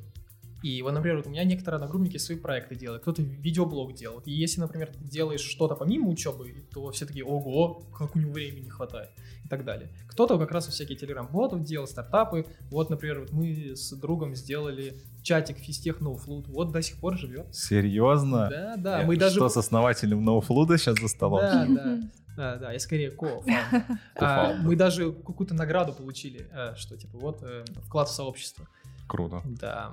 И 0.61 0.81
вот, 0.81 0.93
например, 0.93 1.17
вот 1.17 1.27
у 1.27 1.29
меня 1.29 1.43
некоторые 1.43 1.77
одногруппники 1.77 2.17
свои 2.17 2.37
проекты 2.37 2.75
делают, 2.75 3.01
кто-то 3.01 3.21
видеоблог 3.21 3.93
делает. 3.93 4.27
И 4.27 4.31
если, 4.31 4.59
например, 4.59 4.89
ты 4.89 5.03
делаешь 5.03 5.41
что-то 5.41 5.75
помимо 5.75 6.09
учебы, 6.09 6.65
то 6.73 6.91
все 6.91 7.05
такие, 7.05 7.23
ого, 7.23 7.83
как 7.97 8.15
у 8.15 8.19
него 8.19 8.33
времени 8.33 8.65
не 8.65 8.69
хватает 8.69 9.09
и 9.45 9.47
так 9.47 9.63
далее. 9.63 9.89
Кто-то 10.07 10.37
как 10.37 10.51
раз 10.51 10.67
всякие 10.67 10.97
телеграм-ботов 10.97 11.63
делал, 11.63 11.87
стартапы. 11.87 12.45
Вот, 12.71 12.89
например, 12.89 13.21
вот 13.21 13.31
мы 13.31 13.75
с 13.75 13.91
другом 13.93 14.35
сделали 14.35 15.01
чатик 15.23 15.57
физтех 15.57 16.01
NoFlood. 16.01 16.45
Вот 16.49 16.71
до 16.71 16.81
сих 16.81 16.97
пор 16.97 17.17
живет. 17.17 17.53
Серьезно? 17.55 18.49
Да, 18.49 18.75
да, 18.77 19.01
Э, 19.01 19.05
мы 19.05 19.15
даже... 19.15 19.35
Что 19.35 19.49
с 19.49 19.57
основателем 19.57 20.27
NoFluda 20.27 20.77
сейчас 20.77 20.99
за 20.99 21.07
столом? 21.07 21.41
Да, 21.41 21.65
да. 21.67 21.99
Да, 22.35 22.55
да, 22.55 22.71
я 22.71 22.79
скорее 22.79 23.11
ко 23.11 23.25
Co-founder. 23.25 24.59
Мы 24.63 24.77
даже 24.77 25.11
какую-то 25.11 25.53
награду 25.53 25.91
получили, 25.91 26.47
э, 26.53 26.73
что 26.77 26.95
типа 26.95 27.17
вот 27.17 27.43
э, 27.43 27.65
вклад 27.83 28.07
в 28.07 28.13
сообщество. 28.13 28.65
Круто. 29.07 29.41
Да. 29.45 29.91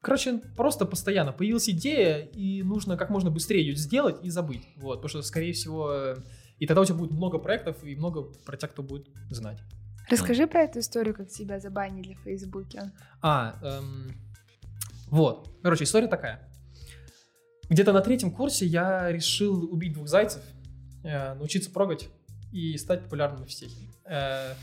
Короче, 0.00 0.38
просто 0.56 0.86
постоянно 0.86 1.32
появилась 1.32 1.68
идея, 1.68 2.18
и 2.18 2.62
нужно 2.62 2.96
как 2.96 3.10
можно 3.10 3.30
быстрее 3.30 3.66
ее 3.66 3.74
сделать 3.74 4.24
и 4.24 4.30
забыть. 4.30 4.68
Вот, 4.76 4.96
потому 4.96 5.08
что, 5.08 5.22
скорее 5.22 5.52
всего, 5.52 6.14
и 6.58 6.66
тогда 6.66 6.82
у 6.82 6.84
тебя 6.84 6.96
будет 6.96 7.12
много 7.12 7.38
проектов 7.38 7.82
и 7.84 7.96
много 7.96 8.22
про 8.22 8.56
тебя, 8.56 8.68
кто 8.68 8.82
будет 8.82 9.08
знать. 9.30 9.58
Расскажи 10.10 10.46
про 10.46 10.62
эту 10.62 10.78
историю, 10.78 11.14
как 11.14 11.28
тебя 11.28 11.60
забанили 11.60 12.14
в 12.14 12.20
Фейсбуке. 12.20 12.92
А, 13.20 13.58
эм, 13.62 14.12
вот. 15.10 15.50
Короче, 15.62 15.84
история 15.84 16.08
такая. 16.08 16.48
Где-то 17.68 17.92
на 17.92 18.00
третьем 18.00 18.30
курсе 18.30 18.64
я 18.64 19.12
решил 19.12 19.70
убить 19.70 19.92
двух 19.92 20.08
зайцев, 20.08 20.42
э, 21.04 21.34
научиться 21.34 21.70
прогать 21.70 22.08
и 22.52 22.78
стать 22.78 23.04
популярным 23.04 23.44
в 23.44 23.52
стехе. 23.52 23.76
Э, 24.06 24.54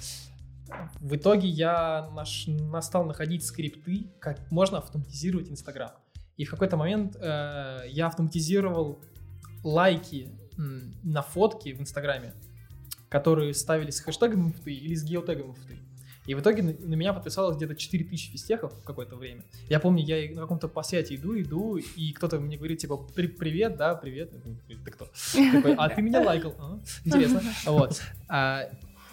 в 1.00 1.16
итоге 1.16 1.48
я 1.48 2.10
наш, 2.16 2.46
настал 2.48 3.06
находить 3.06 3.46
скрипты, 3.46 4.08
как 4.20 4.50
можно 4.52 4.80
автоматизировать 4.80 5.50
Инстаграм. 5.50 5.92
И 6.38 6.46
в 6.46 6.50
какой-то 6.52 6.76
момент 6.78 7.16
э, 7.16 7.82
я 7.90 8.08
автоматизировал 8.08 9.00
лайки 9.64 10.30
м, 10.58 10.94
на 11.04 11.22
фотки 11.22 11.74
в 11.74 11.82
Инстаграме, 11.82 12.34
которые 13.10 13.54
ставились 13.54 13.98
с 13.98 14.00
хэштегом 14.02 14.48
мфты 14.48 14.74
или 14.74 14.96
с 14.96 15.04
геотегом 15.04 15.52
мфты. 15.52 15.80
И 16.26 16.34
в 16.34 16.40
итоге 16.40 16.64
на, 16.64 16.72
на 16.74 16.96
меня 16.96 17.14
подписалось 17.14 17.56
где-то 17.56 17.76
4000 17.76 18.32
физтехов 18.32 18.74
в 18.74 18.84
какое-то 18.84 19.16
время. 19.16 19.44
Я 19.70 19.80
помню, 19.80 20.04
я 20.04 20.34
на 20.34 20.42
каком-то 20.42 20.68
посяте 20.68 21.16
иду, 21.16 21.40
иду, 21.40 21.78
и 21.78 22.12
кто-то 22.14 22.40
мне 22.40 22.58
говорит, 22.58 22.80
типа, 22.80 22.98
«При- 22.98 23.28
привет, 23.28 23.78
да, 23.78 23.94
привет. 23.94 24.32
Ты 24.68 24.92
кто? 24.92 25.06
Такой, 25.54 25.76
а 25.76 25.88
ты 25.90 26.02
меня 26.02 26.22
лайкал. 26.22 26.56
А, 26.58 26.80
Интересно. 27.06 27.42
Вот. 27.68 28.02
А, 28.28 28.64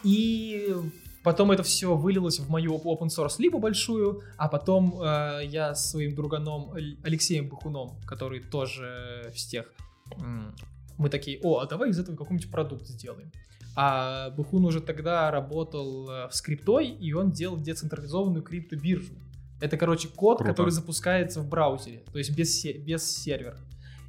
И 0.03 0.75
потом 1.23 1.51
это 1.51 1.63
все 1.63 1.95
вылилось 1.97 2.41
в 2.41 2.51
мою 2.51 2.77
open 2.79 3.09
source 3.09 3.37
либо 3.39 3.59
большую, 3.59 4.23
а 4.37 4.49
потом 4.49 5.01
э, 5.01 5.43
я 5.45 5.75
с 5.75 5.91
своим 5.91 6.15
друганом 6.15 6.73
Алексеем 7.03 7.49
Бахуном, 7.49 8.01
который 8.07 8.41
тоже 8.41 9.31
физтех, 9.33 9.73
м, 10.19 10.55
мы 10.99 11.09
такие, 11.09 11.41
о, 11.43 11.59
а 11.59 11.67
давай 11.67 11.91
из 11.91 11.99
этого 11.99 12.17
какой-нибудь 12.17 12.51
продукт 12.51 12.87
сделаем. 12.87 13.31
А 13.75 14.31
Бухун 14.31 14.65
уже 14.65 14.81
тогда 14.81 15.31
работал 15.31 16.09
э, 16.11 16.29
в 16.29 16.35
скриптой, 16.35 16.89
и 16.89 17.13
он 17.13 17.31
делал 17.31 17.57
децентрализованную 17.57 18.43
криптобиржу. 18.43 19.15
Это, 19.61 19.77
короче, 19.77 20.09
код, 20.09 20.39
Круто. 20.39 20.51
который 20.51 20.71
запускается 20.71 21.41
в 21.41 21.49
браузере, 21.49 22.05
то 22.13 22.19
есть 22.19 22.37
без, 22.37 22.65
без 22.65 23.09
сервера. 23.11 23.57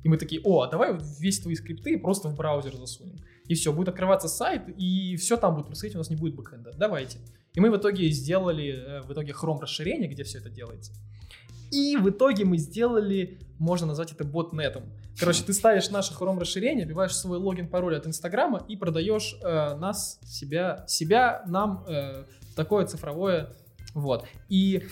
И 0.04 0.10
мы 0.10 0.18
такие, 0.18 0.42
о, 0.44 0.62
а 0.62 0.68
давай 0.70 0.92
вот 0.94 1.04
весь 1.20 1.40
твои 1.40 1.56
скрипты 1.56 1.98
просто 1.98 2.28
в 2.28 2.36
браузер 2.36 2.76
засунем. 2.76 3.16
И 3.48 3.56
все, 3.56 3.74
будет 3.74 3.90
открываться 3.90 4.28
сайт, 4.28 4.64
и 4.78 5.16
все 5.18 5.38
там 5.38 5.56
будет 5.56 5.68
происходить, 5.68 5.96
у 5.96 6.00
нас 6.00 6.10
не 6.10 6.16
будет 6.16 6.36
бэкэнда. 6.36 6.74
Давайте. 6.78 7.20
И 7.54 7.60
мы 7.60 7.70
в 7.70 7.78
итоге 7.78 8.10
сделали, 8.10 8.70
э, 8.70 9.02
в 9.02 9.12
итоге 9.12 9.34
Chrome 9.34 9.60
расширение, 9.60 10.10
где 10.10 10.24
все 10.24 10.40
это 10.40 10.50
делается. 10.50 10.94
И 11.72 11.98
в 11.98 12.10
итоге 12.10 12.46
мы 12.46 12.58
сделали, 12.58 13.40
можно 13.60 13.88
назвать 13.88 14.12
это 14.12 14.24
ботнетом. 14.24 14.84
Короче, 15.20 15.44
ты 15.44 15.54
ставишь 15.54 15.90
наше 15.90 16.14
Chrome 16.14 16.40
расширение, 16.40 16.86
вбиваешь 16.86 17.16
свой 17.16 17.38
логин, 17.38 17.68
пароль 17.68 17.96
от 17.96 18.08
Инстаграма 18.08 18.64
и 18.68 18.76
продаешь 18.76 19.36
э, 19.42 19.76
нас, 19.76 20.20
себя, 20.24 20.86
себя 20.88 21.44
нам 21.48 21.84
э, 21.88 22.26
такое 22.56 22.86
цифровое, 22.86 23.56
вот. 23.94 24.26
И 24.50 24.84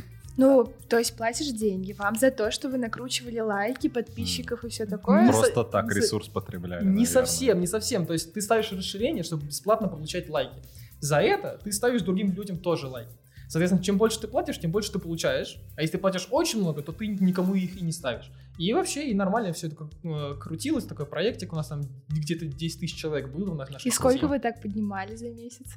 Ну, 0.42 0.74
то 0.90 0.98
есть 0.98 1.16
платишь 1.16 1.50
деньги 1.50 1.94
вам 1.94 2.16
за 2.16 2.32
то, 2.32 2.50
что 2.50 2.68
вы 2.68 2.80
накручивали 2.80 3.40
лайки, 3.40 3.88
подписчиков 3.90 4.64
и 4.64 4.70
все 4.70 4.88
такое? 4.88 5.28
Просто 5.28 5.64
так 5.64 5.92
за- 5.92 6.00
ресурс 6.00 6.30
потребляли. 6.30 6.82
Не 6.82 6.88
наверное. 6.88 7.06
совсем, 7.06 7.60
не 7.60 7.68
совсем. 7.68 8.08
То 8.08 8.14
есть 8.14 8.34
ты 8.34 8.42
ставишь 8.42 8.72
расширение, 8.72 9.24
чтобы 9.24 9.46
бесплатно 9.46 9.88
получать 9.88 10.30
лайки. 10.30 10.60
За 11.00 11.18
это 11.18 11.60
ты 11.64 11.72
ставишь 11.72 12.02
другим 12.02 12.34
людям 12.34 12.58
тоже 12.58 12.88
лайки. 12.88 13.12
Соответственно, 13.50 13.84
чем 13.84 13.98
больше 13.98 14.20
ты 14.20 14.28
платишь, 14.28 14.60
тем 14.60 14.72
больше 14.72 14.92
ты 14.92 14.98
получаешь. 14.98 15.58
А 15.78 15.82
если 15.82 15.98
ты 15.98 16.02
платишь 16.02 16.28
очень 16.32 16.60
много, 16.60 16.82
то 16.82 16.92
ты 16.92 17.06
никому 17.06 17.54
их 17.54 17.78
и 17.78 17.84
не 17.84 17.92
ставишь. 17.92 18.32
И 18.58 18.74
вообще, 18.74 19.12
и 19.12 19.14
нормально 19.14 19.54
все 19.54 19.68
это 19.68 19.76
как, 19.76 19.90
э, 20.04 20.36
крутилось, 20.40 20.86
такой 20.86 21.06
проектик. 21.06 21.54
У 21.54 21.56
нас 21.56 21.68
там 21.68 21.82
где-то 22.10 22.46
10 22.46 22.80
тысяч 22.80 22.96
человек 22.96 23.30
было. 23.30 23.52
У 23.52 23.56
нас 23.56 23.70
наших 23.70 23.86
И 23.86 23.92
сколько 23.92 24.28
вы 24.28 24.40
так 24.40 24.60
поднимали 24.60 25.16
за 25.16 25.30
месяц? 25.30 25.68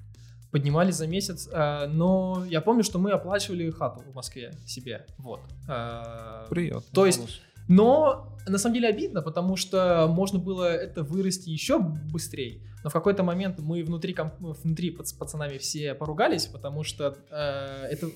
Поднимали 0.54 0.92
за 0.92 1.08
месяц. 1.08 1.48
э, 1.52 1.86
но 1.88 2.44
я 2.48 2.60
помню, 2.60 2.84
что 2.84 3.00
мы 3.00 3.10
оплачивали 3.10 3.68
хату 3.70 4.04
в 4.08 4.14
Москве 4.14 4.52
себе. 4.64 5.04
Вот. 5.18 5.40
Э, 5.68 6.46
Приятно. 6.48 6.84
То 6.92 7.06
есть 7.06 7.40
но 7.66 8.36
на 8.46 8.58
самом 8.58 8.74
деле 8.74 8.88
обидно, 8.88 9.22
потому 9.22 9.56
что 9.56 10.06
можно 10.08 10.38
было 10.38 10.64
это 10.72 11.02
вырасти 11.02 11.48
еще 11.48 11.78
быстрее. 11.78 12.60
Но 12.84 12.90
в 12.90 12.92
какой-то 12.92 13.22
момент 13.22 13.58
мы 13.58 13.82
внутри, 13.82 14.12
комп- 14.12 14.38
внутри 14.38 14.96
с 15.02 15.12
пацанами 15.12 15.56
все 15.58 15.94
поругались, 15.94 16.46
потому 16.46 16.84
что 16.84 17.16
э, 17.30 17.86
это, 17.90 18.10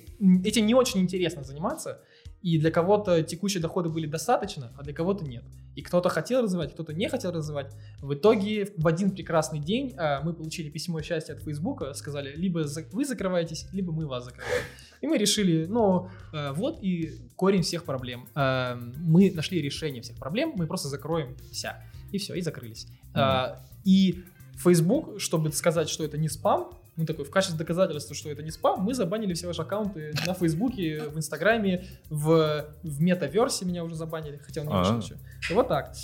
этим 0.45 0.67
не 0.67 0.75
очень 0.75 1.01
интересно 1.01 1.43
заниматься. 1.43 2.03
И 2.43 2.59
для 2.59 2.71
кого-то 2.71 3.23
текущие 3.23 3.61
доходы 3.61 3.89
были 3.89 4.07
достаточно, 4.07 4.71
а 4.79 4.83
для 4.85 4.93
кого-то 4.93 5.25
нет. 5.25 5.43
И 5.79 5.83
кто-то 5.83 6.09
хотел 6.09 6.43
развивать, 6.43 6.73
кто-то 6.73 6.93
не 6.93 7.09
хотел 7.09 7.31
развивать. 7.31 7.73
В 8.01 8.13
итоге 8.13 8.67
в 8.77 8.89
один 8.89 9.13
прекрасный 9.13 9.61
день 9.61 9.95
э, 9.97 10.21
мы 10.25 10.33
получили 10.33 10.71
письмо 10.71 11.01
счастья 11.03 11.35
от 11.35 11.41
Фейсбука, 11.45 11.95
сказали, 11.95 12.35
либо 12.35 12.65
за- 12.65 12.85
вы 12.91 13.05
закрываетесь, 13.05 13.69
либо 13.73 13.93
мы 13.93 14.09
вас 14.09 14.25
закрываем. 14.25 14.65
И 15.01 15.07
мы 15.07 15.19
решили, 15.19 15.67
ну, 15.67 16.09
э, 16.33 16.51
вот 16.53 16.83
и 16.83 17.21
корень 17.37 17.63
всех 17.63 17.85
проблем. 17.85 18.27
Э, 18.35 18.75
мы 18.75 19.31
нашли 19.31 19.63
решение 19.63 20.03
всех 20.03 20.17
проблем, 20.17 20.55
мы 20.57 20.67
просто 20.67 20.89
закроем 20.89 21.37
вся. 21.53 21.81
И 22.11 22.19
все, 22.19 22.35
и 22.35 22.41
закрылись. 22.41 22.89
Э, 23.15 23.59
и 23.85 24.25
Facebook, 24.57 25.21
чтобы 25.21 25.53
сказать, 25.53 25.89
что 25.89 26.03
это 26.03 26.19
не 26.19 26.29
спам, 26.29 26.73
ну 26.99 27.07
такой, 27.07 27.25
в 27.25 27.31
качестве 27.31 27.57
доказательства, 27.57 28.15
что 28.15 28.29
это 28.29 28.43
не 28.43 28.51
спам, 28.51 28.81
мы 28.81 28.93
забанили 28.93 29.33
все 29.33 29.47
ваши 29.47 29.63
аккаунты 29.63 30.13
на 30.27 30.35
Фейсбуке, 30.35 31.05
в 31.09 31.17
Инстаграме, 31.17 31.85
в, 32.11 32.67
в 32.83 33.01
метаверсе 33.01 33.65
меня 33.65 33.85
уже 33.85 33.95
забанили, 33.95 34.39
хотя 34.39 34.63
он 34.63 34.67
не 34.67 34.73
А. 34.75 34.79
вышел 34.81 34.99
еще. 34.99 35.17
И 35.49 35.55
вот 35.55 35.69
так. 35.69 35.95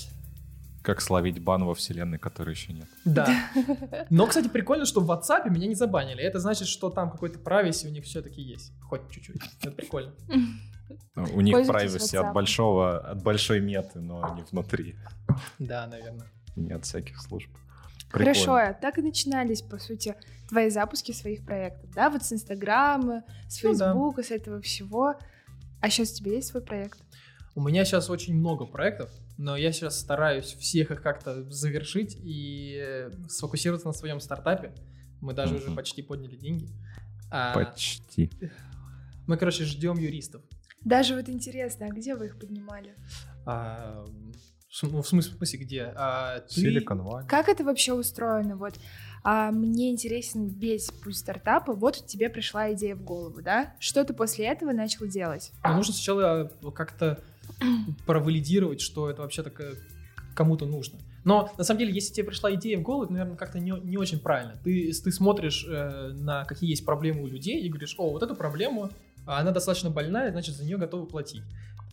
Как 0.82 1.00
словить 1.00 1.42
бан 1.42 1.64
во 1.64 1.74
вселенной, 1.74 2.18
которой 2.18 2.50
еще 2.50 2.72
нет. 2.72 2.86
Да. 3.04 3.28
Но, 4.08 4.26
кстати, 4.26 4.48
прикольно, 4.48 4.84
что 4.86 5.00
в 5.00 5.10
WhatsApp 5.10 5.50
меня 5.50 5.66
не 5.66 5.74
забанили. 5.74 6.22
Это 6.22 6.38
значит, 6.38 6.68
что 6.68 6.90
там 6.90 7.10
какой-то 7.10 7.40
прависи 7.40 7.86
у 7.86 7.90
них 7.90 8.04
все-таки 8.04 8.40
есть. 8.40 8.72
Хоть 8.82 9.10
чуть-чуть. 9.10 9.42
Это 9.62 9.72
прикольно. 9.72 10.12
У 11.16 11.40
них 11.40 11.56
privacy 11.56 12.16
от 12.18 12.32
большого, 12.32 12.98
от 12.98 13.22
большой 13.22 13.60
меты, 13.60 14.00
но 14.00 14.34
не 14.36 14.42
внутри. 14.42 14.94
Да, 15.58 15.86
наверное. 15.86 16.28
Не 16.54 16.72
от 16.72 16.84
всяких 16.84 17.20
служб. 17.20 17.50
Хорошо, 18.10 18.40
Прикольно. 18.42 18.68
а 18.68 18.74
так 18.74 18.98
и 18.98 19.02
начинались, 19.02 19.62
по 19.62 19.78
сути, 19.78 20.14
твои 20.48 20.70
запуски 20.70 21.12
своих 21.12 21.44
проектов, 21.44 21.90
да? 21.94 22.10
Вот 22.10 22.22
с 22.24 22.32
Инстаграма, 22.32 23.24
с 23.48 23.62
Ну 23.62 23.74
да. 23.76 23.86
Фейсбука, 23.92 24.22
с 24.22 24.30
этого 24.30 24.60
всего. 24.60 25.14
А 25.80 25.90
сейчас 25.90 26.12
у 26.12 26.16
тебя 26.16 26.32
есть 26.32 26.48
свой 26.48 26.62
проект? 26.62 26.98
У 27.54 27.62
меня 27.62 27.84
сейчас 27.84 28.10
очень 28.10 28.34
много 28.36 28.66
проектов, 28.66 29.10
но 29.38 29.56
я 29.56 29.70
сейчас 29.72 29.98
стараюсь 30.00 30.54
всех 30.54 30.90
их 30.90 31.02
как-то 31.02 31.48
завершить 31.50 32.16
и 32.20 32.78
э, 32.84 33.10
сфокусироваться 33.28 33.86
на 33.86 33.92
своем 33.92 34.18
стартапе. 34.20 34.74
Мы 35.20 35.34
даже 35.34 35.54
уже 35.56 35.70
почти 35.70 36.02
подняли 36.02 36.36
деньги. 36.36 36.68
А, 37.30 37.54
Почти. 37.54 38.30
Мы, 39.26 39.36
короче, 39.36 39.64
ждем 39.64 39.96
юристов. 39.98 40.42
Даже 40.84 41.14
вот 41.16 41.28
интересно, 41.28 41.86
а 41.86 41.90
где 41.90 42.14
вы 42.14 42.26
их 42.26 42.38
поднимали? 42.38 42.94
А, 43.46 44.04
ну, 44.82 45.02
в 45.02 45.06
смысле, 45.08 45.32
в 45.32 45.36
смысле, 45.36 45.58
где? 45.60 45.92
А, 45.96 46.40
ты- 46.40 46.60
Силикон. 46.60 47.26
Как 47.26 47.48
это 47.48 47.64
вообще 47.64 47.92
устроено? 47.94 48.56
Вот 48.56 48.74
а, 49.24 49.50
мне 49.50 49.90
интересен 49.90 50.48
весь 50.48 50.90
путь 50.90 51.16
стартапа. 51.16 51.72
Вот 51.72 52.04
тебе 52.06 52.28
пришла 52.28 52.72
идея 52.74 52.94
в 52.94 53.02
голову, 53.02 53.40
да? 53.40 53.74
Что 53.80 54.04
ты 54.04 54.12
после 54.12 54.46
этого 54.46 54.72
начал 54.72 55.06
делать? 55.06 55.50
Ну, 55.64 55.74
нужно 55.74 55.94
сначала 55.94 56.52
как-то 56.74 57.20
провалидировать, 58.06 58.82
что 58.82 59.08
это 59.08 59.22
вообще 59.22 59.42
так 59.42 59.58
э, 59.60 59.74
кому-то 60.34 60.66
нужно. 60.66 60.98
Но 61.24 61.50
на 61.56 61.64
самом 61.64 61.78
деле, 61.78 61.94
если 61.94 62.12
тебе 62.12 62.26
пришла 62.26 62.54
идея 62.54 62.78
в 62.78 62.82
голову, 62.82 63.04
это, 63.04 63.12
наверное, 63.14 63.36
как-то 63.36 63.58
не, 63.58 63.70
не 63.70 63.96
очень 63.96 64.20
правильно. 64.20 64.60
Ты, 64.62 64.92
ты 64.92 65.10
смотришь 65.10 65.64
э, 65.66 66.10
на 66.12 66.44
какие 66.44 66.68
есть 66.68 66.84
проблемы 66.84 67.22
у 67.22 67.26
людей 67.26 67.62
и 67.62 67.68
говоришь, 67.70 67.94
о, 67.96 68.10
вот 68.10 68.22
эту 68.22 68.36
проблему, 68.36 68.90
а 69.26 69.40
она 69.40 69.52
достаточно 69.52 69.88
больная, 69.88 70.32
значит, 70.32 70.54
за 70.54 70.64
нее 70.64 70.76
готовы 70.76 71.06
платить. 71.06 71.42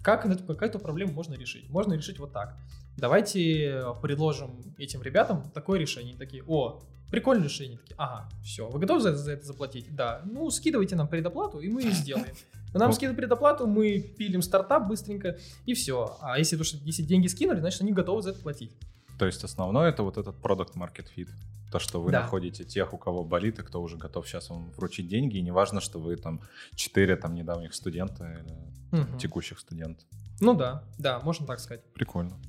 Как, 0.02 0.26
эту, 0.26 0.44
как 0.44 0.64
эту 0.64 0.80
проблему 0.80 1.14
можно 1.14 1.36
решить? 1.36 1.70
Можно 1.70 1.94
решить 1.94 2.20
вот 2.20 2.34
так. 2.34 2.58
Давайте 2.98 3.68
э, 3.68 3.84
предложим 4.02 4.62
этим 4.78 5.02
ребятам 5.02 5.50
такое 5.54 5.80
решение. 5.80 6.12
Они 6.12 6.20
такие, 6.20 6.44
о, 6.46 6.82
прикольное 7.12 7.44
решение. 7.46 7.78
Такие, 7.78 7.96
ага, 7.98 8.30
все, 8.44 8.68
вы 8.70 8.80
готовы 8.80 9.02
за, 9.02 9.16
за 9.16 9.34
это 9.34 9.46
заплатить? 9.46 9.94
Да. 9.96 10.22
Ну, 10.26 10.50
скидывайте 10.50 10.96
нам 10.96 11.08
предоплату, 11.08 11.60
и 11.60 11.70
мы 11.70 11.84
сделаем. 11.92 12.26
Нам 12.74 12.94
скидывают 12.94 13.18
предоплату, 13.18 13.68
мы 13.68 14.00
пилим 14.00 14.42
стартап 14.42 14.88
быстренько, 14.88 15.38
и 15.66 15.74
все. 15.74 16.18
А 16.22 16.40
если, 16.40 16.56
то, 16.56 16.64
что, 16.64 16.78
если 16.86 17.04
деньги 17.04 17.28
скинули, 17.28 17.60
значит, 17.60 17.82
они 17.82 17.92
готовы 17.92 18.22
за 18.22 18.30
это 18.30 18.40
платить. 18.40 18.72
То 19.20 19.26
есть 19.26 19.44
основное 19.44 19.90
это 19.90 20.04
вот 20.04 20.18
этот 20.18 20.42
продукт 20.42 20.78
market 20.78 21.08
fit. 21.14 21.28
То, 21.70 21.80
что 21.80 22.02
вы 22.02 22.12
Да. 22.12 22.22
находите 22.22 22.64
тех, 22.64 22.94
у 22.94 22.98
кого 22.98 23.26
болит, 23.26 23.60
и 23.60 23.64
кто 23.64 23.82
уже 23.82 23.98
готов 23.98 24.26
сейчас 24.26 24.50
вам 24.50 24.72
вручить 24.72 25.10
деньги. 25.10 25.36
И 25.38 25.42
неважно, 25.42 25.82
что 25.82 26.00
вы 26.00 26.16
там 26.16 26.40
четыре 26.76 27.18
там 27.18 27.34
недавних 27.36 27.74
студента 27.76 28.24
или 28.94 29.02
Мгм. 29.04 29.18
текущих 29.18 29.60
студентов. 29.60 30.06
Ну 30.40 30.54
да, 30.54 30.84
да, 30.98 31.20
можно 31.20 31.46
так 31.46 31.60
сказать. 31.60 31.84
Прикольно. 31.94 32.40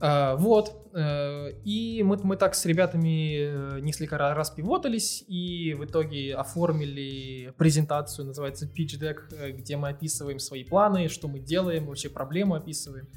А, 0.00 0.34
вот. 0.36 0.88
э, 0.94 1.52
и 1.62 2.02
мы, 2.02 2.18
мы 2.22 2.36
так 2.36 2.54
с 2.54 2.64
ребятами 2.64 3.76
э, 3.76 3.80
несколько 3.80 4.16
раз 4.16 4.34
распивотались, 4.36 5.22
и 5.28 5.74
в 5.74 5.84
итоге 5.84 6.34
оформили 6.34 7.52
презентацию, 7.58 8.26
называется 8.26 8.64
Pitch 8.66 8.98
Deck, 8.98 9.18
э, 9.32 9.50
где 9.52 9.76
мы 9.76 9.90
описываем 9.90 10.38
свои 10.38 10.64
планы, 10.64 11.08
что 11.08 11.28
мы 11.28 11.38
делаем, 11.38 11.86
вообще 11.86 12.08
проблему 12.08 12.54
описываем. 12.54 13.08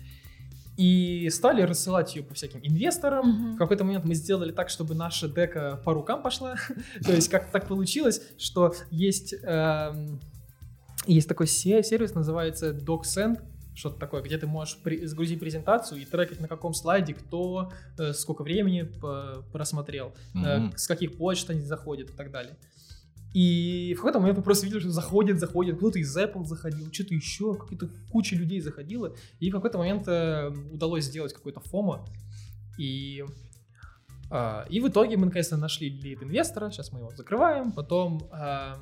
И 0.76 1.30
стали 1.30 1.62
рассылать 1.62 2.16
ее 2.16 2.24
по 2.24 2.34
всяким 2.34 2.60
инвесторам. 2.62 3.30
Мгм. 3.30 3.56
В 3.56 3.58
какой-то 3.58 3.86
момент 3.86 4.04
мы 4.04 4.16
сделали 4.16 4.52
так, 4.52 4.70
чтобы 4.70 4.94
наша 4.94 5.30
дека 5.30 5.80
по 5.86 5.94
рукам 5.94 6.22
пошла. 6.22 6.56
То 7.06 7.14
есть 7.14 7.30
как 7.30 7.52
так 7.52 7.68
получилось, 7.68 8.22
что 8.38 8.74
есть, 8.90 9.36
эм, 9.44 10.20
есть 11.06 11.30
такой 11.30 11.48
се- 11.48 11.84
сервис, 11.84 12.16
называется 12.16 12.72
DocSend, 12.72 13.40
что-то 13.76 14.00
такое, 14.00 14.22
где 14.22 14.38
ты 14.38 14.46
можешь 14.48 14.78
при- 14.84 15.06
загрузить 15.06 15.40
презентацию 15.40 16.02
и 16.02 16.06
трекать 16.06 16.40
на 16.40 16.48
каком 16.48 16.74
слайде, 16.74 17.14
кто 17.14 17.72
э, 17.98 18.14
сколько 18.14 18.44
времени 18.44 18.84
по- 18.84 19.44
просмотрел, 19.52 20.14
э, 20.36 20.60
Мгм. 20.60 20.74
с 20.78 20.88
каких 20.88 21.18
почт 21.18 21.50
они 21.50 21.62
заходят 21.62 22.10
и 22.10 22.14
так 22.14 22.32
далее. 22.32 22.56
И 23.34 23.94
в 23.96 23.98
какой-то 23.98 24.20
момент 24.20 24.38
мы 24.38 24.44
просто 24.44 24.66
видели, 24.68 24.80
что 24.82 24.92
заходит, 24.92 25.40
заходит, 25.40 25.78
кто-то 25.78 25.98
из 25.98 26.16
Apple 26.16 26.46
заходил, 26.46 26.94
что-то 26.94 27.16
еще, 27.16 27.56
какие-то 27.56 27.90
куча 28.12 28.36
людей 28.36 28.62
заходила. 28.62 29.16
И 29.40 29.50
в 29.50 29.54
какой-то 29.54 29.80
момент 29.80 30.08
э, 30.08 30.50
удалось 30.72 31.06
сделать 31.06 31.34
какой-то 31.34 31.60
фома. 31.60 32.06
И, 32.78 33.24
а, 34.30 34.66
и 34.70 34.80
в 34.80 34.88
итоге 34.88 35.18
мы 35.18 35.26
наконец-то 35.26 35.58
нашли 35.58 35.90
лид-инвестора, 35.90 36.70
сейчас 36.72 36.92
мы 36.92 37.00
его 37.00 37.12
закрываем, 37.16 37.72
потом, 37.72 38.28
а, 38.32 38.78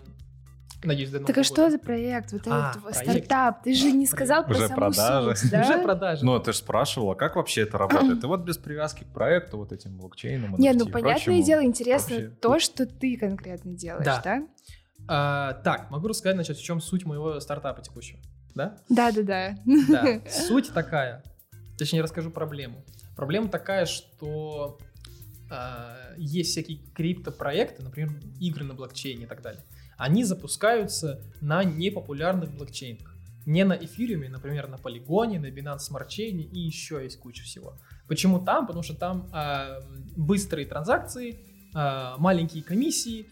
надеюсь, 0.87 1.09
до 1.11 1.19
Так 1.19 1.37
а 1.37 1.43
что 1.43 1.69
за 1.69 1.77
проект? 1.79 2.31
Вот 2.33 2.41
А, 2.47 2.71
этот 2.71 2.81
проект. 2.83 3.09
стартап? 3.09 3.63
Ты 3.63 3.73
же 3.73 3.91
не 3.91 4.05
сказал 4.05 4.43
про 4.45 4.51
Уже 4.55 4.67
саму 4.67 4.75
продажи. 4.75 5.35
суть, 5.35 5.51
да? 5.51 5.61
Уже 5.61 5.77
продажи. 5.83 6.25
Ну, 6.25 6.39
ты 6.39 6.51
же 6.53 6.57
спрашивала, 6.57 7.13
как 7.15 7.35
вообще 7.35 7.61
это 7.61 7.77
работает? 7.77 8.21
И 8.23 8.27
вот 8.27 8.41
без 8.41 8.57
привязки 8.57 9.03
к 9.03 9.07
проекту, 9.13 9.57
вот 9.57 9.71
этим 9.71 9.97
блокчейном, 9.97 10.55
Не, 10.57 10.73
ну 10.73 10.87
понятное 10.87 11.41
дело, 11.41 11.63
интересно 11.63 12.15
вообще- 12.15 12.29
то, 12.41 12.59
что 12.59 12.85
ты 12.85 13.17
конкретно 13.17 13.73
делаешь, 13.73 14.05
Да. 14.05 14.21
да? 14.23 14.47
А, 15.07 15.53
так, 15.63 15.89
могу 15.91 16.07
рассказать, 16.07 16.35
значит, 16.35 16.57
в 16.57 16.63
чем 16.63 16.79
суть 16.81 17.05
моего 17.05 17.39
стартапа 17.39 17.81
текущего. 17.81 18.19
Да? 18.53 18.77
Да-да-да. 18.89 19.55
Да. 19.89 20.21
Суть 20.29 20.71
такая. 20.73 21.23
Точнее, 21.77 22.01
расскажу 22.01 22.29
проблему. 22.31 22.83
Проблема 23.15 23.47
такая, 23.47 23.85
что 23.85 24.77
а, 25.49 25.95
есть 26.17 26.51
всякие 26.51 26.79
криптопроекты, 26.93 27.81
например, 27.83 28.11
игры 28.39 28.63
на 28.63 28.73
блокчейне 28.73 29.23
и 29.23 29.27
так 29.27 29.41
далее. 29.41 29.63
Они 30.01 30.23
запускаются 30.23 31.21
на 31.41 31.63
непопулярных 31.63 32.55
блокчейнах. 32.55 33.15
Не 33.45 33.63
на 33.63 33.73
эфириуме, 33.73 34.29
например, 34.29 34.67
на 34.67 34.79
Полигоне, 34.79 35.39
на 35.39 35.45
Binance 35.45 35.91
Smart 35.91 36.07
Chain 36.07 36.41
и 36.41 36.59
еще 36.59 37.03
есть 37.03 37.19
куча 37.19 37.43
всего. 37.43 37.77
Почему 38.07 38.39
там? 38.43 38.65
Потому 38.65 38.81
что 38.81 38.95
там 38.95 39.29
а, 39.31 39.79
быстрые 40.17 40.65
транзакции, 40.65 41.45
а, 41.75 42.17
маленькие 42.17 42.63
комиссии. 42.63 43.27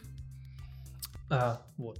А, 1.31 1.63
вот. 1.77 1.99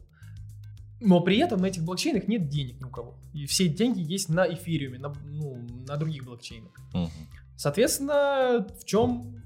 Но 1.02 1.20
при 1.22 1.40
этом 1.40 1.62
на 1.62 1.66
этих 1.66 1.84
блокчейнах 1.84 2.28
нет 2.28 2.48
денег 2.48 2.80
ни 2.80 2.84
у 2.84 2.90
кого. 2.92 3.16
И 3.34 3.48
все 3.48 3.68
деньги 3.68 4.02
есть 4.02 4.30
на 4.30 4.48
эфириуме, 4.54 5.00
на, 5.00 5.12
ну, 5.26 5.66
на 5.88 5.98
других 5.98 6.26
блокчейнах. 6.26 6.74
Мгм. 6.94 7.10
Соответственно, 7.58 8.68
в 8.80 8.86
чем 8.86 9.42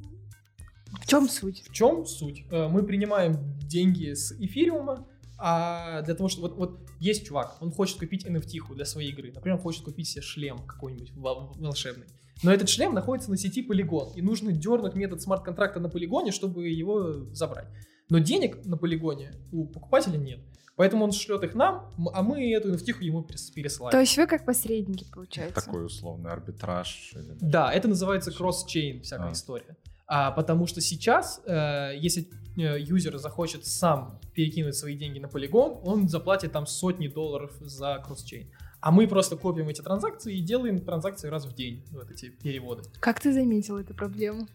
В 1.01 1.07
чем 1.07 1.29
суть? 1.29 1.63
В 1.69 1.71
чем 1.71 2.05
суть? 2.05 2.43
Э, 2.51 2.67
Мы 2.67 2.83
принимаем 2.83 3.37
деньги 3.59 4.13
с 4.13 4.33
эфириума, 4.33 5.07
а 5.45 6.01
для 6.03 6.15
того, 6.15 6.29
чтобы... 6.29 6.47
Вот, 6.47 6.57
вот 6.57 6.89
есть 7.01 7.25
чувак, 7.27 7.57
он 7.61 7.71
хочет 7.71 7.99
купить 7.99 8.25
NFT 8.25 8.73
для 8.75 8.85
своей 8.85 9.11
игры. 9.11 9.33
Например, 9.35 9.57
он 9.57 9.61
хочет 9.61 9.83
купить 9.83 10.07
себе 10.07 10.21
шлем 10.21 10.59
какой-нибудь 10.65 11.11
вол- 11.15 11.51
волшебный. 11.57 12.05
Но 12.43 12.53
этот 12.53 12.69
шлем 12.69 12.93
находится 12.93 13.29
на 13.29 13.35
сети 13.37 13.61
Polygon, 13.67 14.13
и 14.15 14.21
нужно 14.21 14.53
дернуть 14.53 14.95
метод 14.95 15.21
смарт-контракта 15.21 15.81
на 15.81 15.89
полигоне, 15.89 16.31
чтобы 16.31 16.69
его 16.69 17.25
забрать. 17.33 17.67
Но 18.09 18.19
денег 18.19 18.65
на 18.65 18.77
полигоне 18.77 19.33
у 19.51 19.65
покупателя 19.65 20.17
нет. 20.17 20.39
Поэтому 20.77 21.03
он 21.03 21.11
шлет 21.11 21.43
их 21.43 21.55
нам, 21.55 21.93
а 22.13 22.23
мы 22.23 22.49
эту 22.53 22.71
NFT 22.73 22.95
ему 23.01 23.21
перес- 23.21 23.51
пересылаем. 23.53 23.91
То 23.91 23.99
есть 23.99 24.15
вы 24.17 24.25
как 24.27 24.45
посредники, 24.45 25.05
получается. 25.13 25.55
Такой 25.55 25.85
условный 25.85 26.31
арбитраж. 26.31 27.11
или- 27.15 27.37
Да, 27.41 27.69
это 27.71 27.89
называется 27.89 28.31
кросс-чейн, 28.31 29.01
всякая 29.01 29.29
А. 29.29 29.33
история. 29.33 29.75
А, 30.07 30.31
потому 30.31 30.67
что 30.67 30.79
сейчас, 30.81 31.41
э, 31.45 31.91
если 31.97 32.27
юзер 32.55 33.17
захочет 33.17 33.65
сам 33.65 34.19
перекинуть 34.33 34.75
свои 34.75 34.95
деньги 34.95 35.19
на 35.19 35.27
полигон, 35.27 35.79
он 35.83 36.07
заплатит 36.07 36.51
там 36.51 36.65
сотни 36.67 37.07
долларов 37.07 37.51
за 37.59 38.01
кросс-чейн. 38.05 38.47
А 38.79 38.91
мы 38.91 39.07
просто 39.07 39.37
копим 39.37 39.69
эти 39.69 39.81
транзакции 39.81 40.37
и 40.37 40.41
делаем 40.41 40.79
транзакции 40.79 41.29
раз 41.29 41.45
в 41.45 41.55
день, 41.55 41.83
вот 41.91 42.11
эти 42.11 42.29
переводы. 42.29 42.83
Как 42.99 43.19
ты 43.19 43.31
заметил 43.33 43.77
эту 43.77 43.93
проблему? 43.93 44.47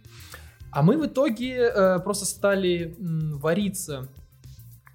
А 0.71 0.83
мы 0.83 0.99
в 0.99 1.07
итоге 1.07 1.55
э, 1.57 1.99
просто 2.01 2.27
стали 2.27 2.95
м, 2.99 3.39
вариться 3.39 4.09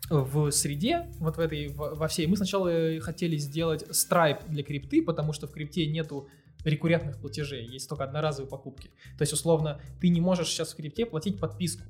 в 0.09 0.51
среде, 0.51 1.07
вот 1.19 1.37
в 1.37 1.39
этой, 1.39 1.69
в- 1.69 1.95
во 1.95 2.07
всей. 2.07 2.27
Мы 2.27 2.37
сначала 2.37 2.67
э, 2.67 2.99
хотели 2.99 3.37
сделать 3.37 3.83
Stripe 3.89 4.47
для 4.49 4.63
крипты, 4.63 5.01
потому 5.01 5.33
что 5.33 5.47
в 5.47 5.51
крипте 5.51 5.87
нету 5.87 6.27
рекуррентных 6.63 7.17
платежей, 7.19 7.65
есть 7.65 7.89
только 7.89 8.03
одноразовые 8.03 8.49
покупки. 8.49 8.89
То 9.17 9.23
есть, 9.23 9.33
условно, 9.33 9.81
ты 9.99 10.09
не 10.09 10.21
можешь 10.21 10.47
сейчас 10.49 10.73
в 10.73 10.75
крипте 10.75 11.05
платить 11.05 11.39
подписку. 11.39 11.83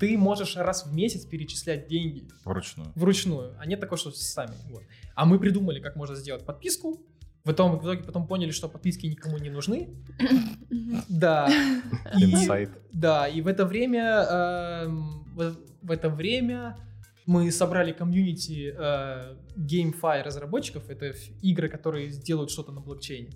Ты 0.00 0.18
можешь 0.18 0.56
раз 0.56 0.86
в 0.86 0.92
месяц 0.94 1.24
перечислять 1.24 1.88
деньги 1.88 2.28
Вручную. 2.44 2.90
вручную, 2.94 3.54
а 3.58 3.66
нет 3.66 3.80
такого, 3.80 3.96
что 3.98 4.10
сами. 4.10 4.54
Вот. 4.70 4.82
А 5.14 5.24
мы 5.24 5.38
придумали, 5.38 5.80
как 5.80 5.96
можно 5.96 6.16
сделать 6.16 6.44
подписку. 6.44 7.00
В 7.44 7.52
итоге, 7.52 7.76
в 7.76 7.82
итоге 7.82 8.02
потом 8.04 8.26
поняли, 8.26 8.50
что 8.52 8.68
подписки 8.68 9.06
никому 9.06 9.38
не 9.38 9.50
нужны. 9.50 9.88
Да. 11.08 11.48
И- 12.18 12.24
Инсайт. 12.24 12.70
да, 12.92 13.28
и 13.28 13.40
в 13.40 13.46
это 13.48 13.64
время, 13.66 14.26
эм, 14.84 15.24
в, 15.34 15.56
в 15.82 15.90
это 15.90 16.08
время 16.08 16.76
мы 17.26 17.50
собрали 17.50 17.92
комьюнити 17.92 18.74
э, 18.76 19.36
GameFi 19.56 20.22
разработчиков, 20.22 20.88
это 20.90 21.14
игры, 21.42 21.68
которые 21.68 22.10
сделают 22.10 22.50
что-то 22.50 22.72
на 22.72 22.80
блокчейне, 22.80 23.30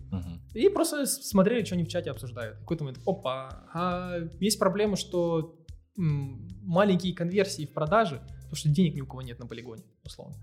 и 0.54 0.68
просто 0.68 1.06
смотрели, 1.06 1.64
что 1.64 1.74
они 1.74 1.84
в 1.84 1.88
чате 1.88 2.10
обсуждают. 2.10 2.58
Какой-то 2.58 2.84
момент, 2.84 3.00
опа, 3.06 3.64
а 3.72 4.18
есть 4.40 4.58
проблема, 4.58 4.96
что 4.96 5.57
маленькие 5.98 7.14
конверсии 7.14 7.66
в 7.66 7.72
продаже, 7.72 8.20
потому 8.36 8.56
что 8.56 8.68
денег 8.68 8.94
ни 8.94 9.00
у 9.00 9.06
кого 9.06 9.22
нет 9.22 9.38
на 9.38 9.46
полигоне, 9.46 9.82
условно. 10.04 10.36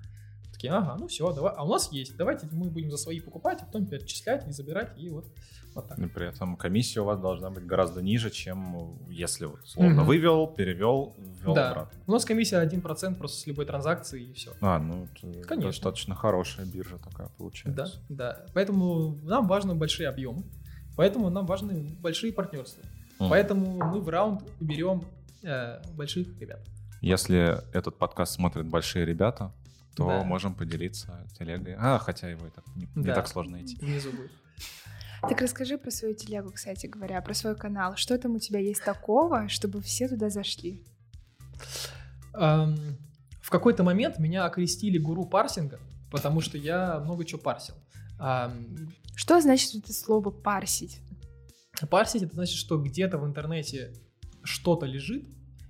Такие, 0.51 0.71
ага, 0.71 0.95
ну 0.99 1.07
все, 1.07 1.31
давай, 1.33 1.53
а 1.55 1.65
у 1.65 1.69
нас 1.69 1.91
есть, 1.91 2.15
давайте 2.15 2.47
мы 2.51 2.69
будем 2.69 2.89
за 2.89 2.97
свои 2.97 3.19
покупать, 3.19 3.59
а 3.61 3.65
потом 3.65 3.85
перечислять 3.87 4.47
и 4.47 4.51
забирать, 4.51 4.91
и 4.97 5.09
вот, 5.09 5.25
вот 5.73 5.87
так. 5.89 5.99
И 5.99 6.05
при 6.07 6.27
этом 6.27 6.55
комиссия 6.55 7.01
у 7.01 7.05
вас 7.05 7.19
должна 7.19 7.49
быть 7.49 7.65
гораздо 7.65 8.01
ниже, 8.01 8.29
чем 8.29 8.97
если 9.09 9.45
вот 9.45 9.59
словно 9.65 9.95
Мгм. 9.95 10.05
вывел, 10.05 10.47
перевел, 10.47 11.13
ввел 11.17 11.55
Да. 11.55 11.71
обратно. 11.71 11.99
У 12.07 12.11
нас 12.13 12.23
комиссия 12.23 12.57
1% 12.59 13.17
просто 13.17 13.37
с 13.39 13.47
любой 13.47 13.65
транзакции 13.65 14.23
и 14.23 14.33
все. 14.33 14.53
А, 14.61 14.79
ну 14.79 15.05
это 15.21 15.41
Конечно. 15.47 15.71
достаточно 15.71 16.15
хорошая 16.15 16.65
биржа 16.65 16.97
такая 16.99 17.27
Да, 17.27 17.33
получается. 17.37 18.01
да. 18.07 18.45
Поэтому 18.53 19.15
нам 19.23 19.47
важны 19.47 19.75
большие 19.75 20.07
объемы. 20.07 20.43
Поэтому 20.95 21.29
нам 21.29 21.45
важны 21.45 21.97
большие 22.01 22.31
партнерства. 22.31 22.83
Мгм. 23.19 23.29
Поэтому 23.29 23.71
мы 23.91 23.99
в 23.99 24.07
раунд 24.07 24.41
берем 24.61 25.03
э, 25.45 25.81
больших 25.93 26.39
ребят. 26.39 26.59
Если 27.01 27.57
этот 27.75 27.97
подкаст 27.97 28.33
смотрят 28.33 28.65
большие 28.67 29.05
ребята, 29.05 29.53
то 29.95 30.07
Да. 30.07 30.23
можем 30.23 30.55
поделиться 30.55 31.25
телегой. 31.37 31.75
А, 31.77 31.99
хотя 31.99 32.29
его 32.29 32.47
и 32.47 32.49
так 32.49 32.65
не, 32.75 32.87
не 32.95 33.03
Да. 33.05 33.13
так 33.15 33.27
сложно 33.27 33.53
найти. 33.53 33.77
Внизу 33.77 34.11
будет. 34.11 34.31
Так 35.21 35.41
расскажи 35.41 35.77
про 35.77 35.89
свою 35.91 36.13
телегу, 36.15 36.51
кстати 36.51 36.85
говоря, 36.87 37.21
про 37.21 37.33
свой 37.33 37.55
канал. 37.55 37.95
Что 37.95 38.17
там 38.17 38.35
у 38.35 38.39
тебя 38.39 38.59
есть 38.59 38.83
такого, 38.83 39.47
чтобы 39.49 39.81
все 39.81 40.07
туда 40.07 40.29
зашли? 40.29 40.83
Ам, 42.33 42.75
в 43.41 43.49
какой-то 43.49 43.83
момент 43.83 44.19
меня 44.19 44.45
окрестили 44.45 44.97
гуру 44.97 45.25
парсинга, 45.25 45.79
потому 46.11 46.41
что 46.41 46.57
я 46.57 46.99
много 46.99 47.23
чего 47.25 47.39
парсил. 47.41 47.75
Ам, 48.19 48.67
Что 49.15 49.39
значит 49.41 49.75
это 49.75 49.93
слово 49.93 50.29
парсить? 50.29 50.99
Парсить 51.89 52.23
это 52.23 52.33
значит, 52.35 52.55
что 52.57 52.77
где-то 52.77 53.17
в 53.17 53.25
интернете 53.25 53.93
что-то 54.45 54.85
лежит, 54.85 55.25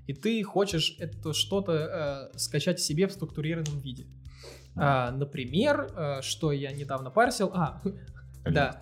и 0.07 0.13
ты 0.13 0.43
хочешь 0.43 0.95
это 0.99 1.33
что-то 1.33 2.31
э, 2.33 2.37
скачать 2.37 2.79
себе 2.79 3.07
в 3.07 3.11
структурированном 3.11 3.79
виде. 3.79 4.05
А, 4.75 5.11
например, 5.11 5.89
э, 5.95 6.21
что 6.21 6.51
я 6.51 6.71
недавно 6.71 7.09
парсил. 7.09 7.49
А, 7.53 7.81
да. 8.45 8.79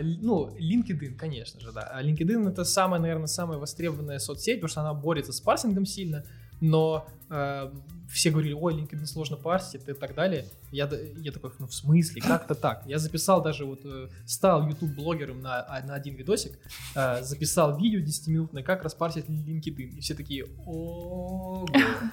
Ли- 0.00 0.18
ну, 0.22 0.48
LinkedIn, 0.56 1.16
конечно 1.16 1.60
же, 1.60 1.72
да. 1.72 1.82
А 1.82 2.02
LinkedIn 2.02 2.48
это 2.48 2.64
самая, 2.64 3.00
наверное, 3.00 3.26
самая 3.26 3.58
востребованная 3.58 4.18
соцсеть, 4.18 4.60
потому 4.60 4.68
что 4.68 4.80
она 4.80 4.94
борется 4.94 5.32
с 5.32 5.40
парсингом 5.40 5.84
сильно, 5.84 6.24
но 6.60 7.06
э, 7.30 7.70
все 8.08 8.30
говорили, 8.30 8.52
ой, 8.52 8.74
LinkedIn 8.74 9.06
сложно 9.06 9.36
парсить 9.36 9.88
и 9.88 9.92
так 9.92 10.14
далее. 10.14 10.46
Я, 10.70 10.88
я 11.16 11.32
такой, 11.32 11.50
ну 11.58 11.66
в 11.66 11.74
смысле, 11.74 12.20
как-то 12.22 12.54
так. 12.54 12.84
Я 12.86 12.98
записал 12.98 13.42
даже 13.42 13.64
вот, 13.64 13.80
э, 13.84 14.08
стал 14.26 14.66
YouTube-блогером 14.68 15.40
на, 15.40 15.60
а, 15.60 15.82
на 15.82 15.94
один 15.94 16.14
видосик, 16.14 16.58
э, 16.94 17.22
записал 17.22 17.78
видео 17.78 18.00
10-минутное, 18.00 18.62
как 18.62 18.82
распарсить 18.82 19.26
LinkedIn. 19.26 19.96
И 19.96 20.00
все 20.00 20.14
такие, 20.14 20.46
ого. 20.66 21.66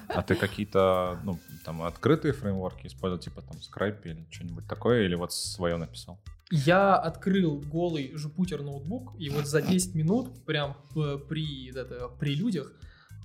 А 0.08 0.22
ты 0.24 0.36
какие-то, 0.36 1.20
ну, 1.24 1.40
там, 1.64 1.84
открытые 1.84 2.34
фреймворки 2.34 2.88
использовал, 2.88 3.22
типа 3.22 3.42
там 3.42 3.58
Scripe 3.58 4.02
или 4.06 4.26
что-нибудь 4.30 4.68
такое, 4.68 5.04
или 5.04 5.16
вот 5.16 5.34
свое 5.34 5.78
написал? 5.78 6.20
Я 6.52 6.96
открыл 6.96 7.60
голый 7.62 8.14
Jupyter 8.14 8.62
ноутбук, 8.62 9.14
и 9.18 9.30
вот 9.30 9.48
за 9.48 9.62
10 9.62 9.96
минут, 9.96 10.46
прям 10.46 10.78
э, 10.96 11.18
при, 11.28 11.70
это, 11.70 12.10
при 12.20 12.36
людях, 12.36 12.72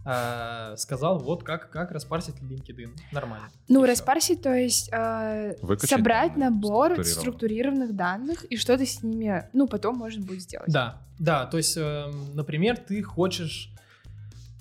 э, 0.09 0.77
сказал, 0.77 1.19
вот 1.19 1.45
как, 1.45 1.71
как 1.71 1.91
распарсить 1.91 2.37
LinkedIn. 2.41 2.97
Нормально. 3.13 3.49
Ну, 3.69 3.85
И 3.85 3.89
распарсить, 3.89 4.41
то 4.43 4.55
есть 4.55 4.89
э, 4.91 5.57
Выкачать 5.61 5.91
собрать 5.91 6.33
данные 6.33 6.51
набор 6.51 6.87
структурированно. 6.93 7.21
структурированных 7.21 7.97
данных 7.97 8.45
и 8.45 8.57
что-то 8.57 8.87
с 8.87 9.03
ними, 9.03 9.49
ну, 9.53 9.69
потом 9.69 9.97
можно 9.97 10.25
будет 10.25 10.41
сделать. 10.41 10.71
Да, 10.73 11.03
да, 11.19 11.45
то 11.47 11.59
есть, 11.59 11.77
эм, 11.77 12.35
например, 12.35 12.79
ты 12.79 13.03
хочешь, 13.03 13.71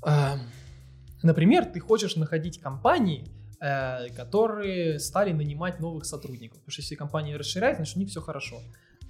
эм, 0.05 0.41
например, 1.23 1.65
ты 1.65 1.79
хочешь 1.79 2.17
находить 2.17 2.59
компании, 2.59 3.25
э, 3.61 4.09
которые 4.09 4.99
стали 4.99 5.31
нанимать 5.31 5.79
новых 5.79 6.05
сотрудников, 6.05 6.59
потому 6.59 6.71
что 6.71 6.81
если 6.81 6.95
компания 6.95 7.37
расширяется, 7.37 7.77
значит 7.77 7.95
у 7.95 7.99
них 7.99 8.09
все 8.09 8.21
хорошо. 8.21 8.59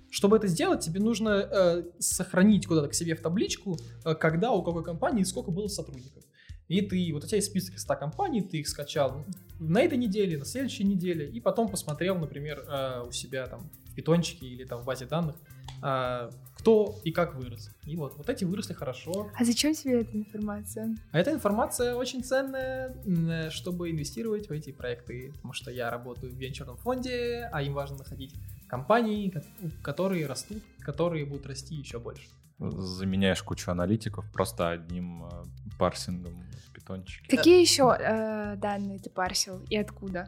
Чтобы 0.09 0.37
это 0.37 0.47
сделать, 0.47 0.81
тебе 0.81 0.99
нужно 0.99 1.29
э, 1.29 1.83
сохранить 1.99 2.65
куда-то 2.65 2.87
к 2.89 2.93
себе 2.93 3.15
в 3.15 3.21
табличку, 3.21 3.77
э, 4.05 4.15
когда 4.15 4.51
у 4.51 4.63
какой 4.63 4.83
компании 4.83 5.23
сколько 5.23 5.51
было 5.51 5.67
сотрудников. 5.67 6.23
И 6.67 6.81
ты, 6.81 7.11
вот 7.13 7.23
у 7.23 7.27
тебя 7.27 7.37
есть 7.37 7.49
список 7.49 7.75
из 7.75 7.81
100 7.81 7.95
компаний, 7.95 8.41
ты 8.41 8.57
их 8.57 8.67
скачал 8.67 9.25
на 9.59 9.81
этой 9.81 9.97
неделе, 9.97 10.37
на 10.37 10.45
следующей 10.45 10.83
неделе, 10.83 11.29
и 11.29 11.39
потом 11.39 11.69
посмотрел, 11.69 12.17
например, 12.17 12.63
э, 12.67 13.03
у 13.07 13.11
себя 13.11 13.47
там 13.47 13.69
в 13.85 13.95
питончике 13.95 14.45
или 14.45 14.63
там 14.65 14.81
в 14.81 14.85
базе 14.85 15.05
данных, 15.05 15.35
а, 15.81 16.29
кто 16.55 16.99
и 17.03 17.11
как 17.11 17.35
вырос. 17.35 17.69
И 17.85 17.95
вот, 17.95 18.15
вот 18.17 18.29
эти 18.29 18.43
выросли 18.43 18.73
хорошо. 18.73 19.31
А 19.35 19.45
зачем 19.45 19.73
тебе 19.73 20.01
эта 20.01 20.17
информация? 20.17 20.95
А 21.11 21.19
эта 21.19 21.31
информация 21.31 21.95
очень 21.95 22.23
ценная, 22.23 22.95
э, 23.05 23.49
чтобы 23.51 23.91
инвестировать 23.91 24.49
в 24.49 24.51
эти 24.51 24.71
проекты, 24.71 25.31
потому 25.35 25.53
что 25.53 25.71
я 25.71 25.89
работаю 25.89 26.33
в 26.33 26.35
венчурном 26.35 26.77
фонде, 26.77 27.49
а 27.51 27.61
им 27.61 27.73
важно 27.73 27.97
находить 27.97 28.33
компании, 28.67 29.29
ко- 29.29 29.43
которые 29.81 30.25
растут, 30.27 30.61
которые 30.79 31.25
будут 31.25 31.45
расти 31.47 31.75
еще 31.75 31.99
больше. 31.99 32.27
Заменяешь 32.59 33.41
кучу 33.43 33.69
аналитиков 33.71 34.25
просто 34.31 34.69
одним 34.69 35.25
э, 35.25 35.29
парсингом 35.77 36.43
в 36.67 36.73
питончике. 36.73 37.35
Какие 37.35 37.61
еще 37.61 37.95
э, 37.99 38.55
данные 38.57 38.99
ты 38.99 39.09
парсил 39.09 39.61
и 39.69 39.77
откуда? 39.77 40.27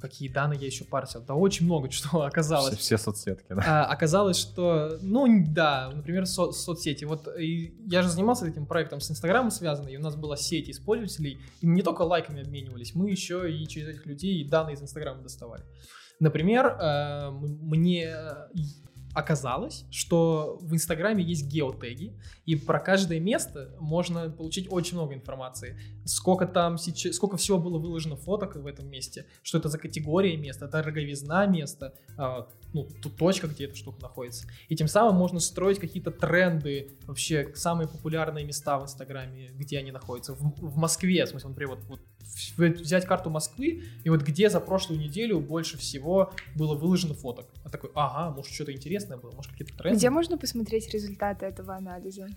Какие 0.00 0.28
данные 0.28 0.60
я 0.60 0.66
еще 0.66 0.84
парсил? 0.84 1.22
Да 1.22 1.34
очень 1.34 1.64
много 1.64 1.90
что 1.90 2.08
Все, 2.08 2.20
оказалось. 2.20 2.76
все 2.76 2.98
соцсетки, 2.98 3.46
да? 3.54 3.62
А, 3.66 3.86
оказалось, 3.86 4.36
что, 4.36 4.98
ну 5.00 5.26
да, 5.48 5.90
например, 5.94 6.26
со- 6.26 6.52
соцсети. 6.52 7.06
Вот 7.06 7.26
и 7.38 7.74
я 7.86 8.02
же 8.02 8.10
занимался 8.10 8.46
этим 8.46 8.66
проектом 8.66 9.00
с 9.00 9.10
Инстаграмом 9.10 9.50
связанный, 9.50 9.94
и 9.94 9.96
у 9.96 10.00
нас 10.02 10.14
была 10.16 10.36
сеть 10.36 10.68
использователей, 10.68 11.40
и 11.62 11.66
мы 11.66 11.74
не 11.76 11.82
только 11.82 12.02
лайками 12.02 12.42
обменивались, 12.42 12.94
мы 12.94 13.10
еще 13.10 13.50
и 13.50 13.66
через 13.66 13.88
этих 13.88 14.04
людей 14.04 14.46
данные 14.46 14.74
из 14.74 14.82
Инстаграма 14.82 15.22
доставали. 15.22 15.64
Например, 16.20 16.66
э, 16.66 17.30
мне 17.30 18.04
э, 18.04 18.48
оказалось, 19.14 19.86
что 19.90 20.58
в 20.60 20.74
Инстаграме 20.74 21.22
есть 21.22 21.46
геотеги, 21.46 22.18
и 22.46 22.56
про 22.56 22.80
каждое 22.80 23.20
место 23.20 23.74
можно 23.78 24.28
получить 24.28 24.66
очень 24.70 24.96
много 24.96 25.14
информации. 25.14 25.78
сколько 26.04 26.46
там 26.46 26.78
сейчас, 26.78 27.16
сколько 27.16 27.36
всего 27.36 27.58
было 27.58 27.78
выложено 27.78 28.16
фоток 28.16 28.56
в 28.56 28.66
этом 28.66 28.88
месте, 28.88 29.26
что 29.42 29.58
это 29.58 29.68
за 29.68 29.78
категория 29.78 30.36
места, 30.36 30.68
дороговизна 30.68 31.46
места, 31.46 31.94
а, 32.18 32.48
ну, 32.74 32.88
точка, 33.16 33.46
где 33.46 33.64
эта 33.64 33.76
штука 33.76 34.02
находится. 34.02 34.46
И 34.68 34.76
тем 34.76 34.88
самым 34.88 35.14
можно 35.14 35.38
строить 35.40 35.78
какие-то 35.78 36.10
тренды, 36.10 36.98
вообще 37.06 37.52
самые 37.54 37.88
популярные 37.88 38.44
места 38.44 38.78
в 38.78 38.82
Инстаграме, 38.82 39.48
где 39.54 39.78
они 39.78 39.92
находятся. 39.92 40.34
В, 40.34 40.42
в 40.60 40.76
Москве, 40.76 41.24
в 41.24 41.28
смысле, 41.28 41.50
например, 41.50 41.76
вот, 41.76 41.84
вот 41.86 42.00
взять 42.58 43.06
карту 43.06 43.30
Москвы, 43.30 43.84
и 44.02 44.10
вот 44.10 44.22
где 44.22 44.50
за 44.50 44.60
прошлую 44.60 45.00
неделю 45.00 45.38
больше 45.38 45.78
всего 45.78 46.32
было 46.56 46.74
выложено 46.74 47.14
фоток. 47.14 47.46
А 47.64 47.70
такой, 47.70 47.90
ага, 47.94 48.34
может, 48.34 48.52
что-то 48.52 48.72
интересное 48.72 49.16
было, 49.16 49.30
может, 49.30 49.52
какие-то 49.52 49.76
тренды. 49.76 49.96
Где 49.96 50.10
можно 50.10 50.36
посмотреть 50.36 50.92
результаты 50.92 51.46
этого 51.46 51.76
анализа? 51.76 52.28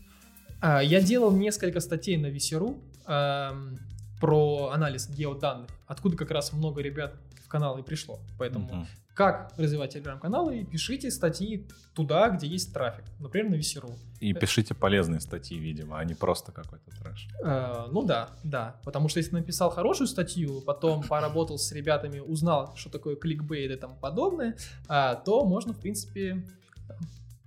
А, 0.61 0.83
я 0.83 1.01
делал 1.01 1.31
несколько 1.31 1.79
статей 1.79 2.15
на 2.17 2.27
Весеру 2.27 2.77
эм, 3.07 3.79
про 4.21 4.69
анализ 4.69 5.09
геоданных, 5.09 5.69
откуда 5.87 6.15
как 6.15 6.29
раз 6.29 6.53
много 6.53 6.81
ребят 6.81 7.15
в 7.47 7.49
канал 7.49 7.77
и 7.77 7.81
пришло. 7.83 8.19
Поэтому 8.37 8.65
Мгм. 8.67 8.87
как 9.15 9.53
развивать 9.57 9.93
телеграм-каналы, 9.93 10.65
пишите 10.65 11.09
статьи 11.09 11.65
туда, 11.95 12.29
где 12.29 12.45
есть 12.45 12.73
трафик, 12.73 13.05
например, 13.19 13.51
на 13.51 13.55
Весеру. 13.55 13.89
И 14.19 14.33
пишите 14.33 14.73
полезные 14.75 15.21
статьи, 15.21 15.57
видимо, 15.57 15.97
а 15.97 16.03
не 16.03 16.13
просто 16.13 16.51
какой-то 16.51 16.91
трэш. 16.91 17.29
Э, 17.43 17.85
ну 17.89 18.03
да, 18.03 18.29
да. 18.43 18.75
Потому 18.83 19.07
что 19.07 19.19
если 19.19 19.33
написал 19.33 19.69
хорошую 19.69 20.07
статью, 20.07 20.61
потом 20.61 21.01
поработал 21.07 21.57
с 21.57 21.71
ребятами, 21.71 22.19
узнал, 22.19 22.75
что 22.75 22.89
такое 22.89 23.15
кликбейт 23.15 23.71
и 23.71 23.75
тому 23.75 23.95
подобное, 23.95 24.57
а, 24.89 25.15
то 25.15 25.45
можно, 25.45 25.71
в 25.73 25.79
принципе, 25.79 26.45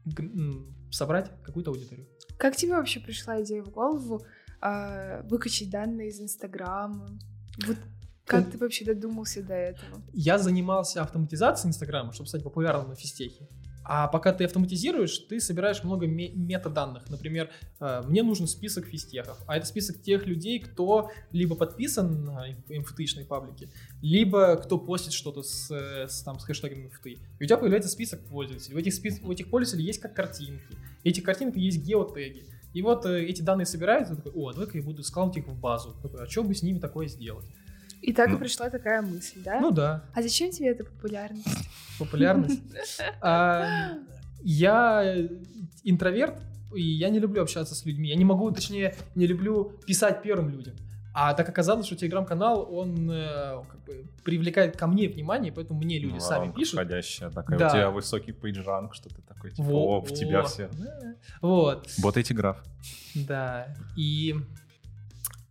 г- 0.07 0.23
м, 0.25 0.75
собрать 0.91 1.31
какую-то 1.43 1.71
аудиторию. 1.73 2.07
Как 2.39 2.57
тебе 2.57 2.73
вообще 2.73 3.01
пришла 3.01 3.43
идея 3.43 3.63
в 3.63 3.69
голову 3.71 4.25
а, 4.63 5.23
выкачать 5.25 5.71
данные 5.71 6.09
из 6.09 6.21
Инстаграма? 6.21 7.19
Вот 7.67 7.77
как 8.31 8.51
ты 8.51 8.59
вообще 8.59 8.85
додумался 8.85 9.43
до 9.43 9.55
этого? 9.55 10.03
Я 10.13 10.39
занимался 10.39 11.03
автоматизацией 11.03 11.71
Инстаграма, 11.71 12.13
чтобы 12.13 12.29
стать 12.29 12.43
популярным 12.43 12.89
на 12.89 12.95
физтехе. 12.95 13.49
А 13.83 14.07
пока 14.09 14.33
ты 14.33 14.45
автоматизируешь, 14.45 15.19
ты 15.29 15.41
собираешь 15.41 15.83
много 15.83 16.07
ме- 16.07 16.31
метаданных. 16.31 17.09
Например, 17.09 17.51
э, 17.81 18.03
мне 18.07 18.23
нужен 18.23 18.47
список 18.47 18.85
физтехов, 18.85 19.39
а 19.47 19.57
это 19.57 19.67
список 19.67 20.01
тех 20.03 20.27
людей, 20.27 20.61
кто 20.61 21.11
либо 21.33 21.57
подписан 21.57 22.25
на 22.25 22.45
МФТшные 22.69 23.25
паблики, 23.27 23.71
либо 24.03 24.57
кто 24.57 24.79
постит 24.79 25.13
что-то 25.13 25.43
с, 25.43 25.71
э, 25.71 26.07
с, 26.09 26.23
там, 26.23 26.39
с 26.39 26.45
хэштегом 26.45 26.85
МФТ. 26.85 27.07
И 27.07 27.19
у 27.41 27.45
тебя 27.45 27.57
появляется 27.57 27.89
список 27.91 28.21
пользователей. 28.27 28.77
У 28.77 28.79
этих, 28.79 28.93
спис- 28.93 29.21
у 29.27 29.33
этих 29.33 29.49
пользователей 29.51 29.87
есть 29.87 30.01
как 30.01 30.15
картинки. 30.15 30.77
Эти 31.03 31.21
картинки 31.21 31.59
есть 31.59 31.79
геотеги. 31.85 32.45
И 32.75 32.83
вот 32.83 33.07
э, 33.07 33.25
эти 33.25 33.43
данные 33.43 33.67
собираются, 33.67 34.15
такой, 34.15 34.33
о, 34.33 34.53
давай-ка 34.53 34.79
я 34.79 34.85
буду 34.85 35.03
складывать 35.03 35.39
их 35.39 35.49
в 35.49 35.59
базу. 35.59 35.97
Такой, 36.03 36.23
а 36.23 36.27
что 36.29 36.45
бы 36.45 36.55
с 36.55 36.63
ними 36.63 36.79
такое 36.79 37.09
сделать? 37.09 37.47
И 38.03 38.13
так 38.13 38.29
и 38.29 38.33
Ну. 38.33 38.39
пришла 38.39 38.71
такая 38.71 39.03
мысль, 39.03 39.41
да? 39.45 39.61
Ну 39.61 39.71
да, 39.71 40.05
А 40.15 40.23
зачем 40.23 40.51
тебе 40.51 40.69
эта 40.71 40.85
популярность? 40.85 41.47
популярность. 41.99 42.63
А, 43.21 43.93
Я 44.43 45.17
интроверт, 45.85 46.41
и 46.75 46.81
я 46.83 47.11
не 47.11 47.19
люблю 47.19 47.43
общаться 47.43 47.75
с 47.75 47.85
людьми. 47.85 48.09
Я 48.09 48.17
не 48.17 48.25
могу, 48.25 48.51
точнее, 48.53 48.95
не 49.15 49.27
люблю 49.27 49.73
писать 49.87 50.23
первым 50.23 50.51
людям. 50.51 50.75
А 51.13 51.35
так 51.35 51.49
оказалось, 51.49 51.87
что 51.87 51.97
телеграм-канал, 51.97 52.69
он 52.73 53.11
э, 53.11 53.63
как 53.69 53.85
бы 53.85 54.05
привлекает 54.25 54.77
ко 54.77 54.87
мне 54.87 55.09
внимание, 55.09 55.53
поэтому 55.53 55.81
мне 55.81 55.99
люди 55.99 56.15
Ну, 56.15 56.21
сами 56.21 56.53
пишут. 56.53 56.75
входящая 56.75 57.31
такая. 57.31 57.59
Да. 57.59 57.67
У 57.67 57.71
тебя 57.73 57.91
высокий 57.91 58.31
пейджранг, 58.33 58.95
что 58.95 59.09
ты 59.09 59.21
такой, 59.23 59.51
типа, 59.51 59.65
Во- 59.65 59.99
о, 59.99 60.01
в 60.01 60.15
тебя 60.15 60.43
все. 60.45 60.71
Да. 60.73 61.15
Вот, 61.43 61.89
Вот 61.99 62.17
эти 62.17 62.33
граф. 62.33 62.63
да. 63.15 63.75
И 63.97 64.37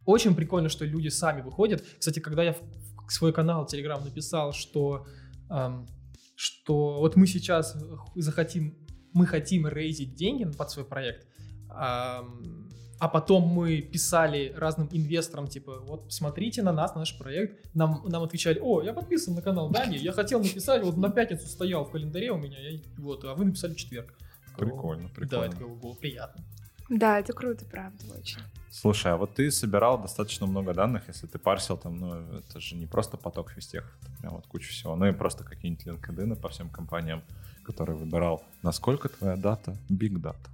очень 0.05 0.35
прикольно, 0.35 0.69
что 0.69 0.85
люди 0.85 1.09
сами 1.09 1.41
выходят. 1.41 1.83
Кстати, 1.99 2.19
когда 2.19 2.43
я 2.43 2.53
в 2.53 3.11
свой 3.11 3.33
канал 3.33 3.65
Telegram 3.65 4.03
написал, 4.03 4.53
что, 4.53 5.05
эм, 5.49 5.87
что 6.35 6.99
вот 6.99 7.15
мы 7.15 7.27
сейчас 7.27 7.75
захотим, 8.15 8.77
мы 9.13 9.25
хотим 9.25 9.67
рейзить 9.67 10.15
деньги 10.15 10.45
под 10.45 10.69
свой 10.71 10.85
проект, 10.85 11.27
ам, 11.69 12.69
а 12.99 13.07
потом 13.07 13.43
мы 13.43 13.81
писали 13.81 14.53
разным 14.57 14.89
инвесторам, 14.91 15.47
типа, 15.47 15.79
вот 15.87 16.05
посмотрите 16.05 16.61
на 16.61 16.73
нас, 16.73 16.93
на 16.95 16.99
наш 16.99 17.17
проект. 17.17 17.73
Нам, 17.73 18.01
нам 18.05 18.23
отвечали, 18.23 18.59
о, 18.59 18.81
я 18.81 18.93
подписан 18.93 19.35
на 19.35 19.41
канал 19.41 19.69
Дани, 19.69 19.95
я 19.97 20.11
хотел 20.11 20.39
написать, 20.43 20.83
вот 20.83 20.97
на 20.97 21.09
пятницу 21.09 21.47
стоял 21.47 21.85
в 21.85 21.91
календаре 21.91 22.31
у 22.31 22.37
меня, 22.37 22.57
я- 22.59 22.79
вот, 22.97 23.23
а 23.23 23.35
вы 23.35 23.45
написали 23.45 23.73
в 23.73 23.77
четверг. 23.77 24.17
Такой, 24.51 24.67
Прикольно, 24.67 25.07
Да, 25.07 25.13
прикольно. 25.15 25.45
это 25.53 25.65
было 25.65 25.93
приятно. 25.93 26.43
Да, 26.89 27.19
это 27.19 27.33
круто, 27.33 27.65
правда, 27.65 28.03
очень. 28.17 28.39
Слушай, 28.71 29.13
а 29.13 29.17
вот 29.17 29.35
ты 29.35 29.51
собирал 29.51 29.99
достаточно 29.99 30.45
много 30.45 30.73
данных, 30.73 31.07
если 31.07 31.27
ты 31.27 31.39
парсил 31.39 31.77
там, 31.77 31.99
ну, 31.99 32.13
это 32.37 32.59
же 32.59 32.75
не 32.75 32.85
просто 32.85 33.17
поток 33.17 33.51
физтехов, 33.51 33.91
это 34.01 34.11
прям 34.21 34.33
вот 34.35 34.47
куча 34.47 34.69
всего, 34.69 34.95
ну 34.95 35.07
и 35.07 35.11
просто 35.11 35.43
какие-нибудь 35.43 35.87
LinkedIn 35.87 36.35
по 36.35 36.49
всем 36.49 36.69
компаниям, 36.69 37.23
которые 37.63 37.97
выбирал. 37.97 38.43
Насколько 38.61 39.09
твоя 39.09 39.35
дата 39.35 39.75
big 39.89 40.13
data? 40.21 40.49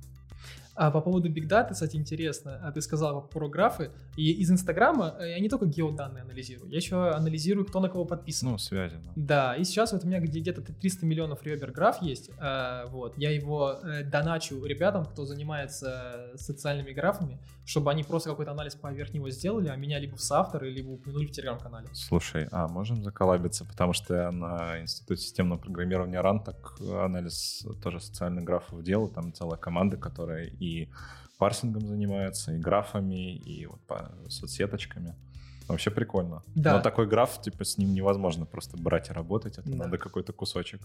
А 0.75 0.91
по 0.91 0.99
поводу 1.01 1.29
Big 1.29 1.47
Data, 1.47 1.71
кстати, 1.71 1.95
интересно, 1.95 2.59
а 2.61 2.71
ты 2.71 2.81
сказал 2.81 3.27
про 3.27 3.47
графы, 3.47 3.91
и 4.17 4.31
из 4.31 4.51
Инстаграма 4.51 5.15
э, 5.19 5.29
я 5.31 5.39
не 5.39 5.47
только 5.47 5.65
геоданные 5.65 6.23
анализирую, 6.23 6.69
я 6.69 6.77
еще 6.77 7.09
анализирую, 7.11 7.65
кто 7.65 7.79
на 7.79 7.87
кого 7.89 8.03
подписан. 8.05 8.51
Ну, 8.51 8.57
связи, 8.57 8.97
да. 9.03 9.11
Да, 9.15 9.55
и 9.55 9.63
сейчас 9.63 9.93
вот 9.93 10.03
у 10.03 10.07
меня 10.07 10.19
где- 10.19 10.41
где-то 10.41 10.61
300 10.61 11.05
миллионов 11.05 11.43
ребер 11.43 11.71
граф 11.71 12.01
есть, 12.01 12.29
а, 12.39 12.87
вот, 12.87 13.17
я 13.17 13.31
его 13.31 13.79
э, 13.83 14.03
доначу 14.03 14.63
ребятам, 14.65 15.05
кто 15.05 15.25
занимается 15.25 16.31
социальными 16.35 16.91
графами, 16.91 17.39
чтобы 17.65 17.91
они 17.91 18.03
просто 18.03 18.29
какой-то 18.29 18.51
анализ 18.51 18.75
поверх 18.75 19.13
него 19.13 19.29
сделали, 19.29 19.69
а 19.69 19.75
меня 19.77 19.97
либо 19.99 20.17
в 20.17 20.21
соавторы, 20.21 20.69
либо 20.69 20.89
упомянули 20.89 21.27
в 21.27 21.31
телеграм-канале. 21.31 21.87
Слушай, 21.93 22.47
а 22.51 22.67
можем 22.67 23.01
заколабиться, 23.01 23.63
потому 23.65 23.93
что 23.93 24.13
я 24.13 24.31
на 24.31 24.81
Институте 24.81 25.21
системного 25.21 25.57
программирования 25.59 26.19
РАН 26.19 26.43
так 26.43 26.75
анализ 26.81 27.65
тоже 27.81 28.01
социальных 28.01 28.43
графов 28.43 28.83
делал, 28.83 29.07
там 29.07 29.31
целая 29.33 29.57
команда, 29.57 29.95
которая 29.97 30.45
и 30.47 30.64
парсингом 31.37 31.87
занимается, 31.87 32.53
и 32.53 32.57
графами, 32.57 33.35
и 33.35 33.65
вот 33.65 33.81
по 33.87 34.11
соцсеточками. 34.29 35.15
Вообще 35.67 35.89
прикольно. 35.91 36.43
Да. 36.55 36.77
Но 36.77 36.81
такой 36.81 37.07
граф, 37.07 37.41
типа, 37.41 37.63
с 37.63 37.77
ним 37.77 37.93
невозможно 37.93 38.45
просто 38.45 38.77
брать 38.77 39.09
и 39.09 39.13
работать, 39.13 39.57
это 39.57 39.69
Да. 39.69 39.77
надо 39.77 39.97
какой-то 39.97 40.31
кусочек. 40.33 40.81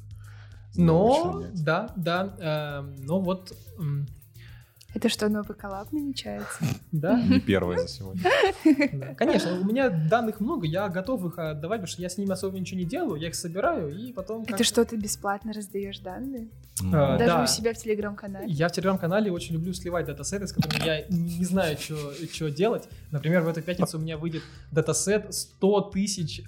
Но, 0.76 1.44
да, 1.52 1.92
да, 1.96 2.34
э, 2.38 2.80
но 3.06 3.20
вот, 3.20 3.52
Это 4.94 5.08
что, 5.08 5.28
новый 5.28 5.56
коллаб 5.56 5.92
намечается? 5.92 6.64
да, 6.92 7.20
Не 7.20 7.40
первый 7.40 7.78
за 7.78 7.88
сегодня. 7.88 8.22
Конечно, 9.16 9.58
у 9.58 9.64
меня 9.64 9.88
данных 9.88 10.40
много, 10.40 10.66
я 10.66 10.88
готов 10.88 11.24
их 11.26 11.38
отдавать, 11.38 11.80
потому 11.80 11.86
что 11.86 12.02
я 12.02 12.08
с 12.08 12.18
ними 12.18 12.32
особо 12.32 12.58
ничего 12.58 12.80
не 12.80 12.86
делаю, 12.86 13.20
я 13.20 13.28
их 13.28 13.34
собираю 13.34 13.96
и 13.96 14.12
потом... 14.12 14.44
Это 14.46 14.64
что, 14.64 14.84
ты 14.84 14.96
бесплатно 14.96 15.52
раздаешь 15.52 15.98
данные? 16.00 16.48
А, 16.92 17.18
Даже 17.18 17.30
да. 17.30 17.42
у 17.44 17.46
себя 17.46 17.74
в 17.74 17.76
телеграм-канале? 17.76 18.46
Я 18.48 18.68
в 18.68 18.72
телеграм-канале 18.72 19.30
очень 19.30 19.54
люблю 19.54 19.72
сливать 19.74 20.06
датасеты, 20.06 20.46
с 20.46 20.52
которыми 20.52 20.84
я 20.84 21.06
не 21.08 21.40
не 21.40 21.44
знаю, 21.44 21.76
что 21.78 22.50
делать. 22.50 22.88
Например, 23.10 23.42
в 23.42 23.48
эту 23.48 23.62
пятницу 23.62 23.98
у 23.98 24.00
меня 24.00 24.18
выйдет 24.18 24.42
датасет 24.70 25.34
100 25.34 25.80
тысяч 25.92 26.42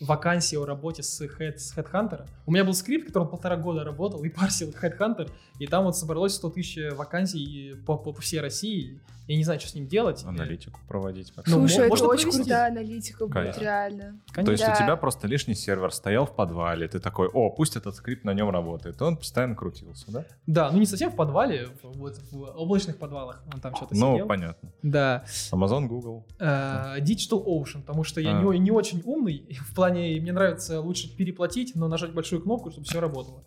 вакансий 0.00 0.56
о 0.56 0.64
работе 0.64 1.02
с, 1.02 1.20
head, 1.22 1.58
с 1.58 1.76
Headhunter. 1.76 2.26
У 2.46 2.52
меня 2.52 2.64
был 2.64 2.74
скрипт, 2.74 3.08
который 3.08 3.28
полтора 3.28 3.56
года 3.56 3.84
работал 3.84 4.22
и 4.24 4.28
парсил 4.28 4.70
Headhunter, 4.70 5.30
и 5.58 5.66
там 5.66 5.84
вот 5.84 5.96
собралось 5.96 6.34
100 6.34 6.50
тысяч 6.50 6.78
вакансий 6.94 7.74
по, 7.86 7.96
по, 7.96 8.12
по 8.12 8.20
всей 8.22 8.40
России. 8.40 9.00
Я 9.28 9.36
не 9.36 9.44
знаю, 9.44 9.60
что 9.60 9.68
с 9.68 9.74
ним 9.76 9.86
делать. 9.86 10.24
Аналитику 10.24 10.80
проводить. 10.88 11.30
как 11.30 11.46
Ну, 11.46 11.52
Слушай, 11.60 11.76
мо- 11.76 11.82
это 11.84 11.90
можно 11.90 12.06
очень 12.08 12.22
провести. 12.30 12.42
крутая 12.42 12.68
аналитика 12.72 13.26
будет, 13.26 13.32
Конечно. 13.34 13.60
реально. 13.60 14.20
То 14.34 14.50
есть 14.50 14.64
Да. 14.66 14.72
у 14.72 14.76
тебя 14.76 14.96
просто 14.96 15.28
лишний 15.28 15.54
сервер 15.54 15.92
стоял 15.92 16.26
в 16.26 16.34
подвале, 16.34 16.88
ты 16.88 16.98
такой, 16.98 17.28
о, 17.28 17.48
пусть 17.50 17.76
этот 17.76 17.94
скрипт 17.94 18.24
на 18.24 18.34
нем 18.34 18.50
работает, 18.50 19.00
и 19.00 19.04
он 19.04 19.16
постоянно 19.16 19.54
крутился, 19.54 20.10
да? 20.10 20.24
Да, 20.48 20.70
ну 20.72 20.78
не 20.78 20.86
совсем 20.86 21.12
в 21.12 21.14
подвале, 21.16 21.68
в- 21.80 21.96
вот 21.98 22.18
в 22.32 22.42
облачных 22.42 22.96
подвалах 22.98 23.44
он 23.54 23.60
там 23.60 23.76
что-то 23.76 23.94
Ну, 23.96 24.14
сидел. 24.14 24.26
понятно. 24.26 24.68
Да, 24.82 25.22
Amazon, 25.52 25.86
Google. 25.86 26.26
Э, 26.40 26.96
Digital 26.98 27.44
Ocean, 27.46 27.82
потому 27.82 28.02
что 28.02 28.20
я 28.20 28.36
А. 28.36 28.42
не, 28.42 28.58
не 28.58 28.70
очень 28.72 29.00
умный, 29.04 29.46
в 29.64 29.74
плане 29.76 29.89
мне 29.92 30.32
нравится 30.32 30.80
лучше 30.80 31.14
переплатить, 31.14 31.74
но 31.74 31.88
нажать 31.88 32.12
большую 32.12 32.42
кнопку, 32.42 32.70
чтобы 32.70 32.86
все 32.86 33.00
работало. 33.00 33.44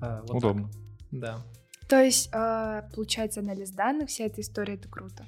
Э, 0.00 0.20
вот 0.22 0.26
так. 0.28 0.36
Удобно. 0.36 0.70
Да. 1.10 1.42
То 1.88 2.02
есть, 2.02 2.30
а, 2.32 2.88
получается, 2.94 3.40
анализ 3.40 3.70
данных, 3.70 4.08
вся 4.08 4.24
эта 4.24 4.40
история, 4.40 4.74
это 4.74 4.88
круто. 4.88 5.26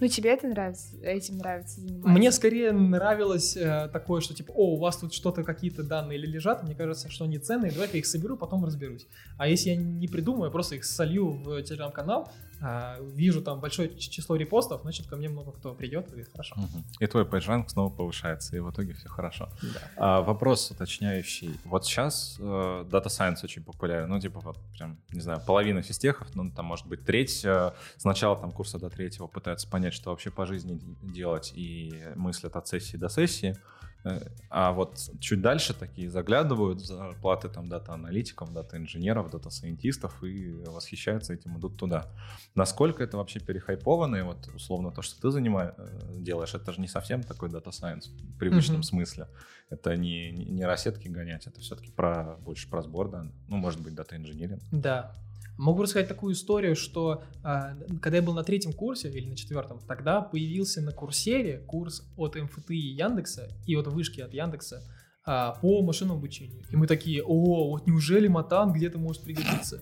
Ну, 0.00 0.08
тебе 0.08 0.30
это 0.30 0.48
нравится, 0.48 0.96
этим 1.02 1.38
нравится 1.38 1.80
заниматься? 1.80 2.08
Мне 2.08 2.32
скорее 2.32 2.72
нравилось 2.72 3.56
э, 3.56 3.88
такое, 3.92 4.20
что 4.20 4.34
типа, 4.34 4.50
о, 4.50 4.74
у 4.74 4.76
вас 4.78 4.96
тут 4.96 5.14
что-то, 5.14 5.44
какие-то 5.44 5.84
данные 5.84 6.18
или 6.18 6.26
лежат, 6.26 6.64
мне 6.64 6.74
кажется, 6.74 7.08
что 7.10 7.24
они 7.24 7.38
ценные, 7.38 7.70
давай-ка 7.70 7.98
их 7.98 8.06
соберу, 8.06 8.36
потом 8.36 8.64
разберусь. 8.64 9.06
А 9.38 9.46
если 9.46 9.70
я 9.70 9.76
не 9.76 10.08
придумаю, 10.08 10.46
я 10.46 10.50
просто 10.50 10.74
их 10.74 10.84
солью 10.84 11.30
в 11.30 11.62
телеграм-канал, 11.62 12.28
а, 12.53 12.53
вижу 13.00 13.42
там 13.42 13.60
большое 13.60 13.96
число 13.98 14.36
репостов, 14.36 14.82
значит, 14.82 15.06
ко 15.06 15.16
мне 15.16 15.28
много 15.28 15.52
кто 15.52 15.74
придет 15.74 16.12
и 16.12 16.22
хорошо. 16.22 16.54
Мгм. 16.56 16.84
И 17.00 17.06
твой 17.06 17.24
PageRank 17.24 17.68
снова 17.68 17.90
повышается, 17.90 18.56
и 18.56 18.60
в 18.60 18.70
итоге 18.70 18.94
все 18.94 19.08
хорошо. 19.08 19.48
Да. 19.62 19.80
А, 19.96 20.20
вопрос 20.22 20.70
уточняющий. 20.70 21.58
Вот 21.64 21.84
сейчас 21.84 22.36
э, 22.38 22.42
Data 22.42 23.06
Science 23.06 23.44
очень 23.44 23.62
популярен. 23.62 24.08
Ну, 24.08 24.20
типа, 24.20 24.40
вот 24.40 24.58
прям, 24.76 24.98
не 25.12 25.20
знаю, 25.20 25.40
половина 25.46 25.82
физтехов, 25.82 26.34
ну, 26.34 26.50
там, 26.50 26.66
может 26.66 26.86
быть, 26.86 27.04
треть. 27.04 27.44
э, 27.44 27.72
с 27.96 28.04
начала 28.04 28.36
там 28.36 28.52
курса 28.52 28.78
до 28.78 28.90
третьего 28.90 29.26
пытаются 29.26 29.68
понять, 29.68 29.94
что 29.94 30.10
вообще 30.10 30.30
по 30.30 30.46
жизни 30.46 30.80
делать, 31.02 31.52
и 31.54 31.92
мыслят 32.14 32.56
от 32.56 32.68
сессии 32.68 32.96
до 32.96 33.08
сессии. 33.08 33.56
Э, 34.04 34.20
А 34.50 34.72
вот 34.72 34.98
чуть 35.20 35.40
дальше 35.40 35.74
такие 35.74 36.10
заглядывают 36.10 36.80
зарплаты 36.80 37.48
там 37.48 37.68
дата-аналитиков, 37.68 38.52
дата-инженеров, 38.52 39.30
дата-сайентистов 39.30 40.22
и 40.22 40.52
восхищаются 40.66 41.32
этим, 41.32 41.58
идут 41.58 41.78
туда. 41.78 42.06
Насколько 42.54 43.02
это 43.02 43.16
вообще 43.16 43.40
перехайповано, 43.40 44.16
и 44.16 44.22
вот 44.22 44.48
условно 44.54 44.90
то, 44.90 45.02
что 45.02 45.20
ты 45.20 45.30
занимаешь, 45.30 45.74
делаешь, 46.16 46.54
это 46.54 46.72
же 46.72 46.80
не 46.80 46.88
совсем 46.88 47.22
такой 47.22 47.48
data 47.50 47.70
science 47.72 48.08
в 48.08 48.38
привычном 48.38 48.76
Мгм. 48.78 48.82
смысле. 48.84 49.26
Это 49.70 49.96
не, 49.96 50.30
не, 50.30 50.44
нейросетки 50.44 51.08
гонять, 51.08 51.46
это 51.46 51.60
все-таки 51.60 51.90
про, 51.90 52.36
больше 52.44 52.68
про 52.68 52.82
сбор 52.82 53.08
данных. 53.10 53.32
Ну, 53.48 53.56
может 53.56 53.80
быть, 53.80 53.94
data 53.94 54.11
engineering. 54.11 54.60
Да. 54.70 55.14
Могу 55.56 55.82
рассказать 55.82 56.08
такую 56.08 56.34
историю, 56.34 56.74
что 56.74 57.22
а, 57.44 57.76
когда 58.00 58.18
я 58.18 58.22
был 58.22 58.34
на 58.34 58.42
третьем 58.42 58.72
курсе 58.72 59.10
или 59.10 59.28
на 59.28 59.36
четвертом, 59.36 59.78
тогда 59.86 60.20
появился 60.20 60.80
на 60.80 60.90
Курсере 60.92 61.58
курс 61.58 62.02
от 62.16 62.34
МФТ 62.34 62.70
и 62.70 62.76
Яндекса 62.76 63.48
и 63.66 63.76
от 63.76 63.86
вышки 63.86 64.20
от 64.20 64.34
Яндекса 64.34 64.82
а, 65.24 65.52
по 65.52 65.82
машинному 65.82 66.18
обучению. 66.18 66.64
И 66.70 66.76
мы 66.76 66.86
такие, 66.86 67.22
о, 67.22 67.70
вот 67.70 67.86
неужели 67.86 68.26
Матан 68.26 68.72
где-то 68.72 68.98
может 68.98 69.22
пригодиться? 69.22 69.80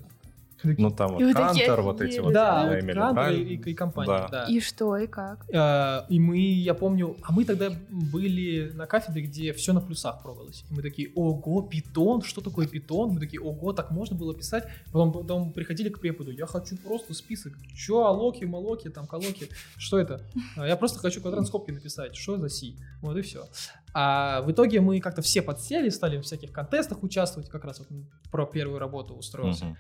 Ну, 0.65 0.91
там 0.91 1.13
вот 1.13 1.21
И 1.23 1.33
Кантор, 1.33 1.83
вот 1.83 2.01
эти 2.01 2.21
вот. 2.21 2.33
Да, 2.33 2.67
вот 2.67 2.75
имели, 2.81 2.91
и, 2.91 2.95
правильно? 2.95 3.49
и- 3.49 3.71
и 3.71 3.75
компания, 3.75 4.07
Да. 4.11 4.29
да. 4.29 4.45
И 4.45 4.61
что, 4.61 4.97
и 4.97 5.07
как? 5.07 5.45
А, 5.55 6.07
И 6.09 6.21
мы, 6.21 6.39
я 6.39 6.75
помню, 6.75 7.17
а 7.23 7.33
мы 7.33 7.45
тогда 7.45 7.71
были 7.91 8.71
на 8.75 8.87
кафедре, 8.87 9.23
где 9.23 9.53
все 9.53 9.73
на 9.73 9.81
плюсах 9.81 10.23
пробовалось. 10.23 10.65
И 10.71 10.75
мы 10.75 10.83
такие, 10.83 11.11
ого, 11.15 11.63
питон, 11.63 12.23
что 12.23 12.41
такое 12.41 12.67
питон? 12.67 13.11
Мы 13.11 13.21
такие, 13.21 13.41
ого, 13.41 13.73
так 13.73 13.91
можно 13.91 14.17
было 14.17 14.35
писать. 14.35 14.65
Потом, 14.87 15.13
потом 15.13 15.53
приходили 15.53 15.89
к 15.89 16.01
преподу, 16.01 16.31
я 16.31 16.47
хочу 16.47 16.77
просто 16.77 17.15
список. 17.15 17.53
Че, 17.75 18.05
алоки, 18.07 18.45
малоки, 18.45 18.89
там, 18.91 19.07
колоки, 19.07 19.49
что 19.77 19.99
это? 19.99 20.21
«А, 20.57 20.67
Я 20.67 20.77
просто 20.77 20.99
хочу 20.99 21.21
квадратные 21.21 21.47
скобки 21.49 21.71
написать, 21.71 22.15
что 22.17 22.37
за 22.39 22.49
си? 22.49 22.77
Вот 23.01 23.17
и 23.17 23.23
все. 23.23 23.47
А 23.95 24.41
в 24.43 24.51
итоге 24.51 24.81
мы 24.81 25.01
как-то 25.01 25.21
все 25.23 25.43
подсели, 25.43 25.91
стали 25.91 26.17
в 26.19 26.23
всяких 26.23 26.53
контестах 26.53 27.03
участвовать, 27.03 27.49
как 27.51 27.65
раз 27.65 27.79
вот 27.81 27.89
про 28.31 28.47
первую 28.47 28.79
работу 28.79 29.15
устроился. 29.15 29.67
Мгм. 29.67 29.77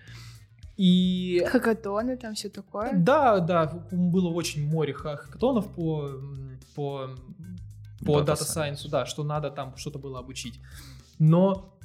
И 0.84 1.44
Хакатоны, 1.46 2.16
там 2.16 2.34
все 2.34 2.48
такое. 2.48 2.92
да, 2.92 3.38
да, 3.38 3.86
было 3.92 4.28
очень 4.30 4.66
море 4.66 4.92
ха- 4.92 5.16
хакатонов 5.16 5.72
по, 5.72 6.10
по, 6.74 7.10
по 8.04 8.18
Data 8.20 8.24
Data 8.34 8.42
Science, 8.42 8.88
да, 8.90 9.06
что 9.06 9.22
надо 9.22 9.50
там 9.50 9.76
что-то 9.76 10.00
было 10.00 10.18
обучить. 10.18 10.60
Но 11.20 11.78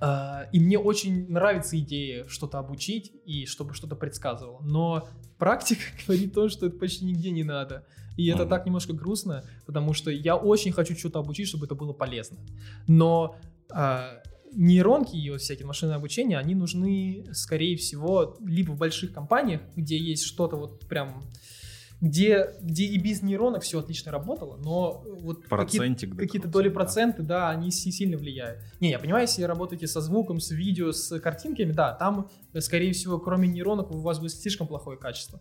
а, 0.00 0.46
и 0.52 0.58
мне 0.58 0.78
очень 0.78 1.30
нравится 1.30 1.78
идея 1.78 2.26
что-то 2.26 2.58
обучить 2.58 3.12
и 3.26 3.44
чтобы 3.44 3.74
что-то 3.74 3.94
предсказывало. 3.94 4.60
Но 4.62 5.06
практика 5.36 5.82
говорит 6.06 6.32
то, 6.32 6.48
что 6.48 6.66
это 6.66 6.78
почти 6.78 7.04
нигде 7.04 7.30
не 7.30 7.44
надо. 7.44 7.84
И 8.16 8.28
это 8.28 8.42
Мгм. 8.44 8.48
так 8.48 8.64
немножко 8.64 8.94
грустно, 8.94 9.44
потому 9.66 9.92
что 9.92 10.10
я 10.10 10.36
очень 10.36 10.72
хочу 10.72 10.96
что-то 10.96 11.18
обучить, 11.18 11.48
чтобы 11.48 11.66
это 11.66 11.74
было 11.74 11.92
полезно. 11.92 12.38
Но 12.86 13.36
а, 13.70 14.22
нейронки 14.54 15.16
и 15.16 15.30
вот 15.30 15.40
всякие 15.40 15.66
машины 15.66 15.92
обучения, 15.92 16.38
они 16.38 16.54
нужны, 16.54 17.26
скорее 17.32 17.76
всего, 17.76 18.36
либо 18.44 18.72
в 18.72 18.78
больших 18.78 19.12
компаниях, 19.12 19.60
где 19.76 19.98
есть 19.98 20.24
что-то 20.24 20.56
вот 20.56 20.86
прям 20.88 21.24
где, 22.00 22.50
где 22.60 22.84
и 22.84 22.98
без 22.98 23.22
нейронок 23.22 23.62
все 23.62 23.78
отлично 23.80 24.12
работало, 24.12 24.56
но 24.56 25.02
вот 25.06 25.44
какие- 25.44 25.80
да, 26.06 26.16
какие-то 26.16 26.48
доли 26.48 26.68
да. 26.68 26.74
проценты, 26.74 27.22
да, 27.22 27.48
они 27.48 27.70
си- 27.70 27.90
сильно 27.92 28.18
влияют. 28.18 28.60
Не, 28.80 28.90
я 28.90 28.98
понимаю, 28.98 29.22
если 29.22 29.42
работаете 29.44 29.86
со 29.86 30.02
звуком, 30.02 30.38
с 30.38 30.50
видео, 30.50 30.92
с 30.92 31.18
картинками, 31.20 31.72
да, 31.72 31.94
там, 31.94 32.28
э, 32.52 32.60
скорее 32.60 32.92
всего, 32.92 33.18
кроме 33.18 33.48
нейронок 33.48 33.90
у 33.90 34.00
вас 34.00 34.18
будет 34.18 34.32
слишком 34.32 34.66
плохое 34.66 34.98
качество. 34.98 35.40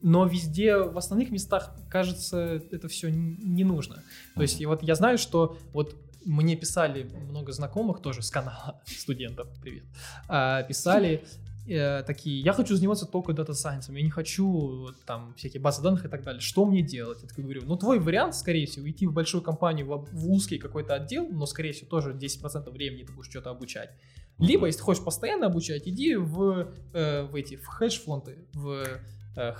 Но 0.00 0.24
везде, 0.26 0.78
в 0.78 0.96
основных 0.96 1.30
местах, 1.30 1.76
кажется, 1.90 2.62
это 2.70 2.88
все 2.88 3.10
не 3.10 3.64
нужно. 3.64 4.02
То 4.34 4.42
есть, 4.42 4.60
и 4.62 4.66
вот 4.66 4.82
я 4.82 4.94
знаю, 4.94 5.18
что 5.18 5.58
вот 5.74 5.94
мне 6.28 6.56
писали 6.56 7.04
много 7.04 7.52
знакомых 7.52 8.00
тоже 8.00 8.22
с 8.22 8.30
канала 8.30 8.80
студентов, 8.86 9.48
привет, 9.62 9.84
а, 10.28 10.62
писали 10.62 11.24
э, 11.66 12.02
такие, 12.02 12.40
я 12.40 12.52
хочу 12.52 12.76
заниматься 12.76 13.06
только 13.06 13.32
дата 13.32 13.54
сайенсом, 13.54 13.94
я 13.96 14.02
не 14.02 14.10
хочу 14.10 14.90
там 15.06 15.34
всякие 15.36 15.62
базы 15.62 15.82
данных 15.82 16.04
и 16.04 16.08
так 16.08 16.22
далее. 16.22 16.40
Что 16.40 16.66
мне 16.66 16.82
делать? 16.82 17.22
Я 17.22 17.28
такой 17.28 17.44
говорю, 17.44 17.62
ну 17.64 17.76
твой 17.76 17.98
вариант, 17.98 18.34
скорее 18.34 18.66
всего, 18.66 18.88
идти 18.88 19.06
в 19.06 19.12
большую 19.12 19.42
компанию, 19.42 19.86
в, 19.86 20.08
в 20.12 20.30
узкий 20.30 20.58
какой-то 20.58 20.94
отдел, 20.94 21.26
но, 21.30 21.46
скорее 21.46 21.72
всего, 21.72 21.88
тоже 21.88 22.12
10% 22.12 22.70
времени 22.70 23.04
ты 23.04 23.12
будешь 23.12 23.30
что-то 23.30 23.50
обучать. 23.50 23.90
Либо, 24.38 24.66
если 24.66 24.82
хочешь 24.82 25.02
постоянно 25.02 25.46
обучать, 25.46 25.88
иди 25.88 26.14
в, 26.14 26.72
э, 26.92 27.22
в 27.22 27.34
эти, 27.34 27.56
в 27.56 27.66
хедж-фонды, 27.66 28.46
в 28.52 29.00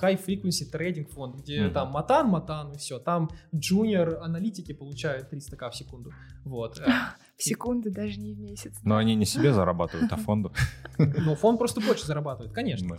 high 0.01 0.19
frequency 0.23 0.71
trading 0.73 1.07
фонд, 1.11 1.37
где 1.37 1.63
Мгм. 1.65 1.73
там 1.73 1.91
матан, 1.91 2.29
матан 2.29 2.73
и 2.73 2.79
все. 2.79 2.99
Там 2.99 3.31
джуниор 3.55 4.19
аналитики 4.23 4.73
получают 4.73 5.33
300к 5.33 5.71
в 5.71 5.77
секунду. 5.77 6.13
Вот. 6.45 6.79
Э, 6.81 6.87
В 7.37 7.43
секунду, 7.45 7.91
даже 7.93 8.19
не 8.19 8.33
в 8.35 8.39
месяц. 8.41 8.75
Но 8.83 8.97
они 8.97 9.15
не 9.15 9.25
себе 9.25 9.53
зарабатывают, 9.55 10.13
а 10.13 10.17
фонду. 10.17 10.53
Но 10.99 11.37
фонд 11.37 11.59
просто 11.59 11.81
больше 11.81 12.05
зарабатывает, 12.05 12.53
конечно. 12.53 12.97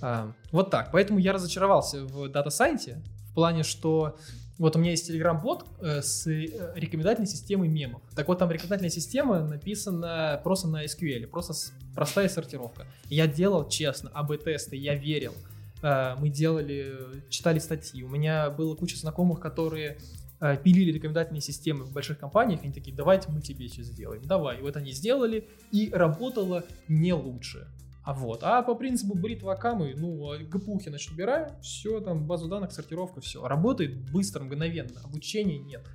А, 0.00 0.32
вот 0.50 0.70
так. 0.70 0.90
Поэтому 0.90 1.20
я 1.20 1.32
разочаровался 1.32 2.04
в 2.04 2.24
Data 2.24 2.48
Science 2.48 2.96
в 3.30 3.34
плане, 3.34 3.62
что 3.62 4.16
вот 4.58 4.74
у 4.76 4.78
меня 4.80 4.90
есть 4.90 5.08
Telegram-бот 5.08 5.66
э, 5.80 6.02
с 6.02 6.26
э, 6.26 6.72
рекомендательной 6.74 7.28
системой 7.28 7.68
мемов. 7.68 8.02
Так 8.16 8.26
вот, 8.28 8.38
там 8.38 8.50
рекомендательная 8.50 8.90
система 8.90 9.40
написана 9.40 10.40
просто 10.42 10.66
на 10.68 10.84
SQL, 10.84 11.26
просто 11.28 11.54
простая 11.94 12.28
сортировка. 12.28 12.86
Я 13.08 13.26
делал 13.28 13.68
честно 13.68 14.10
АБ-тесты, 14.12 14.76
я 14.76 14.94
верил. 14.96 15.34
Э, 15.82 16.14
мы 16.18 16.28
делали, 16.28 17.24
читали 17.28 17.58
статьи. 17.58 18.02
У 18.02 18.08
меня 18.08 18.50
было 18.50 18.74
куча 18.74 18.96
знакомых, 18.96 19.40
которые 19.40 19.98
э, 20.40 20.56
пилили 20.56 20.92
рекомендательные 20.92 21.40
системы 21.40 21.84
в 21.84 21.92
больших 21.92 22.18
компаниях, 22.18 22.60
они 22.62 22.72
такие, 22.72 22.96
давайте 22.96 23.30
мы 23.30 23.40
тебе 23.40 23.68
сейчас 23.68 23.86
сделаем. 23.86 24.22
Давай. 24.22 24.58
И 24.58 24.62
вот 24.62 24.76
они 24.76 24.92
сделали, 24.92 25.48
и 25.72 25.90
работало 25.92 26.64
не 26.88 27.12
лучше. 27.12 27.68
А 28.04 28.14
вот, 28.14 28.42
а 28.42 28.62
по 28.62 28.74
принципу 28.74 29.14
бритва 29.14 29.52
Акамы, 29.52 29.94
ну, 29.96 30.32
а 30.32 30.38
ГПУхи, 30.38 30.88
значит, 30.88 31.12
убираем, 31.12 31.60
все, 31.62 32.00
там, 32.00 32.26
базу 32.26 32.48
данных, 32.48 32.72
сортировка, 32.72 33.20
все. 33.20 33.46
Работает 33.46 34.10
быстро, 34.10 34.42
мгновенно, 34.42 35.00
обучения 35.04 35.58
нет. 35.58 35.86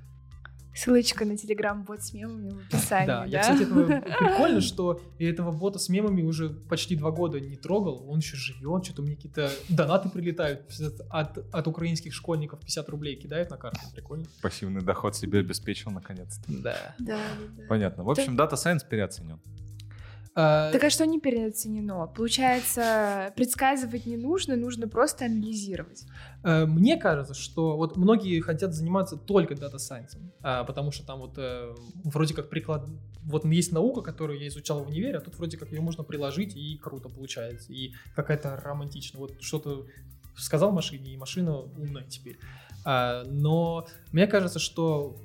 Ссылочка 0.78 1.24
на 1.24 1.36
телеграм-бот 1.36 2.02
с 2.02 2.12
мемами 2.12 2.50
в 2.50 2.58
описании, 2.58 3.06
Да, 3.06 3.20
да? 3.22 3.26
я, 3.26 3.40
кстати, 3.40 3.62
этого, 3.62 3.86
прикольно, 4.18 4.60
что 4.60 5.00
я 5.18 5.30
этого 5.30 5.50
бота 5.50 5.80
с 5.80 5.88
мемами 5.88 6.22
уже 6.22 6.50
почти 6.50 6.94
два 6.94 7.10
года 7.10 7.40
не 7.40 7.56
трогал, 7.56 8.08
он 8.08 8.18
еще 8.18 8.36
живет, 8.36 8.84
что-то 8.84 9.02
мне 9.02 9.16
какие-то 9.16 9.50
донаты 9.68 10.08
прилетают 10.08 10.70
от, 11.10 11.38
от 11.52 11.66
украинских 11.66 12.14
школьников, 12.14 12.60
50 12.60 12.88
рублей 12.90 13.16
кидают 13.16 13.50
на 13.50 13.56
карту, 13.56 13.80
прикольно. 13.92 14.26
Пассивный 14.40 14.80
доход 14.82 15.16
себе 15.16 15.40
обеспечил 15.40 15.90
наконец-то. 15.90 16.44
Да. 16.46 16.94
Да, 17.00 17.16
да, 17.16 17.16
да. 17.56 17.62
Понятно. 17.68 18.04
В 18.04 18.10
общем, 18.10 18.36
Data 18.36 18.52
Science 18.52 18.86
переоценен. 18.88 19.40
А, 20.40 20.70
Так 20.70 20.84
а 20.84 20.90
что 20.90 21.04
не 21.04 21.18
переоценено? 21.18 22.06
Получается, 22.06 23.32
предсказывать 23.34 24.06
не 24.06 24.16
нужно, 24.16 24.54
нужно 24.54 24.86
просто 24.86 25.24
анализировать. 25.24 26.04
Э, 26.44 26.64
Мне 26.64 26.96
кажется, 26.96 27.34
что 27.34 27.76
вот 27.76 27.96
многие 27.96 28.38
хотят 28.38 28.72
заниматься 28.72 29.16
только 29.16 29.56
дата 29.56 29.78
сайенсом, 29.78 30.32
потому 30.40 30.92
что 30.92 31.04
там 31.04 31.18
вот 31.18 31.34
э, 31.38 31.74
вроде 32.04 32.34
как 32.34 32.50
приклад... 32.50 32.88
Вот 33.24 33.44
есть 33.46 33.72
наука, 33.72 34.00
которую 34.00 34.38
я 34.38 34.46
изучал 34.46 34.84
в 34.84 34.88
универе, 34.88 35.18
а 35.18 35.20
тут 35.20 35.36
вроде 35.36 35.56
как 35.56 35.72
ее 35.72 35.80
можно 35.80 36.04
приложить, 36.04 36.54
и 36.54 36.78
круто 36.78 37.08
получается, 37.08 37.72
и 37.72 37.92
какая-то 38.14 38.54
романтично. 38.62 39.18
Вот 39.18 39.42
что-то 39.42 39.86
сказал 40.36 40.70
машине, 40.70 41.14
и 41.14 41.16
машина 41.16 41.58
умная 41.58 42.04
теперь. 42.04 42.38
А, 42.84 43.24
Но 43.24 43.88
мне 44.12 44.28
кажется, 44.28 44.60
что 44.60 45.16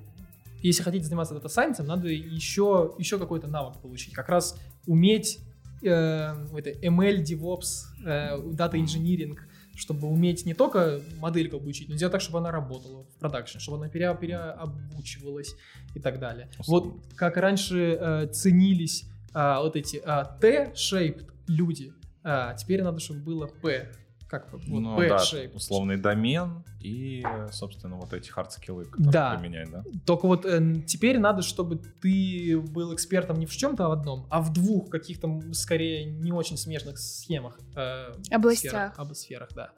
если 0.63 0.81
хотите 0.81 1.05
заниматься 1.05 1.35
дата 1.35 1.49
сайенсом, 1.49 1.85
надо 1.85 2.07
еще, 2.07 2.95
еще 2.97 3.19
какой-то 3.19 3.47
навык 3.47 3.79
получить. 3.79 4.13
Как 4.13 4.29
раз 4.29 4.57
уметь 4.85 5.39
э, 5.81 5.87
это 5.87 6.69
ML, 6.69 7.23
DevOps, 7.23 8.05
э, 8.05 8.37
Data 8.53 8.73
Engineering, 8.73 9.37
чтобы 9.75 10.07
уметь 10.07 10.45
не 10.45 10.53
только 10.53 11.01
модельку 11.19 11.57
обучить, 11.57 11.89
но 11.89 11.95
сделать 11.95 12.11
так, 12.11 12.21
чтобы 12.21 12.39
она 12.39 12.51
работала 12.51 13.05
в 13.05 13.19
продакшене, 13.19 13.59
чтобы 13.59 13.77
она 13.77 13.89
пере, 13.89 14.15
переобучивалась 14.19 15.55
и 15.95 15.99
так 15.99 16.19
далее. 16.19 16.49
Вот 16.67 16.95
как 17.15 17.37
раньше 17.37 17.97
э, 17.99 18.27
ценились 18.27 19.05
а, 19.33 19.61
вот 19.61 19.75
эти 19.75 20.01
а, 20.05 20.25
T-shaped 20.39 21.27
люди, 21.47 21.91
а 22.23 22.53
теперь 22.53 22.83
надо, 22.83 22.99
чтобы 22.99 23.21
было 23.21 23.47
P 23.47 23.89
как 24.33 24.51
вот, 24.51 24.63
ну, 24.67 24.99
bad 24.99 25.09
да, 25.09 25.17
shape. 25.17 25.53
условный 25.53 25.95
домен 25.97 26.63
и, 26.79 27.23
собственно, 27.51 27.97
вот 27.97 28.13
эти 28.13 28.29
хардскиллы, 28.29 28.85
которые 28.85 29.11
Да. 29.11 29.35
применять, 29.35 29.69
да? 29.69 29.83
Только 30.07 30.25
вот 30.27 30.43
э, 30.45 30.81
теперь 30.87 31.19
надо, 31.19 31.43
чтобы 31.43 31.75
ты 31.77 32.59
был 32.59 32.95
экспертом 32.95 33.37
не 33.37 33.45
в 33.45 33.51
чем-то 33.55 33.91
одном, 33.91 34.25
а 34.31 34.41
в 34.41 34.51
двух 34.51 34.89
каких-то, 34.89 35.39
скорее, 35.53 36.05
не 36.05 36.31
очень 36.31 36.57
смежных 36.57 36.97
схемах. 36.97 37.59
э, 37.75 38.11
Областях. 38.31 38.71
сферах, 38.71 38.93
об- 38.99 39.13
сферах, 39.13 39.49
да. 39.53 39.69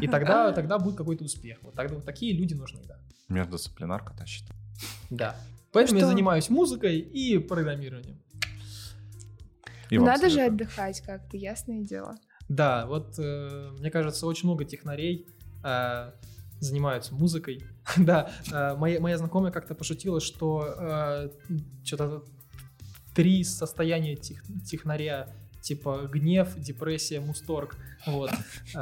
И 0.00 0.06
тогда, 0.08 0.50
тогда 0.52 0.78
будет 0.78 0.96
какой-то 0.96 1.24
успех. 1.24 1.58
Вот 1.62 1.74
тогда 1.74 1.96
вот 1.96 2.04
такие 2.06 2.32
люди 2.32 2.54
нужны, 2.54 2.80
да. 2.88 2.98
Междисциплинарка 3.28 4.14
тащит. 4.16 4.44
Да. 5.10 5.36
Поэтому 5.72 5.98
я 5.98 6.06
Что? 6.06 6.12
занимаюсь 6.14 6.48
музыкой 6.48 6.98
и 7.00 7.36
программированием. 7.38 8.18
И 9.90 9.98
Надо 9.98 10.30
же 10.30 10.40
отдыхать 10.40 11.00
как-то, 11.02 11.36
ясное 11.36 11.82
дело. 11.82 12.14
Да, 12.50 12.84
вот 12.86 13.14
э, 13.16 13.70
мне 13.78 13.90
кажется, 13.92 14.26
очень 14.26 14.48
много 14.48 14.64
технарей 14.64 15.28
э, 15.62 16.10
занимаются 16.58 17.14
музыкой. 17.14 17.62
да, 17.96 18.32
э, 18.52 18.74
моя, 18.76 18.98
моя 19.00 19.16
знакомая 19.16 19.52
как-то 19.52 19.76
пошутила, 19.76 20.20
что 20.20 21.30
что-то 21.84 22.24
три 23.14 23.44
состояния 23.44 24.16
тех- 24.16 24.42
технаря, 24.68 25.32
типа 25.62 26.08
гнев, 26.12 26.58
депрессия, 26.58 27.20
мусторг. 27.20 27.76
Вот. 28.06 28.30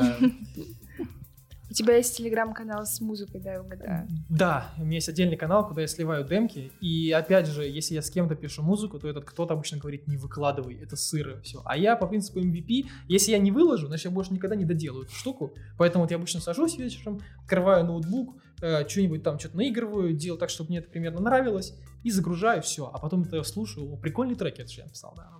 У 1.70 1.74
тебя 1.74 1.96
есть 1.96 2.16
телеграм-канал 2.16 2.86
с 2.86 3.00
музыкой, 3.00 3.40
да, 3.40 3.52
я 3.52 3.60
угадаю? 3.60 4.08
Да, 4.30 4.70
у 4.78 4.84
меня 4.84 4.96
есть 4.96 5.08
отдельный 5.08 5.36
канал, 5.36 5.68
куда 5.68 5.82
я 5.82 5.86
сливаю 5.86 6.24
демки. 6.24 6.72
И 6.80 7.12
опять 7.12 7.46
же, 7.46 7.64
если 7.64 7.94
я 7.94 8.02
с 8.02 8.10
кем-то 8.10 8.34
пишу 8.36 8.62
музыку, 8.62 8.98
то 8.98 9.08
этот 9.08 9.24
кто-то 9.24 9.52
обычно 9.54 9.78
говорит, 9.78 10.06
не 10.08 10.16
выкладывай, 10.16 10.78
это 10.82 10.96
сыро, 10.96 11.40
все. 11.42 11.60
А 11.66 11.76
я 11.76 11.96
по 11.96 12.06
принципу 12.06 12.40
MVP, 12.40 12.86
если 13.06 13.32
я 13.32 13.38
не 13.38 13.50
выложу, 13.50 13.86
значит 13.86 14.06
я 14.06 14.10
больше 14.10 14.32
никогда 14.32 14.56
не 14.56 14.64
доделаю 14.64 15.04
эту 15.04 15.14
штуку. 15.14 15.54
Поэтому 15.76 16.04
вот 16.04 16.10
я 16.10 16.16
обычно 16.16 16.40
сажусь 16.40 16.78
вечером, 16.78 17.20
открываю 17.42 17.84
ноутбук, 17.84 18.36
э, 18.62 18.88
что-нибудь 18.88 19.22
там 19.22 19.38
что-то 19.38 19.58
наигрываю, 19.58 20.14
делаю 20.14 20.38
так, 20.38 20.48
чтобы 20.48 20.70
мне 20.70 20.78
это 20.78 20.88
примерно 20.88 21.20
нравилось, 21.20 21.74
и 22.02 22.10
загружаю 22.10 22.62
все. 22.62 22.90
А 22.92 22.98
потом 22.98 23.22
это 23.22 23.36
я 23.36 23.44
слушаю, 23.44 23.92
О, 23.92 23.96
прикольный 23.96 24.36
трек, 24.36 24.58
это 24.58 24.70
же 24.70 24.80
я 24.80 24.84
написал, 24.84 25.14
да. 25.16 25.30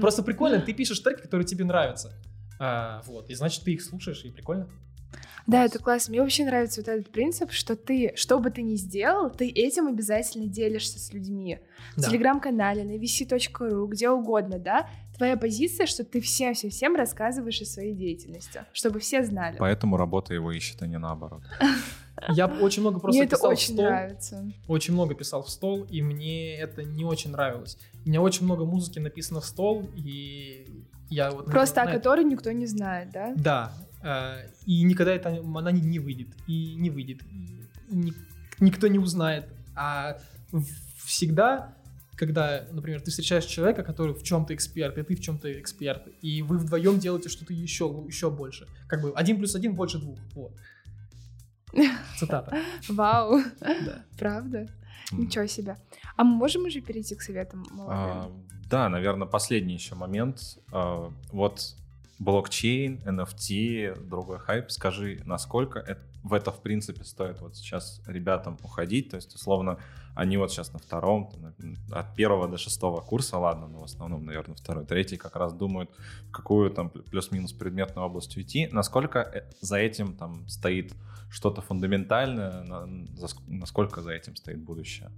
Просто 0.00 0.22
прикольно, 0.22 0.60
ты 0.60 0.72
пишешь 0.72 1.00
треки, 1.00 1.20
которые 1.20 1.46
тебе 1.46 1.64
нравятся. 1.64 2.12
А, 2.60 3.02
вот, 3.06 3.30
и 3.30 3.34
значит 3.34 3.64
ты 3.64 3.72
их 3.72 3.82
слушаешь, 3.82 4.24
и 4.24 4.30
прикольно. 4.30 4.68
Да, 5.46 5.64
это 5.64 5.78
классно. 5.78 6.12
Мне 6.12 6.20
вообще 6.22 6.44
нравится 6.44 6.80
вот 6.80 6.88
этот 6.88 7.10
принцип, 7.10 7.52
что 7.52 7.76
ты, 7.76 8.12
что 8.16 8.38
бы 8.38 8.50
ты 8.50 8.62
ни 8.62 8.76
сделал, 8.76 9.30
ты 9.30 9.48
этим 9.48 9.86
обязательно 9.88 10.46
делишься 10.46 10.98
с 10.98 11.12
людьми. 11.12 11.58
В 11.96 12.00
Да. 12.00 12.08
телеграм-канале, 12.08 12.82
на 12.84 12.96
vc.ru, 12.96 13.86
где 13.88 14.08
угодно, 14.10 14.58
да? 14.58 14.88
Твоя 15.16 15.36
позиция, 15.36 15.86
что 15.86 16.02
ты 16.02 16.20
всем-всем-всем 16.20 16.96
рассказываешь 16.96 17.60
о 17.60 17.66
своей 17.66 17.94
деятельности, 17.94 18.64
чтобы 18.72 18.98
все 19.00 19.22
знали. 19.22 19.56
Поэтому 19.58 19.96
работа 19.96 20.34
его 20.34 20.50
ищет, 20.50 20.82
а 20.82 20.86
не 20.86 20.98
наоборот. 20.98 21.42
Я 22.28 22.46
очень 22.46 22.80
много 22.82 23.00
просто 23.00 23.18
Мне 23.18 23.26
это 23.26 23.36
писал 23.36 23.50
в 23.50 23.52
очень 23.52 23.72
стол. 23.74 23.84
нравится. 23.84 24.52
очень 24.68 24.94
много 24.94 25.14
писал 25.14 25.42
в 25.42 25.50
стол, 25.50 25.84
и 25.90 26.00
мне 26.00 26.56
это 26.56 26.84
не 26.84 27.04
очень 27.04 27.32
нравилось. 27.32 27.76
У 28.04 28.08
меня 28.08 28.20
очень 28.22 28.44
много 28.44 28.64
музыки 28.64 28.98
написано 29.00 29.40
в 29.40 29.44
стол, 29.44 29.88
и 29.96 30.66
я 31.10 31.30
вот... 31.32 31.46
Просто 31.46 31.82
о 31.82 31.84
на 31.84 31.90
это- 31.90 31.98
которой 31.98 32.24
никто 32.24 32.50
не 32.52 32.66
знает, 32.66 33.10
да? 33.12 33.32
Да, 33.36 33.72
и 34.66 34.82
никогда 34.82 35.12
это, 35.14 35.28
она 35.54 35.72
не, 35.72 35.80
не 35.80 35.98
выйдет, 35.98 36.28
и 36.46 36.74
не 36.76 36.90
выйдет, 36.90 37.22
и 37.32 37.94
ни- 37.96 38.14
никто 38.60 38.86
не 38.88 38.98
узнает. 38.98 39.48
А 39.74 40.18
всегда, 41.04 41.74
когда, 42.16 42.66
например, 42.70 43.00
ты 43.00 43.10
встречаешь 43.10 43.44
человека, 43.46 43.82
который 43.82 44.14
в 44.14 44.22
чем-то 44.22 44.54
эксперт, 44.54 44.98
и 44.98 45.02
ты 45.02 45.16
в 45.16 45.20
чем-то 45.20 45.48
эксперт, 45.60 46.06
и 46.22 46.42
вы 46.42 46.58
вдвоем 46.58 46.98
делаете 46.98 47.28
что-то 47.28 47.52
еще, 47.54 47.84
еще 48.06 48.30
больше. 48.30 48.66
Как 48.88 49.00
бы 49.02 49.12
один 49.14 49.38
плюс 49.38 49.54
один 49.54 49.74
больше 49.74 49.98
двух. 49.98 50.18
Вот. 50.34 50.52
Цитата. 52.18 52.56
Вау, 52.88 53.42
Да. 53.60 54.04
правда? 54.18 54.68
Ничего 55.12 55.46
себе. 55.46 55.76
А 56.16 56.24
мы 56.24 56.36
можем 56.36 56.64
уже 56.64 56.80
перейти 56.80 57.14
к 57.14 57.22
советам 57.22 57.64
А, 57.70 57.74
молодым? 57.74 58.44
Да, 58.70 58.88
наверное, 58.88 59.26
последний 59.26 59.74
еще 59.74 59.94
момент. 59.94 60.58
А, 60.72 61.10
Вот 61.32 61.74
блокчейн, 62.24 63.02
NFT, 63.04 64.08
другой 64.08 64.38
хайп. 64.38 64.70
Скажи, 64.70 65.20
насколько 65.24 65.78
это- 65.78 66.04
в 66.22 66.32
это, 66.32 66.50
в 66.50 66.62
принципе, 66.62 67.04
стоит 67.04 67.40
вот 67.40 67.56
сейчас 67.56 68.00
ребятам 68.06 68.56
уходить? 68.62 69.10
То 69.10 69.16
есть, 69.16 69.34
условно, 69.34 69.78
они 70.14 70.38
вот 70.38 70.50
сейчас 70.50 70.72
на 70.72 70.78
втором, 70.78 71.30
от 71.92 72.14
первого 72.14 72.48
до 72.48 72.56
шестого 72.56 73.02
курса, 73.02 73.36
ладно, 73.38 73.68
но 73.68 73.80
в 73.80 73.84
основном, 73.84 74.24
наверное, 74.24 74.56
второй, 74.56 74.86
третий 74.86 75.18
как 75.18 75.36
раз 75.36 75.52
думают, 75.52 75.90
в 76.28 76.30
какую 76.30 76.70
там 76.70 76.88
плюс-минус 76.88 77.52
предметную 77.52 78.06
область 78.06 78.36
уйти. 78.36 78.68
Насколько 78.72 79.18
э, 79.18 79.42
за 79.60 79.76
этим 79.76 80.16
там 80.16 80.48
стоит 80.48 80.94
что-то 81.30 81.60
фундаментальное, 81.60 82.64
насколько 83.46 84.00
за 84.00 84.12
этим 84.12 84.36
стоит 84.36 84.62
будущее? 84.62 85.10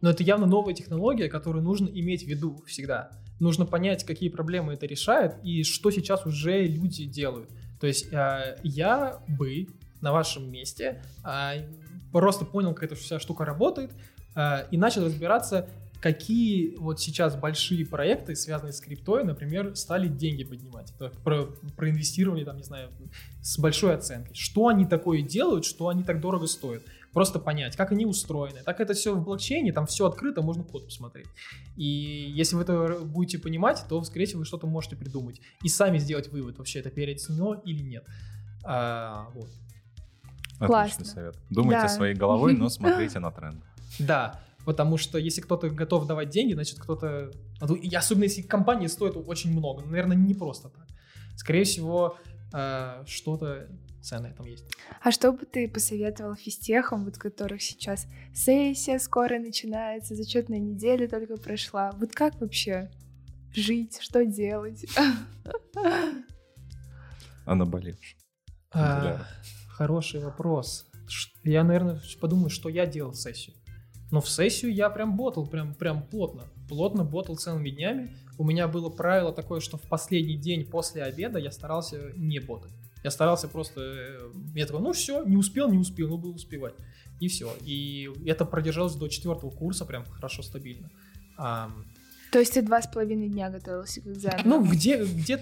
Но 0.00 0.10
это 0.10 0.22
явно 0.24 0.46
новая 0.46 0.74
технология, 0.74 1.28
которую 1.28 1.62
нужно 1.62 1.86
иметь 1.88 2.24
в 2.24 2.26
виду 2.26 2.62
всегда. 2.66 3.10
Нужно 3.38 3.66
понять, 3.66 4.04
какие 4.04 4.28
проблемы 4.28 4.74
это 4.74 4.86
решает 4.86 5.34
и 5.42 5.62
что 5.62 5.90
сейчас 5.90 6.24
уже 6.26 6.64
люди 6.64 7.04
делают. 7.04 7.50
То 7.80 7.86
есть 7.86 8.12
э, 8.12 8.58
я 8.62 9.20
бы 9.28 9.68
на 10.00 10.12
вашем 10.12 10.50
месте 10.50 11.02
э, 11.24 11.66
просто 12.12 12.44
понял, 12.44 12.74
как 12.74 12.84
эта 12.84 12.94
вся 12.94 13.20
штука 13.20 13.44
работает 13.44 13.92
э, 14.34 14.66
и 14.70 14.78
начал 14.78 15.04
разбираться, 15.04 15.68
какие 16.00 16.76
вот 16.76 17.00
сейчас 17.00 17.36
большие 17.36 17.84
проекты, 17.84 18.36
связанные 18.36 18.72
с 18.72 18.80
криптой, 18.80 19.24
например, 19.24 19.76
стали 19.76 20.08
деньги 20.08 20.44
поднимать. 20.44 20.92
Это 20.98 21.10
про, 21.22 21.46
проинвестировали, 21.76 22.44
там, 22.44 22.56
не 22.56 22.62
знаю, 22.62 22.90
с 23.42 23.58
большой 23.58 23.94
оценкой. 23.94 24.34
Что 24.34 24.68
они 24.68 24.86
такое 24.86 25.22
делают, 25.22 25.64
что 25.64 25.88
они 25.88 26.04
так 26.04 26.20
дорого 26.20 26.46
стоят 26.46 26.82
просто 27.16 27.38
понять, 27.38 27.76
как 27.76 27.92
они 27.92 28.04
устроены. 28.04 28.62
Так 28.62 28.78
это 28.78 28.92
все 28.92 29.14
в 29.14 29.24
блокчейне, 29.24 29.72
там 29.72 29.86
все 29.86 30.06
открыто, 30.06 30.42
можно 30.42 30.62
код 30.62 30.84
посмотреть. 30.84 31.24
И 31.74 31.86
если 31.86 32.56
вы 32.56 32.60
это 32.60 32.98
будете 33.02 33.38
понимать, 33.38 33.82
то, 33.88 34.02
скорее 34.04 34.26
всего, 34.26 34.40
вы 34.40 34.44
что-то 34.44 34.66
можете 34.66 34.96
придумать. 34.96 35.40
И 35.62 35.68
сами 35.70 35.96
сделать 35.96 36.28
вывод, 36.28 36.58
вообще 36.58 36.80
это 36.80 36.90
переоценено 36.90 37.58
или 37.64 37.82
нет. 37.82 38.06
А, 38.66 39.30
вот. 39.32 39.48
Отличный 40.56 40.66
Классно. 40.66 41.04
совет. 41.06 41.38
Думайте 41.48 41.84
Да. 41.84 41.88
своей 41.88 42.14
головой, 42.14 42.52
но 42.52 42.68
смотрите 42.68 43.18
на 43.18 43.30
тренд. 43.30 43.64
Да, 43.98 44.38
потому 44.66 44.98
что 44.98 45.16
если 45.16 45.40
кто-то 45.40 45.70
готов 45.70 46.06
давать 46.06 46.28
деньги, 46.28 46.52
значит 46.52 46.78
кто-то... 46.78 47.30
а 47.62 47.72
и 47.72 47.94
особенно 47.94 48.24
если 48.24 48.42
компания 48.42 48.90
стоит 48.90 49.16
очень 49.16 49.52
много, 49.58 49.80
ну, 49.80 49.88
наверное, 49.88 50.18
не 50.18 50.34
просто 50.34 50.68
так. 50.68 50.86
Скорее 51.34 51.64
всего, 51.64 52.18
а, 52.52 53.04
что-то 53.06 53.68
ценное 54.06 54.32
там 54.32 54.46
есть. 54.46 54.64
А 55.02 55.10
что 55.10 55.32
бы 55.32 55.44
ты 55.44 55.68
посоветовал 55.68 56.34
физтехам, 56.34 57.04
вот 57.04 57.18
которых 57.18 57.60
сейчас 57.62 58.06
сессия 58.32 58.98
скоро 58.98 59.38
начинается, 59.38 60.14
зачетная 60.14 60.58
неделя 60.58 61.08
только 61.08 61.36
прошла? 61.36 61.90
Вот 61.98 62.12
как 62.12 62.40
вообще 62.40 62.90
жить, 63.52 63.98
что 64.00 64.24
делать? 64.24 64.86
А 67.44 67.54
наболевший. 67.54 68.18
А, 68.72 69.24
хороший 69.68 70.20
вопрос. 70.20 70.86
Я, 71.44 71.62
наверное, 71.62 72.00
подумаю, 72.20 72.50
что 72.50 72.68
я 72.68 72.86
делал 72.86 73.12
в 73.12 73.16
сессию. 73.16 73.54
Но 74.10 74.20
в 74.20 74.28
сессию 74.28 74.72
я 74.74 74.90
прям 74.90 75.16
ботал, 75.16 75.46
прям, 75.46 75.74
прям 75.74 76.02
плотно. 76.02 76.44
Плотно 76.68 77.04
ботал 77.04 77.36
целыми 77.36 77.70
днями. 77.70 78.16
У 78.38 78.44
меня 78.44 78.68
было 78.68 78.88
правило 78.90 79.32
такое, 79.32 79.60
что 79.60 79.78
в 79.78 79.82
последний 79.82 80.36
день 80.36 80.64
после 80.68 81.02
обеда 81.04 81.38
я 81.38 81.50
старался 81.50 82.12
не 82.16 82.40
ботать. 82.40 82.72
Я 83.06 83.12
старался 83.12 83.46
просто... 83.46 83.80
э, 83.82 84.30
Я 84.56 84.66
такой, 84.66 84.82
ну 84.82 84.92
все, 84.92 85.22
не 85.22 85.36
успел, 85.36 85.70
не 85.70 85.78
успел, 85.78 86.08
ну 86.08 86.18
буду 86.18 86.34
успевать. 86.34 86.74
И 87.20 87.28
все. 87.28 87.52
И 87.60 88.10
это 88.26 88.44
продержалось 88.44 88.96
до 88.96 89.06
четвертого 89.06 89.50
курса 89.50 89.84
прям 89.84 90.04
хорошо, 90.06 90.42
стабильно. 90.42 90.90
Ам, 91.38 91.84
То 92.32 92.40
есть 92.40 92.54
ты 92.54 92.62
два 92.62 92.82
с 92.82 92.88
половиной 92.88 93.28
дня 93.28 93.48
готовился 93.48 94.00
к 94.00 94.08
экзамену? 94.08 94.42
ну, 94.44 94.64
где, 94.64 95.04
где... 95.04 95.38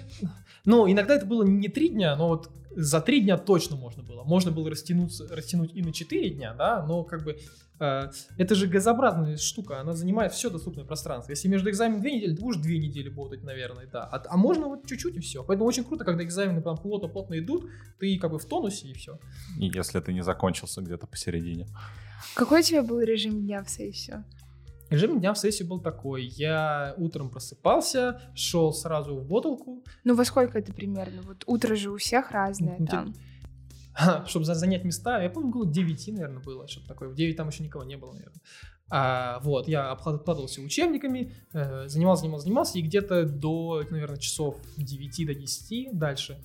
Ну, 0.67 0.87
иногда 0.93 1.15
это 1.15 1.25
было 1.25 1.43
не 1.43 1.69
три 1.69 1.89
дня, 1.89 2.15
но 2.17 2.29
вот 2.29 2.51
за 2.77 3.01
три 3.01 3.21
дня 3.21 3.37
точно 3.37 3.77
можно 3.77 4.03
было. 4.03 4.25
Можно 4.25 4.51
было 4.51 4.71
растянуться, 4.71 5.27
растянуть 5.29 5.75
и 5.75 5.83
на 5.83 5.93
четыре 5.93 6.31
дня, 6.31 6.55
да, 6.55 6.85
но 6.87 7.05
как 7.05 7.25
бы 7.25 7.39
э, 7.81 8.11
это 8.37 8.55
же 8.55 8.67
газообразная 8.67 9.37
штука, 9.37 9.81
она 9.81 9.93
занимает 9.93 10.33
все 10.33 10.51
доступное 10.51 10.85
пространство. 10.85 11.33
Если 11.33 11.49
между 11.49 11.71
экзаменом 11.71 12.01
две 12.01 12.17
недели, 12.17 12.35
ты 12.35 12.43
будешь 12.43 12.61
две 12.61 12.79
недели 12.79 13.09
ботать, 13.09 13.43
наверное, 13.43 13.87
да. 13.87 14.05
А, 14.05 14.23
а 14.29 14.37
можно 14.37 14.69
вот 14.69 14.87
чуть-чуть 14.87 15.17
и 15.17 15.21
все. 15.21 15.45
Поэтому 15.45 15.69
очень 15.69 15.85
круто, 15.85 16.05
когда 16.05 16.25
экзамены 16.25 16.63
прям 16.63 16.77
плотно-плотно 16.77 17.39
идут, 17.39 17.69
ты 17.99 18.19
как 18.19 18.31
бы 18.31 18.39
в 18.39 18.45
тонусе 18.45 18.89
и 18.89 18.95
все. 18.95 19.19
И 19.59 19.71
если 19.75 20.01
ты 20.01 20.13
не 20.13 20.23
закончился 20.23 20.81
где-то 20.81 21.07
посередине. 21.07 21.67
Какой 22.35 22.61
у 22.61 22.63
тебя 22.63 22.83
был 22.83 23.01
режим 23.01 23.43
дня 23.43 23.63
в 23.63 23.71
сессию? 23.71 24.25
Режим 24.91 25.19
дня 25.19 25.33
в 25.33 25.39
сессии 25.39 25.65
был 25.65 25.81
такой. 25.81 26.25
Я 26.25 26.95
утром 26.99 27.31
просыпался, 27.31 28.21
шел 28.35 28.73
сразу 28.73 29.17
в 29.17 29.27
боталку, 29.27 29.83
Ну, 30.05 30.15
во 30.15 30.25
сколько 30.25 30.59
это 30.59 30.73
примерно? 30.73 31.23
Вот 31.23 31.43
утро 31.47 31.75
же 31.75 31.91
у 31.91 31.97
всех 31.97 32.31
разное 32.31 32.77
Ну, 32.79 32.87
там. 32.87 33.15
чтобы 34.27 34.45
за- 34.45 34.55
занять 34.55 34.85
места. 34.85 35.23
Я 35.23 35.31
помню, 35.31 35.51
было 35.53 35.65
9, 35.67 36.09
наверное, 36.13 36.43
было, 36.43 36.69
что-то 36.69 36.89
такое. 36.89 37.09
В 37.09 37.15
9 37.15 37.37
там 37.37 37.49
еще 37.49 37.63
никого 37.65 37.85
не 37.85 37.97
было, 37.97 38.13
наверное. 38.13 38.41
А, 38.91 39.41
вот, 39.41 39.67
я 39.69 39.91
обклад- 39.93 40.17
обкладывался 40.17 40.61
учебниками, 40.61 41.33
э, 41.55 41.89
занимался, 41.89 42.21
занимался, 42.23 42.45
занимался, 42.45 42.79
и 42.79 42.83
где-то 42.83 43.25
до, 43.25 43.83
наверное, 43.91 44.19
часов 44.19 44.57
9 44.77 45.25
до 45.27 45.35
10 45.35 45.91
дальше 45.93 46.39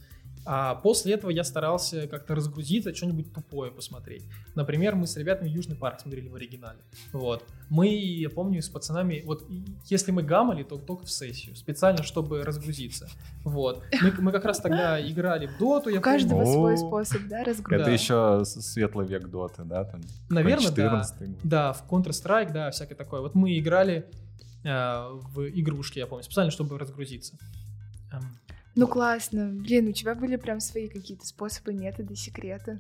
А 0.52 0.74
после 0.74 1.14
этого 1.14 1.30
я 1.30 1.44
старался 1.44 2.08
как-то 2.08 2.34
разгрузиться, 2.34 2.92
что-нибудь 2.96 3.32
тупое 3.32 3.72
посмотреть. 3.72 4.24
Например, 4.56 4.96
мы 4.96 5.06
с 5.06 5.16
ребятами 5.16 5.48
Южный 5.48 5.76
парк 5.76 6.00
смотрели 6.00 6.28
в 6.28 6.34
оригинале. 6.34 6.80
Вот. 7.14 7.46
Мы, 7.70 7.90
я 7.90 8.32
помню, 8.32 8.64
с 8.64 8.68
пацанами, 8.68 9.22
вот 9.28 9.46
если 9.86 10.10
мы 10.12 10.24
гамали, 10.24 10.64
то 10.64 10.78
только 10.80 11.06
в 11.06 11.12
сессию, 11.12 11.56
специально, 11.56 12.02
чтобы 12.02 12.44
разгрузиться. 12.44 13.08
Вот. 13.44 13.84
Мы, 14.02 14.12
мы 14.18 14.32
как 14.32 14.44
раз 14.46 14.60
тогда 14.60 15.00
играли 15.00 15.46
в 15.46 15.60
доту. 15.60 15.92
Я 15.92 16.00
У 16.00 16.02
каждого 16.02 16.40
помню. 16.42 16.52
свой 16.52 16.78
способ, 16.80 17.28
да, 17.28 17.44
разгрузки. 17.44 17.76
Это 17.76 17.86
Да. 17.86 17.92
еще 17.92 18.42
светлый 18.46 19.06
век 19.06 19.28
доты, 19.28 19.64
да? 19.66 19.84
Там, 19.84 20.02
Наверное, 20.30 20.72
да. 20.72 20.76
14 20.76 21.30
год. 21.30 21.40
Да, 21.44 21.74
в 21.74 21.84
Counter-Strike, 21.88 22.52
да, 22.52 22.72
всякое 22.72 22.96
такое. 22.96 23.22
Вот 23.22 23.36
мы 23.36 23.56
играли 23.60 24.10
э, 24.64 25.10
в 25.32 25.48
игрушки, 25.48 26.00
я 26.00 26.08
помню, 26.08 26.24
специально, 26.24 26.50
чтобы 26.50 26.80
разгрузиться. 26.80 27.38
Ну 28.80 28.88
классно. 28.88 29.52
Блин, 29.52 29.90
у 29.90 29.92
тебя 29.92 30.16
были 30.16 30.38
прям 30.38 30.62
свои 30.62 30.88
какие-то 30.88 31.26
способы, 31.26 31.74
методы, 31.74 32.16
секреты. 32.16 32.80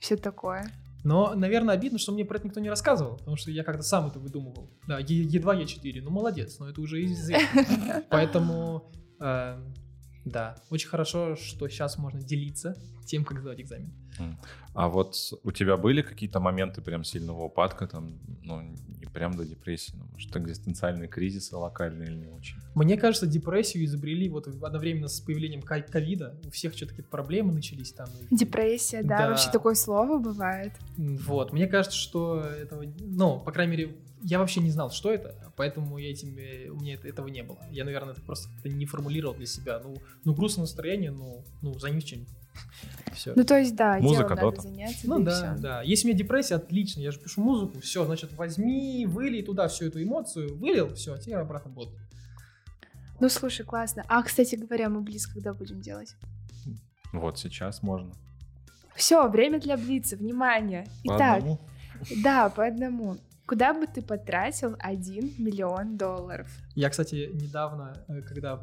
Все 0.00 0.16
такое. 0.16 0.64
Но, 1.04 1.34
наверное, 1.34 1.74
обидно, 1.74 1.98
что 1.98 2.12
мне 2.12 2.24
про 2.24 2.38
это 2.38 2.46
никто 2.46 2.60
не 2.60 2.70
рассказывал, 2.70 3.18
потому 3.18 3.36
что 3.36 3.50
я 3.50 3.62
как-то 3.62 3.82
сам 3.82 4.06
это 4.08 4.18
выдумывал. 4.18 4.70
Да, 4.86 4.98
Е- 4.98 5.24
Е2, 5.24 5.64
Е4, 5.64 6.00
ну 6.02 6.10
молодец, 6.10 6.58
но 6.58 6.68
это 6.68 6.80
уже 6.80 7.04
известно. 7.04 8.04
Поэтому, 8.10 8.90
э, 9.20 9.62
да, 10.30 10.56
очень 10.70 10.88
хорошо, 10.88 11.36
что 11.36 11.68
сейчас 11.68 11.98
можно 11.98 12.22
делиться 12.22 12.76
тем, 13.06 13.24
как 13.24 13.40
сдавать 13.40 13.60
экзамен. 13.60 13.92
А 14.74 14.88
вот 14.88 15.16
у 15.42 15.50
тебя 15.50 15.76
были 15.76 16.02
какие-то 16.02 16.40
моменты 16.40 16.82
прям 16.82 17.02
сильного 17.02 17.44
упадка, 17.44 17.86
там, 17.86 18.18
ну, 18.42 18.60
не 18.60 19.06
прям 19.06 19.36
до 19.36 19.44
депрессии, 19.44 19.94
ну, 19.96 20.04
может, 20.12 20.36
экзистенциальные 20.36 21.08
кризисы 21.08 21.56
локальные 21.56 22.08
или 22.08 22.16
не 22.16 22.28
очень? 22.28 22.56
Мне 22.74 22.96
кажется, 22.96 23.26
депрессию 23.26 23.84
изобрели 23.84 24.28
вот 24.28 24.46
одновременно 24.46 25.08
с 25.08 25.20
появлением 25.20 25.62
ковида. 25.62 26.36
У 26.46 26.50
всех 26.50 26.74
что-то 26.74 26.90
какие-то 26.90 27.10
проблемы 27.10 27.52
начались 27.52 27.92
там. 27.92 28.08
Депрессия, 28.30 29.02
да, 29.02 29.18
Да. 29.18 29.28
вообще 29.28 29.50
такое 29.50 29.74
слово 29.74 30.18
бывает. 30.18 30.72
Вот, 30.96 31.52
мне 31.52 31.66
кажется, 31.66 31.96
что 31.96 32.40
этого, 32.40 32.84
ну, 33.00 33.40
по 33.40 33.50
крайней 33.52 33.72
мере, 33.72 33.96
я 34.22 34.38
вообще 34.38 34.60
не 34.60 34.70
знал, 34.70 34.90
что 34.90 35.12
это, 35.12 35.52
поэтому 35.56 35.98
я 35.98 36.10
этим, 36.10 36.36
э, 36.36 36.68
у 36.68 36.76
меня 36.76 36.94
это- 36.94 37.08
этого 37.08 37.28
не 37.28 37.42
было. 37.42 37.58
Я, 37.70 37.84
наверное, 37.84 38.12
это 38.12 38.22
просто 38.22 38.48
не 38.64 38.86
формулировал 38.86 39.34
для 39.34 39.46
себя. 39.46 39.80
Ну, 39.82 39.96
ну 40.24 40.34
грустное 40.34 40.62
настроение, 40.62 41.10
ну, 41.10 41.44
ну, 41.62 41.78
займись 41.78 42.04
чем-нибудь. 42.04 42.34
Все. 43.14 43.32
Ну, 43.36 43.44
то 43.44 43.58
есть, 43.58 43.76
да, 43.76 43.98
Музыка, 43.98 44.34
делом 44.34 44.50
надо 44.50 44.62
заняться. 44.62 45.08
Ну 45.08 45.22
да, 45.22 45.54
всё. 45.54 45.62
да. 45.62 45.82
Если 45.82 46.06
у 46.06 46.08
меня 46.08 46.18
депрессия, 46.18 46.56
отлично, 46.56 47.00
я 47.00 47.10
же 47.12 47.20
пишу 47.20 47.40
музыку, 47.42 47.80
все, 47.80 48.04
значит, 48.04 48.32
возьми, 48.32 49.06
вылей 49.06 49.42
туда 49.42 49.68
всю 49.68 49.86
эту 49.86 50.02
эмоцию, 50.02 50.56
вылил, 50.56 50.94
все, 50.94 51.14
а 51.14 51.18
теперь 51.18 51.36
обратно 51.36 51.70
бот. 51.70 51.90
Ну, 53.20 53.28
слушай, 53.28 53.64
классно. 53.64 54.04
А, 54.08 54.22
кстати 54.22 54.54
говоря, 54.54 54.88
мы 54.88 55.00
близ 55.00 55.26
когда 55.26 55.52
будем 55.52 55.80
делать? 55.80 56.14
Вот 57.12 57.38
сейчас 57.38 57.82
можно. 57.82 58.12
Все, 58.94 59.28
время 59.28 59.60
для 59.60 59.76
блица, 59.76 60.16
внимание. 60.16 60.86
По 61.04 61.16
Итак, 61.16 61.38
одному? 61.38 61.60
да, 62.22 62.48
по 62.50 62.66
одному. 62.66 63.16
Куда 63.48 63.72
бы 63.72 63.86
ты 63.86 64.02
потратил 64.02 64.76
1 64.78 65.36
миллион 65.38 65.96
долларов? 65.96 66.50
Я, 66.74 66.90
кстати, 66.90 67.30
недавно, 67.32 67.94
э, 68.06 68.20
когда 68.20 68.60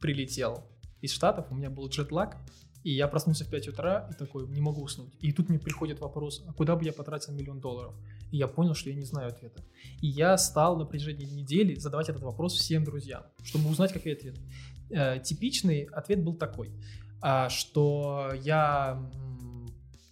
прилетел 0.00 0.64
из 1.00 1.12
Штатов, 1.12 1.46
у 1.52 1.54
меня 1.54 1.70
был 1.70 1.88
джетлаг, 1.88 2.36
и 2.82 2.90
я 2.90 3.06
проснулся 3.06 3.44
в 3.44 3.50
5 3.50 3.68
утра 3.68 4.08
и 4.10 4.14
такой, 4.14 4.48
не 4.48 4.60
могу 4.60 4.82
уснуть. 4.82 5.14
И 5.20 5.32
тут 5.32 5.48
мне 5.48 5.60
приходит 5.60 6.00
вопрос, 6.00 6.44
а 6.48 6.52
куда 6.52 6.74
бы 6.74 6.84
я 6.84 6.92
потратил 6.92 7.32
миллион 7.32 7.60
долларов? 7.60 7.94
И 8.32 8.36
я 8.38 8.48
понял, 8.48 8.74
что 8.74 8.90
я 8.90 8.96
не 8.96 9.04
знаю 9.04 9.28
ответа. 9.28 9.62
И 10.02 10.08
я 10.08 10.36
стал 10.36 10.76
на 10.76 10.84
протяжении 10.84 11.24
недели 11.24 11.76
задавать 11.76 12.08
этот 12.08 12.24
вопрос 12.24 12.54
всем 12.54 12.82
друзьям, 12.82 13.22
чтобы 13.44 13.70
узнать, 13.70 13.92
какой 13.92 14.14
ответ. 14.14 14.36
Э, 14.90 15.20
типичный 15.20 15.84
ответ 15.84 16.24
был 16.24 16.34
такой, 16.34 16.70
а, 17.20 17.48
что 17.50 18.32
я 18.42 19.00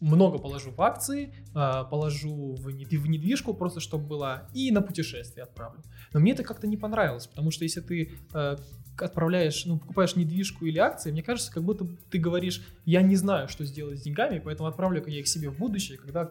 много 0.01 0.39
положу 0.39 0.71
в 0.71 0.81
акции, 0.83 1.33
а, 1.55 1.85
положу 1.85 2.55
в 2.55 2.71
нед- 2.71 2.93
в 2.93 3.07
недвижку, 3.07 3.55
просто 3.55 3.81
чтобы 3.81 4.07
была, 4.07 4.49
и 4.55 4.71
на 4.71 4.83
путешествие 4.83 5.45
отправлю. 5.45 5.83
Но 6.13 6.21
мне 6.21 6.33
это 6.33 6.43
как-то 6.43 6.67
не 6.67 6.77
понравилось, 6.77 7.27
потому 7.27 7.51
что 7.51 7.65
если 7.65 7.81
ты 7.81 8.13
э, 8.35 8.57
отправляешь, 8.99 9.65
ну, 9.67 9.79
покупаешь 9.79 10.17
недвижку 10.17 10.65
или 10.65 10.79
акции, 10.79 11.11
мне 11.11 11.23
кажется, 11.23 11.53
как 11.53 11.63
будто 11.63 11.87
ты 12.11 12.19
говоришь, 12.19 12.63
я 12.85 13.03
не 13.03 13.17
знаю, 13.17 13.49
что 13.49 13.65
сделать 13.65 13.99
с 13.99 14.03
деньгами, 14.03 14.39
поэтому 14.39 14.69
отправлю-ка 14.69 15.11
я 15.11 15.21
их 15.21 15.29
себе 15.29 15.51
в 15.51 15.59
будущее, 15.59 15.99
когда 15.99 16.31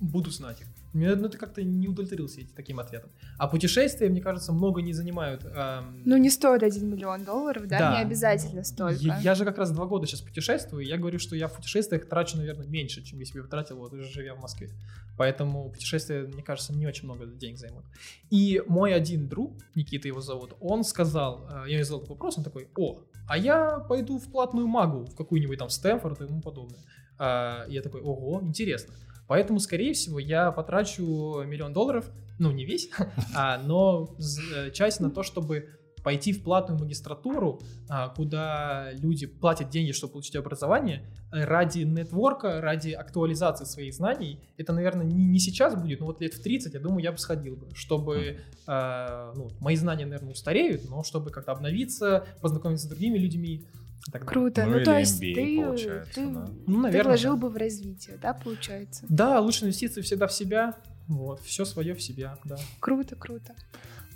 буду 0.00 0.30
знать 0.30 0.60
их. 0.60 0.66
Мне 0.94 1.14
ну, 1.16 1.26
это 1.26 1.36
как-то 1.36 1.62
не 1.62 1.88
удовлетворился 1.88 2.40
таким 2.54 2.78
ответом. 2.78 3.10
А 3.36 3.48
путешествия, 3.48 4.08
мне 4.08 4.20
кажется, 4.20 4.52
много 4.52 4.80
не 4.80 4.92
занимают. 4.92 5.44
эм, 5.44 6.02
Ну, 6.04 6.16
не 6.16 6.30
стоит 6.30 6.62
1 6.62 6.88
миллион 6.88 7.24
долларов, 7.24 7.66
да? 7.66 7.78
Да. 7.78 7.96
Не 7.96 8.02
обязательно 8.02 8.62
столько. 8.62 8.94
я, 9.00 9.18
я 9.18 9.34
же 9.34 9.44
как 9.44 9.58
раз 9.58 9.72
два 9.72 9.86
года 9.86 10.06
сейчас 10.06 10.20
путешествую, 10.20 10.84
и 10.84 10.88
я 10.88 10.96
говорю, 10.96 11.18
что 11.18 11.34
я 11.34 11.48
в 11.48 11.56
путешествиях 11.56 12.08
трачу, 12.08 12.36
наверное, 12.36 12.66
меньше, 12.66 13.02
чем 13.02 13.18
если 13.18 13.38
бы 13.38 13.44
я 13.44 13.50
тратил, 13.50 13.78
вот, 13.78 13.92
живя 13.92 14.34
в 14.34 14.40
Москве. 14.40 14.70
Поэтому 15.18 15.68
путешествия, 15.70 16.22
мне 16.32 16.42
кажется, 16.42 16.72
не 16.72 16.86
очень 16.86 17.04
много 17.04 17.26
денег 17.26 17.58
займут. 17.58 17.84
И 18.30 18.62
мой 18.66 18.94
один 18.94 19.28
друг, 19.28 19.52
Никита 19.74 20.08
его 20.08 20.20
зовут, 20.20 20.54
он 20.60 20.84
сказал, 20.84 21.48
э, 21.50 21.70
я 21.70 21.74
ему 21.74 21.84
задал 21.84 22.00
такой 22.00 22.14
вопрос, 22.14 22.38
он 22.38 22.44
такой, 22.44 22.68
о, 22.76 23.00
а 23.26 23.36
я 23.36 23.78
пойду 23.80 24.18
в 24.18 24.30
платную 24.30 24.66
магу, 24.66 25.06
в 25.06 25.16
какую-нибудь 25.16 25.58
там 25.58 25.70
Стэнфорд 25.70 26.20
и 26.20 26.26
тому 26.26 26.40
подобное. 26.40 26.78
А, 27.18 27.64
я 27.68 27.82
такой, 27.82 28.00
ого, 28.00 28.40
интересно. 28.42 28.94
Поэтому, 29.26 29.58
скорее 29.58 29.94
всего, 29.94 30.18
я 30.18 30.50
потрачу 30.52 31.42
миллион 31.44 31.72
долларов, 31.72 32.10
ну, 32.38 32.50
не 32.50 32.64
весь, 32.64 32.90
а, 33.34 33.58
но 33.58 34.16
э, 34.54 34.70
часть 34.70 35.00
на 35.00 35.10
то, 35.10 35.22
чтобы 35.22 35.68
пойти 36.04 36.32
в 36.32 36.44
платную 36.44 36.78
магистратуру, 36.78 37.60
а, 37.88 38.10
куда 38.10 38.92
люди 38.92 39.26
платят 39.26 39.70
деньги, 39.70 39.92
чтобы 39.92 40.12
получить 40.12 40.36
образование, 40.36 41.02
э, 41.32 41.44
ради 41.44 41.80
нетворка, 41.80 42.60
ради 42.60 42.90
актуализации 42.90 43.64
своих 43.64 43.94
знаний. 43.94 44.38
Это, 44.58 44.74
наверное, 44.74 45.06
не, 45.06 45.24
не 45.24 45.38
сейчас 45.38 45.74
будет, 45.74 46.00
но 46.00 46.06
вот 46.06 46.20
лет 46.20 46.34
в 46.34 46.42
30, 46.42 46.74
я 46.74 46.80
думаю, 46.80 47.02
я 47.02 47.10
бы 47.10 47.18
сходил 47.18 47.56
бы, 47.56 47.74
чтобы 47.74 48.40
э, 48.66 49.32
ну, 49.34 49.48
мои 49.60 49.76
знания, 49.76 50.04
наверное, 50.04 50.32
устареют, 50.32 50.88
но 50.88 51.02
чтобы 51.02 51.30
как-то 51.30 51.52
обновиться, 51.52 52.26
познакомиться 52.42 52.86
с 52.86 52.88
другими 52.88 53.16
людьми. 53.16 53.66
Так. 54.12 54.24
Круто. 54.26 54.64
Ну, 54.64 54.72
Ну, 54.72 54.76
или 54.78 54.84
то 54.84 54.98
есть 54.98 55.22
MBA 55.22 55.34
ты, 55.34 55.64
получается, 55.64 56.14
ты, 56.14 56.26
да. 56.26 56.48
Ну, 56.66 56.74
ты 56.74 56.80
наверное, 56.80 57.10
вложил 57.10 57.34
да. 57.34 57.40
бы 57.40 57.48
в 57.50 57.56
развитие, 57.56 58.18
да, 58.18 58.34
получается? 58.34 59.06
Да, 59.08 59.40
лучшие 59.40 59.66
инвестиции 59.66 60.02
всегда 60.02 60.26
в 60.26 60.32
себя. 60.32 60.76
Вот, 61.08 61.40
все 61.40 61.64
свое 61.64 61.94
в 61.94 62.02
себя, 62.02 62.38
да. 62.44 62.56
Круто, 62.80 63.16
круто. 63.16 63.54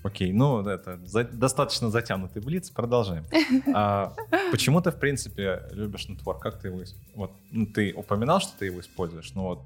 Окей, 0.05 0.33
ну 0.33 0.61
это 0.67 1.01
за- 1.05 1.25
достаточно 1.25 1.91
затянутый 1.91 2.41
блиц, 2.41 2.71
продолжаем. 2.71 3.25
А 3.75 4.15
почему 4.53 4.81
ты, 4.81 4.91
в 4.91 4.97
принципе, 4.97 5.63
любишь 5.73 6.09
нетворк? 6.09 6.41
Как 6.41 6.61
ты 6.61 6.69
его... 6.69 6.83
Вот, 7.15 7.33
ну, 7.51 7.67
ты 7.67 7.93
упоминал, 7.95 8.41
что 8.41 8.53
ты 8.59 8.67
его 8.67 8.81
используешь, 8.81 9.35
но 9.35 9.43
вот 9.45 9.63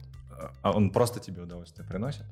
а 0.63 0.73
он 0.73 0.91
просто 0.91 1.21
тебе 1.21 1.43
удовольствие 1.43 1.87
приносит? 1.87 2.25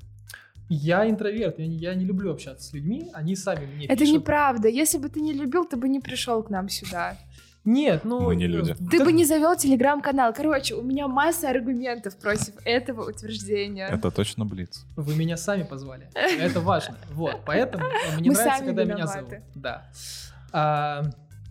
Я 0.68 1.08
интроверт, 1.10 1.58
я 1.58 1.66
не, 1.66 1.76
я 1.76 1.94
не 1.94 2.04
люблю 2.04 2.30
общаться 2.32 2.68
с 2.68 2.72
людьми, 2.72 3.10
они 3.12 3.34
сами 3.34 3.66
мне 3.66 3.86
Это 3.86 3.98
пишут. 3.98 4.14
неправда. 4.14 4.68
Если 4.68 4.98
бы 4.98 5.08
ты 5.08 5.20
не 5.20 5.32
любил, 5.32 5.64
ты 5.64 5.76
бы 5.76 5.88
не 5.88 5.98
пришел 6.00 6.42
к 6.44 6.50
нам 6.50 6.68
сюда. 6.68 7.16
Нет, 7.64 8.04
ну... 8.04 8.20
Мы 8.20 8.36
не 8.36 8.44
э, 8.44 8.48
люди. 8.48 8.74
Ты 8.74 8.98
да- 8.98 9.04
бы 9.04 9.12
не 9.12 9.24
завел 9.24 9.54
телеграм-канал. 9.54 10.32
Короче, 10.34 10.74
у 10.74 10.82
меня 10.82 11.08
масса 11.08 11.50
аргументов 11.50 12.16
против 12.16 12.54
этого 12.64 13.08
утверждения. 13.08 13.86
Это 13.86 14.10
точно 14.10 14.46
блиц. 14.46 14.84
Вы 14.96 15.14
меня 15.14 15.36
сами 15.36 15.64
позвали. 15.64 16.08
Это 16.14 16.60
важно. 16.60 16.96
Вот, 17.10 17.40
поэтому 17.44 17.84
э, 17.84 18.18
мне 18.18 18.30
Мы 18.30 18.34
нравится, 18.34 18.58
сами 18.58 18.66
когда 18.66 18.84
меня 18.84 19.06
зовут. 19.06 19.34
Да. 19.54 19.90
А, 20.52 21.02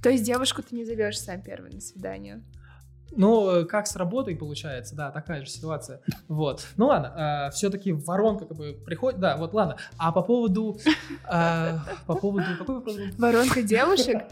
То 0.01 0.09
есть 0.09 0.23
девушку 0.23 0.63
ты 0.63 0.75
не 0.75 0.83
зовешь 0.83 1.19
сам 1.19 1.41
первый 1.41 1.71
на 1.71 1.79
свидание. 1.79 2.41
Ну, 3.11 3.49
э, 3.51 3.65
как 3.65 3.85
с 3.85 3.95
работой 3.95 4.35
получается, 4.35 4.95
да, 4.95 5.11
такая 5.11 5.45
же 5.45 5.49
ситуация. 5.49 6.01
Вот. 6.27 6.65
Ну 6.77 6.87
ладно, 6.87 7.49
все-таки 7.53 7.93
воронка 7.93 8.45
как 8.45 8.57
бы 8.57 8.73
приходит. 8.73 9.19
Да, 9.19 9.37
вот 9.37 9.53
ладно. 9.53 9.77
А 9.97 10.11
по 10.11 10.23
поводу... 10.23 10.79
а, 11.25 11.85
По 12.07 12.15
поводу... 12.15 12.45
Какой 12.57 12.75
вопрос 12.75 12.95
был? 12.95 13.05
Воронка 13.17 13.61
девушек? 13.61 14.23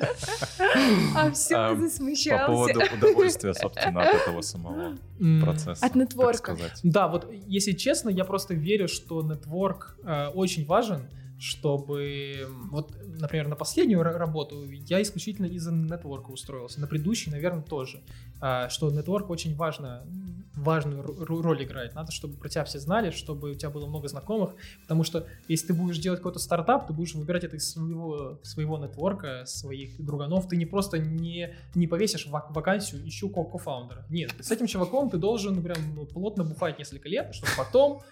А 1.14 1.30
все, 1.32 1.56
А, 1.56 1.70
ты 1.70 1.76
По 1.76 1.88
засмущался. 1.88 2.46
поводу 2.46 2.80
удовольствия, 2.94 3.54
собственно, 3.54 4.02
от 4.02 4.14
этого 4.14 4.40
самого 4.40 4.96
процесса. 5.42 5.84
От 5.84 5.94
нетворка. 5.94 6.56
Да, 6.82 7.08
вот 7.08 7.30
если 7.46 7.72
честно, 7.72 8.08
я 8.10 8.24
просто 8.24 8.54
верю, 8.54 8.88
что 8.88 9.22
нетворк 9.22 9.96
э, 10.04 10.28
очень 10.28 10.64
важен, 10.66 11.02
чтобы... 11.40 12.46
Вот, 12.70 12.94
например, 13.18 13.48
на 13.48 13.56
последнюю 13.56 14.02
ра- 14.02 14.16
работу 14.16 14.62
я 14.70 15.00
исключительно 15.00 15.46
из-за 15.46 15.72
нетворка 15.72 16.30
устроился. 16.30 16.80
На 16.80 16.86
предыдущий, 16.86 17.32
наверное, 17.32 17.62
тоже. 17.62 18.02
А, 18.40 18.68
что 18.68 18.90
нетворк 18.90 19.30
очень 19.30 19.56
важно, 19.56 20.06
важную 20.54 21.02
роль 21.02 21.64
играет. 21.64 21.94
Надо, 21.94 22.12
чтобы 22.12 22.36
про 22.36 22.48
тебя 22.50 22.64
все 22.64 22.78
знали, 22.78 23.10
чтобы 23.10 23.52
у 23.52 23.54
тебя 23.54 23.70
было 23.70 23.86
много 23.86 24.08
знакомых. 24.08 24.54
Потому 24.82 25.02
что 25.02 25.26
если 25.48 25.68
ты 25.68 25.74
будешь 25.74 25.98
делать 25.98 26.20
какой-то 26.20 26.38
стартап, 26.38 26.86
ты 26.86 26.92
будешь 26.92 27.14
выбирать 27.14 27.44
это 27.44 27.56
из 27.56 27.70
своего, 27.72 28.38
своего 28.42 28.76
нетворка, 28.76 29.44
своих 29.46 29.98
друганов. 30.04 30.46
Ты 30.46 30.56
не 30.58 30.66
просто 30.66 30.98
не, 30.98 31.54
не 31.74 31.86
повесишь 31.86 32.26
вак- 32.26 32.50
вакансию 32.50 33.06
«ищу 33.08 33.30
ко- 33.30 33.44
кофаундера». 33.44 34.04
Нет, 34.10 34.34
с 34.40 34.50
этим 34.50 34.66
чуваком 34.66 35.08
ты 35.08 35.16
должен 35.16 35.62
прям 35.62 36.06
плотно 36.06 36.44
бухать 36.44 36.78
несколько 36.78 37.08
лет, 37.08 37.34
чтобы 37.34 37.52
потом 37.56 38.02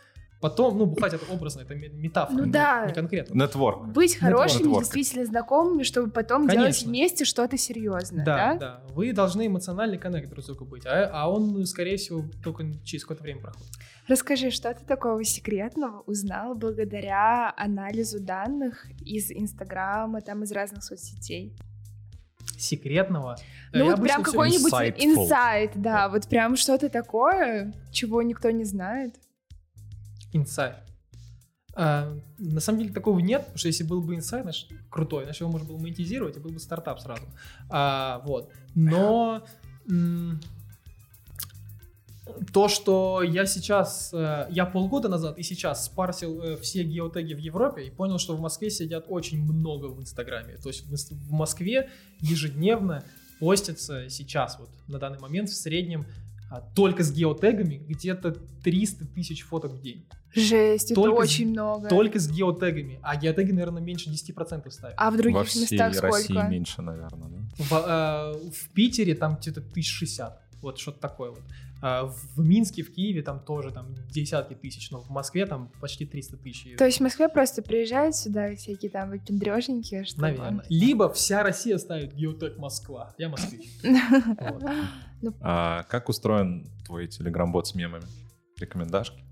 Потом, 0.40 0.78
ну, 0.78 0.86
бухать 0.86 1.14
это 1.14 1.24
образно, 1.32 1.62
это 1.62 1.74
ме- 1.74 1.88
метафора, 1.88 2.36
Ну 2.38 2.44
не- 2.44 2.52
да. 2.52 2.86
не 2.86 2.94
конкретно. 2.94 3.34
Нетворк. 3.42 3.88
Быть 3.88 4.16
хорошими, 4.16 4.58
Нетворк. 4.68 4.84
действительно 4.84 5.24
знакомыми, 5.26 5.82
чтобы 5.82 6.10
потом 6.12 6.42
делать 6.46 6.56
Конечно. 6.76 6.88
вместе 6.88 7.24
что-то 7.24 7.58
серьезное, 7.58 8.24
Да, 8.24 8.36
да? 8.36 8.54
да. 8.54 8.82
Вы 8.94 9.12
должны 9.12 9.48
эмоциональный 9.48 9.98
коннект 9.98 10.30
друг 10.30 10.44
с 10.44 10.46
другу 10.46 10.64
быть, 10.64 10.86
а, 10.86 11.10
а 11.12 11.28
он, 11.28 11.66
скорее 11.66 11.96
всего, 11.96 12.22
только 12.44 12.64
через 12.84 13.02
какое-то 13.02 13.24
время 13.24 13.40
проходит. 13.40 13.72
Расскажи, 14.06 14.50
что 14.50 14.72
ты 14.72 14.84
такого 14.86 15.24
секретного 15.24 16.02
узнал 16.02 16.54
благодаря 16.54 17.52
анализу 17.56 18.20
данных 18.20 18.86
из 19.04 19.32
Инстаграма, 19.32 20.20
там 20.20 20.44
из 20.44 20.52
разных 20.52 20.84
соцсетей? 20.84 21.56
Секретного. 22.56 23.36
Ну 23.72 23.84
я 23.84 23.90
вот 23.96 24.02
прям 24.02 24.22
какой-нибудь 24.22 24.72
инсайт, 24.98 25.72
да, 25.74 26.08
вот 26.08 26.26
прям 26.28 26.56
что-то 26.56 26.88
такое, 26.88 27.72
чего 27.92 28.22
никто 28.22 28.50
не 28.50 28.64
знает. 28.64 29.14
Инсайт. 30.32 30.76
А, 31.74 32.12
на 32.38 32.60
самом 32.60 32.80
деле 32.80 32.92
такого 32.92 33.20
нет, 33.20 33.42
потому 33.42 33.58
что 33.58 33.68
если 33.68 33.84
был 33.84 34.02
бы 34.02 34.16
инсайт, 34.16 34.42
значит, 34.42 34.68
крутой, 34.90 35.24
значит 35.24 35.42
его 35.42 35.50
можно 35.50 35.68
было 35.68 35.78
монетизировать, 35.78 36.36
и 36.36 36.40
был 36.40 36.50
бы 36.50 36.58
стартап 36.58 37.00
сразу. 37.00 37.22
А, 37.70 38.20
вот. 38.24 38.50
Но 38.74 39.44
то, 42.52 42.68
что 42.68 43.22
я 43.22 43.46
сейчас, 43.46 44.12
э, 44.12 44.48
я 44.50 44.66
полгода 44.66 45.08
назад 45.08 45.38
и 45.38 45.42
сейчас 45.42 45.86
спарсил 45.86 46.42
э, 46.42 46.56
все 46.56 46.82
геотеги 46.82 47.34
в 47.34 47.38
Европе 47.38 47.84
и 47.86 47.90
понял, 47.90 48.18
что 48.18 48.36
в 48.36 48.40
Москве 48.40 48.70
сидят 48.70 49.06
очень 49.08 49.42
много 49.42 49.86
в 49.86 50.00
Инстаграме. 50.00 50.56
То 50.56 50.68
есть 50.68 50.84
в 51.10 51.32
Москве 51.32 51.90
ежедневно 52.20 53.02
постится 53.40 54.08
сейчас, 54.10 54.58
вот 54.58 54.68
на 54.88 54.98
данный 54.98 55.18
момент 55.18 55.48
в 55.48 55.54
среднем 55.54 56.02
а, 56.02 56.27
только 56.74 57.02
с 57.04 57.12
геотегами 57.12 57.76
где-то 57.76 58.32
300 58.64 59.06
тысяч 59.06 59.42
фоток 59.42 59.72
в 59.72 59.80
день. 59.82 60.06
Жесть, 60.34 60.90
это 60.92 61.00
Только 61.00 61.20
с- 61.20 61.24
очень 61.30 61.50
много. 61.50 61.88
Только 61.88 62.18
с 62.18 62.28
геотегами. 62.30 62.98
А 63.02 63.16
геотеги, 63.16 63.50
наверное, 63.52 63.82
меньше 63.82 64.10
10% 64.10 64.70
ставят. 64.72 64.94
А 64.98 65.10
в 65.10 65.16
других 65.16 65.36
Во 65.38 65.44
всей 65.44 65.62
местах 65.62 66.00
России 66.00 66.32
сколько? 66.34 66.48
меньше, 66.48 66.82
наверное. 66.82 67.28
да? 67.28 67.38
В, 67.64 67.72
э, 67.72 68.50
в 68.50 68.68
Питере 68.74 69.14
там 69.14 69.36
где-то 69.36 69.60
1060. 69.60 70.40
Вот 70.60 70.78
что-то 70.78 71.00
такое 71.00 71.30
вот. 71.30 71.40
А 71.80 72.04
в 72.04 72.38
Минске, 72.38 72.82
в 72.82 72.92
Киеве 72.92 73.22
там 73.22 73.40
тоже 73.40 73.70
там 73.70 73.94
десятки 74.10 74.54
тысяч, 74.54 74.90
но 74.90 75.00
в 75.00 75.10
Москве 75.10 75.46
там 75.46 75.70
почти 75.80 76.06
300 76.06 76.36
тысяч. 76.38 76.76
То 76.76 76.86
есть 76.86 76.98
в 76.98 77.02
Москве 77.02 77.28
просто 77.28 77.62
приезжают 77.62 78.16
сюда 78.16 78.54
всякие 78.56 78.90
там 78.90 79.10
выпендрежники, 79.10 80.04
чтобы... 80.04 80.22
Наверное. 80.22 80.64
Либо 80.68 81.12
вся 81.12 81.42
Россия 81.42 81.78
ставит 81.78 82.14
геотег 82.14 82.58
Москва. 82.58 83.14
Я 83.18 83.28
москвич. 83.28 83.68
Вот. 83.82 84.62
А 85.40 85.82
как 85.84 86.08
устроен 86.08 86.68
твой 86.86 87.08
телеграм-бот 87.08 87.66
с 87.66 87.74
мемами? 87.74 88.04
Рекомендашки? 88.58 89.24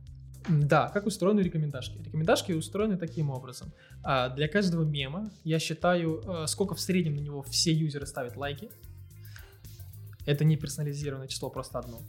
Да, 0.48 0.88
как 0.88 1.06
устроены 1.06 1.40
рекомендашки? 1.40 1.98
Рекомендашки 1.98 2.52
устроены 2.52 2.96
таким 2.96 3.30
образом. 3.30 3.72
А, 4.02 4.28
Для 4.28 4.48
каждого 4.48 4.84
мема 4.84 5.30
я 5.44 5.58
считаю, 5.58 6.22
э, 6.24 6.46
сколько 6.46 6.74
в 6.74 6.80
среднем 6.80 7.16
на 7.16 7.20
него 7.20 7.42
все 7.42 7.72
юзеры 7.72 8.06
ставят 8.06 8.36
лайки. 8.36 8.70
Это 10.26 10.44
не 10.44 10.56
персонализированное 10.56 11.28
число, 11.28 11.50
просто 11.50 11.78
одно. 11.78 12.00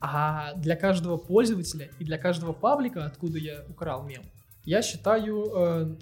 А 0.00 0.54
для 0.54 0.76
каждого 0.76 1.16
пользователя 1.16 1.90
и 1.98 2.04
для 2.04 2.18
каждого 2.18 2.52
паблика, 2.52 3.04
откуда 3.06 3.38
я 3.38 3.64
украл 3.68 4.04
мем, 4.04 4.22
я 4.64 4.82
считаю 4.82 5.50
э, 5.54 5.96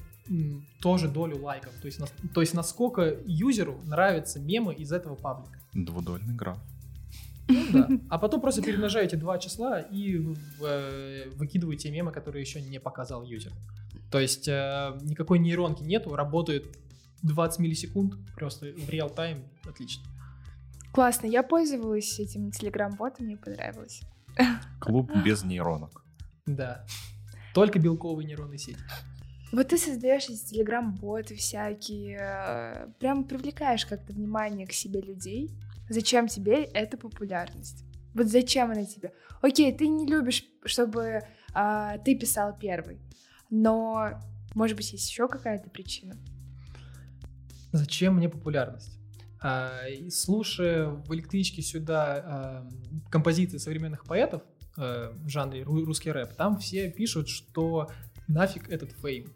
тоже 0.80 1.08
долю 1.08 1.40
лайков. 1.42 1.72
То 1.80 1.86
есть, 1.86 2.00
то 2.34 2.40
есть 2.40 2.54
насколько 2.54 3.16
юзеру 3.24 3.80
нравятся 3.86 4.40
мемы 4.40 4.74
из 4.74 4.92
этого 4.92 5.14
паблика. 5.14 5.58
Двудольный 5.72 6.34
граф. 6.34 6.58
Ну 7.48 7.64
да. 7.72 7.88
А 8.08 8.18
потом 8.18 8.40
просто 8.40 8.62
перемножаете 8.62 9.16
два 9.16 9.38
числа 9.38 9.80
и 9.80 10.20
э, 10.60 11.28
выкидываете 11.36 11.90
мемы, 11.90 12.12
которые 12.12 12.42
еще 12.42 12.60
не 12.60 12.78
показал 12.78 13.24
юзер. 13.24 13.52
То 14.10 14.20
есть 14.20 14.48
э, 14.48 14.98
никакой 15.02 15.38
нейронки 15.38 15.82
нету, 15.82 16.14
работает 16.14 16.76
20 17.22 17.60
миллисекунд, 17.60 18.14
просто 18.34 18.66
в 18.66 18.88
реал-тайм, 18.90 19.44
отлично. 19.64 20.04
Классно, 20.92 21.26
я 21.26 21.42
пользовалась 21.42 22.18
этим 22.18 22.50
телеграм-ботом, 22.50 23.26
мне 23.26 23.36
понравилось. 23.36 24.02
Клуб 24.80 25.10
без 25.24 25.42
нейронок. 25.42 26.04
Да. 26.46 26.84
Только 27.54 27.78
белковые 27.78 28.26
нейронные 28.26 28.58
сети. 28.58 28.78
Вот 29.52 29.68
ты 29.68 29.78
создаешь 29.78 30.24
эти 30.24 30.44
телеграм-боты 30.46 31.36
всякие, 31.36 32.18
э, 32.20 32.86
прям 32.98 33.24
привлекаешь 33.24 33.84
как-то 33.84 34.12
внимание 34.12 34.66
к 34.66 34.72
себе 34.72 35.00
людей. 35.00 35.50
Зачем 35.88 36.26
тебе 36.26 36.64
эта 36.64 36.96
популярность? 36.96 37.84
Вот 38.14 38.26
зачем 38.26 38.70
она 38.70 38.84
тебе? 38.84 39.12
Окей, 39.42 39.76
ты 39.76 39.88
не 39.88 40.06
любишь, 40.06 40.44
чтобы 40.64 41.22
а, 41.54 41.98
ты 41.98 42.14
писал 42.14 42.56
первый, 42.58 43.00
но, 43.50 44.20
может 44.54 44.76
быть, 44.76 44.92
есть 44.92 45.10
еще 45.10 45.28
какая-то 45.28 45.70
причина? 45.70 46.14
Зачем 47.72 48.16
мне 48.16 48.28
популярность? 48.28 49.01
А, 49.42 49.80
слушая 50.10 50.88
в 50.88 51.12
электричке 51.14 51.62
сюда 51.62 52.22
а, 52.24 52.68
композиции 53.10 53.58
современных 53.58 54.04
поэтов 54.04 54.42
э, 54.76 55.12
в 55.14 55.28
жанре 55.28 55.62
ру- 55.62 55.84
русский 55.84 56.12
рэп, 56.12 56.34
там 56.34 56.58
все 56.58 56.90
пишут, 56.90 57.28
что 57.28 57.90
нафиг 58.28 58.68
этот 58.70 58.92
фейм. 58.92 59.32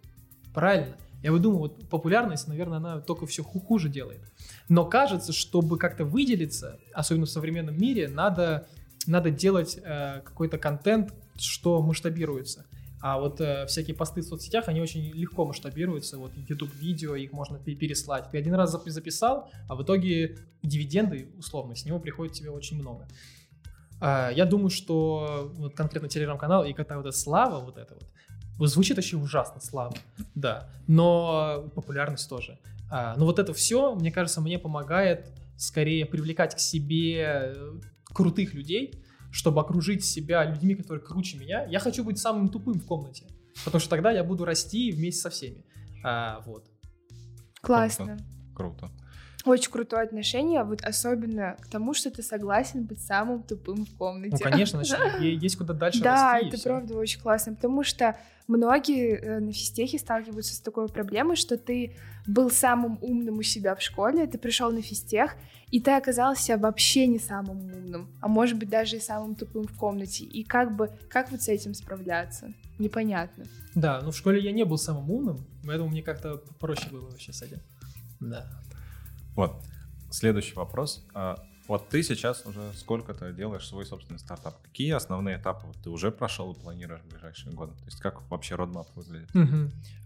Правильно? 0.55 0.97
Я 1.23 1.33
вот 1.33 1.43
думаю, 1.43 1.59
вот 1.59 1.89
популярность, 1.89 2.47
наверное, 2.47 2.79
она 2.79 3.01
только 3.01 3.27
все 3.27 3.43
хуже 3.43 3.89
делает. 3.89 4.21
Но 4.69 4.85
кажется, 4.85 5.33
чтобы 5.33 5.79
как-то 5.79 6.05
выделиться, 6.05 6.79
особенно 6.95 7.27
в 7.27 7.31
современном 7.31 7.77
мире, 7.77 8.09
надо, 8.09 8.69
надо 9.07 9.31
делать 9.31 9.79
э, 9.83 10.21
какой-то 10.25 10.57
контент, 10.57 11.13
что 11.37 11.83
масштабируется. 11.83 12.67
А 13.01 13.19
вот 13.19 13.41
э, 13.41 13.67
всякие 13.67 13.95
посты 13.95 14.23
в 14.23 14.25
соцсетях, 14.25 14.69
они 14.69 14.81
очень 14.81 15.11
легко 15.13 15.45
масштабируются. 15.45 16.19
Вот 16.19 16.33
YouTube-видео, 16.35 17.15
их 17.15 17.33
можно 17.33 17.59
пе- 17.59 17.75
переслать. 17.75 18.31
Ты 18.31 18.39
один 18.39 18.55
раз 18.55 18.75
запи- 18.75 18.91
записал, 18.91 19.51
а 19.69 19.75
в 19.75 19.83
итоге 19.83 20.39
дивиденды, 20.63 21.29
условно, 21.39 21.75
с 21.75 21.85
него 21.85 21.99
приходит 21.99 22.33
тебе 22.33 22.51
очень 22.51 22.81
много. 22.81 23.07
А, 24.01 24.31
я 24.31 24.45
думаю, 24.47 24.71
что 24.71 25.53
вот 25.55 25.75
конкретно 25.75 26.09
телеграм-канал 26.09 26.65
и 26.65 26.73
какая-то 26.73 26.97
вот 26.97 27.07
эта 27.07 27.17
слава 27.17 27.65
вот 27.65 27.77
это 27.77 27.97
вот, 28.59 28.69
звучит 28.69 28.97
вообще 28.97 29.17
ужасно, 29.17 29.61
слава, 29.61 29.95
да, 30.35 30.71
но 30.87 31.71
популярность 31.75 32.29
тоже. 32.29 32.59
А, 32.91 33.15
но 33.17 33.27
вот 33.27 33.39
это 33.39 33.53
все, 33.53 33.95
мне 33.95 34.11
кажется, 34.11 34.41
мне 34.41 34.59
помогает 34.59 35.27
скорее 35.57 36.07
привлекать 36.07 36.55
к 36.55 36.59
себе 36.59 37.23
э, 37.25 37.73
крутых 38.05 38.55
людей, 38.55 39.03
чтобы 39.31 39.61
окружить 39.61 40.05
себя 40.05 40.45
людьми, 40.45 40.75
которые 40.75 41.05
круче 41.05 41.39
меня. 41.39 41.65
Я 41.67 41.79
хочу 41.79 42.05
быть 42.05 42.19
самым 42.19 42.49
тупым 42.49 42.75
в 42.75 42.87
комнате, 42.87 43.27
потому 43.65 43.81
что 43.81 43.91
тогда 43.91 44.11
я 44.11 44.25
буду 44.25 44.45
расти 44.45 44.91
вместе 44.93 45.21
со 45.23 45.31
всеми. 45.31 45.65
А, 46.05 46.41
вот. 46.47 46.71
Классно. 47.61 48.17
Круто. 48.55 48.91
Очень 49.47 49.71
крутое 49.71 50.03
отношение, 50.03 50.65
вот 50.65 50.83
особенно 50.83 51.57
к 51.61 51.69
тому, 51.69 51.95
что 51.95 52.11
ты 52.11 52.23
согласен 52.23 52.85
быть 52.85 53.01
самым 53.01 53.45
тупым 53.45 53.87
в 53.87 53.97
комнате. 53.97 54.33
Ну, 54.33 54.39
конечно, 54.39 54.83
значит, 54.85 55.21
есть 55.21 55.57
куда 55.57 55.73
дальше 55.73 56.03
Да, 56.03 56.39
это 56.39 56.61
правда 56.61 56.97
очень 56.97 57.21
классно, 57.21 57.55
потому 57.55 57.85
что 57.85 58.19
многие 58.49 59.17
э, 59.17 59.39
на 59.39 59.53
физтехе 59.53 59.99
сталкиваются 59.99 60.55
с 60.55 60.61
такой 60.61 60.89
проблемой, 60.89 61.37
что 61.37 61.57
ты 61.57 61.97
был 62.27 62.51
самым 62.51 62.99
умным 63.01 63.39
у 63.39 63.43
себя 63.43 63.77
в 63.77 63.81
школе, 63.83 64.27
ты 64.27 64.37
пришел 64.37 64.73
на 64.73 64.83
физтех, 64.83 65.37
и 65.71 65.81
ты 65.81 65.93
оказался 65.93 66.59
вообще 66.59 67.07
не 67.07 67.21
самым 67.21 67.73
умным, 67.73 68.09
а 68.21 68.29
может 68.29 68.59
быть 68.59 68.69
даже 68.69 68.97
и 68.97 69.01
самым 69.01 69.37
тупым 69.37 69.65
в 69.65 69.77
комнате. 69.77 70.25
И 70.25 70.43
как 70.43 70.75
бы, 70.75 70.91
как 71.09 71.31
вот 71.31 71.43
с 71.43 71.49
этим 71.49 71.75
справляться? 71.75 72.53
Непонятно. 72.79 73.45
Да, 73.75 74.01
но 74.03 74.11
в 74.11 74.17
школе 74.17 74.41
я 74.41 74.53
не 74.53 74.65
был 74.65 74.77
самым 74.77 75.11
умным, 75.11 75.47
поэтому 75.65 75.89
мне 75.89 76.03
как-то 76.03 76.43
проще 76.59 76.89
было 76.91 77.09
вообще 77.09 77.33
с 77.33 77.43
этим. 77.43 77.61
Да. 78.21 78.47
Вот. 79.37 79.63
Следующий 80.11 80.55
вопрос. 80.55 81.07
А, 81.15 81.37
Вот 81.69 81.89
ты 81.89 82.03
сейчас 82.03 82.47
уже 82.47 82.73
сколько-то 82.75 83.33
делаешь 83.33 83.67
свой 83.67 83.85
собственный 83.85 84.19
стартап. 84.21 84.55
Какие 84.63 84.93
основные 84.93 85.37
этапы 85.39 85.67
ты 85.83 85.91
уже 85.91 86.11
прошел 86.13 86.53
и 86.53 86.55
планируешь 86.61 87.03
в 87.03 87.09
ближайшие 87.09 87.53
годы? 87.55 87.73
То 87.75 87.85
есть 87.87 88.01
как 88.01 88.23
вообще 88.31 88.55
родмап 88.55 88.89
выглядит? 88.95 89.29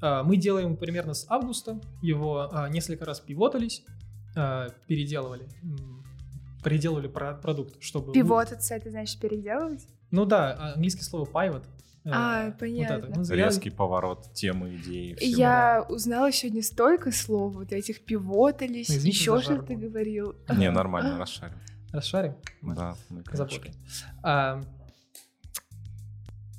А, 0.00 0.22
Мы 0.24 0.36
делаем 0.36 0.76
примерно 0.76 1.14
с 1.14 1.26
августа. 1.28 1.80
Его 2.02 2.48
а, 2.50 2.68
несколько 2.68 3.04
раз 3.04 3.20
пивотались, 3.20 3.84
переделывали, 4.86 5.48
переделывали 6.64 7.08
про- 7.08 7.34
продукт, 7.34 7.76
чтобы... 7.82 8.12
Пивотаться, 8.12 8.74
это 8.74 8.90
значит 8.90 9.20
переделывать? 9.20 9.86
Ну 10.10 10.24
да, 10.24 10.72
английское 10.74 11.02
слово 11.04 11.24
pivot. 11.26 11.64
Э, 12.04 12.10
А, 12.12 12.46
вот 12.46 12.58
понятно. 12.58 12.94
это. 13.08 13.18
Ну, 13.18 13.24
я- 13.24 13.44
Резкий 13.46 13.70
поворот 13.70 14.32
темы, 14.32 14.76
идеи, 14.76 15.14
всего. 15.14 15.38
Я 15.38 15.86
узнала 15.88 16.32
сегодня 16.32 16.62
столько 16.62 17.12
слов, 17.12 17.54
вот 17.54 17.72
этих 17.72 18.04
пивотались, 18.04 18.88
Ну, 18.88 18.94
извините 18.96 19.18
еще 19.18 19.40
что 19.40 19.62
ты 19.62 19.74
говорил. 19.76 20.34
Не, 20.48 20.70
нормально, 20.72 21.18
расшарим. 21.18 21.54
Расшарим? 21.92 22.34
Да. 22.62 22.94
Запутали. 23.32 23.72
А, 24.22 24.62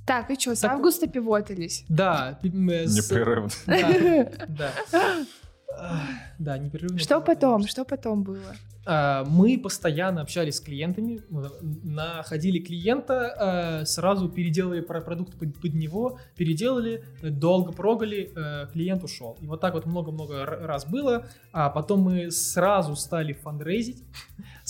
Так, 0.05 0.29
и 0.31 0.39
что, 0.39 0.55
с 0.55 0.59
Так- 0.59 0.71
августа 0.73 1.07
пивотались? 1.07 1.85
Да, 1.87 2.39
э, 2.43 2.47
с- 2.87 2.95
Непрерывно. 2.97 3.49
Да, 3.67 4.31
да. 4.49 4.71
Да, 6.37 6.57
непрерывно. 6.57 6.97
Что 6.99 7.21
потом? 7.21 7.65
Что 7.67 7.85
потом 7.85 8.23
было? 8.23 8.55
А, 8.83 9.23
мы 9.25 9.59
постоянно 9.59 10.21
общались 10.21 10.55
с 10.55 10.59
клиентами, 10.59 11.21
находили 11.83 12.59
клиента, 12.59 13.81
э, 13.81 13.85
сразу 13.85 14.27
переделали 14.27 14.81
про- 14.81 15.01
продукт 15.01 15.37
под, 15.37 15.73
него, 15.73 16.19
переделали, 16.35 17.03
долго 17.21 17.71
прогали, 17.73 18.31
э, 18.35 18.67
клиент 18.73 19.03
ушел. 19.03 19.37
И 19.41 19.45
вот 19.45 19.61
так 19.61 19.75
вот 19.75 19.85
много-много 19.85 20.45
раз 20.45 20.85
было, 20.85 21.27
а 21.51 21.69
потом 21.69 22.01
мы 22.01 22.31
сразу 22.31 22.95
стали 22.95 23.33
фандрейзить, 23.33 24.03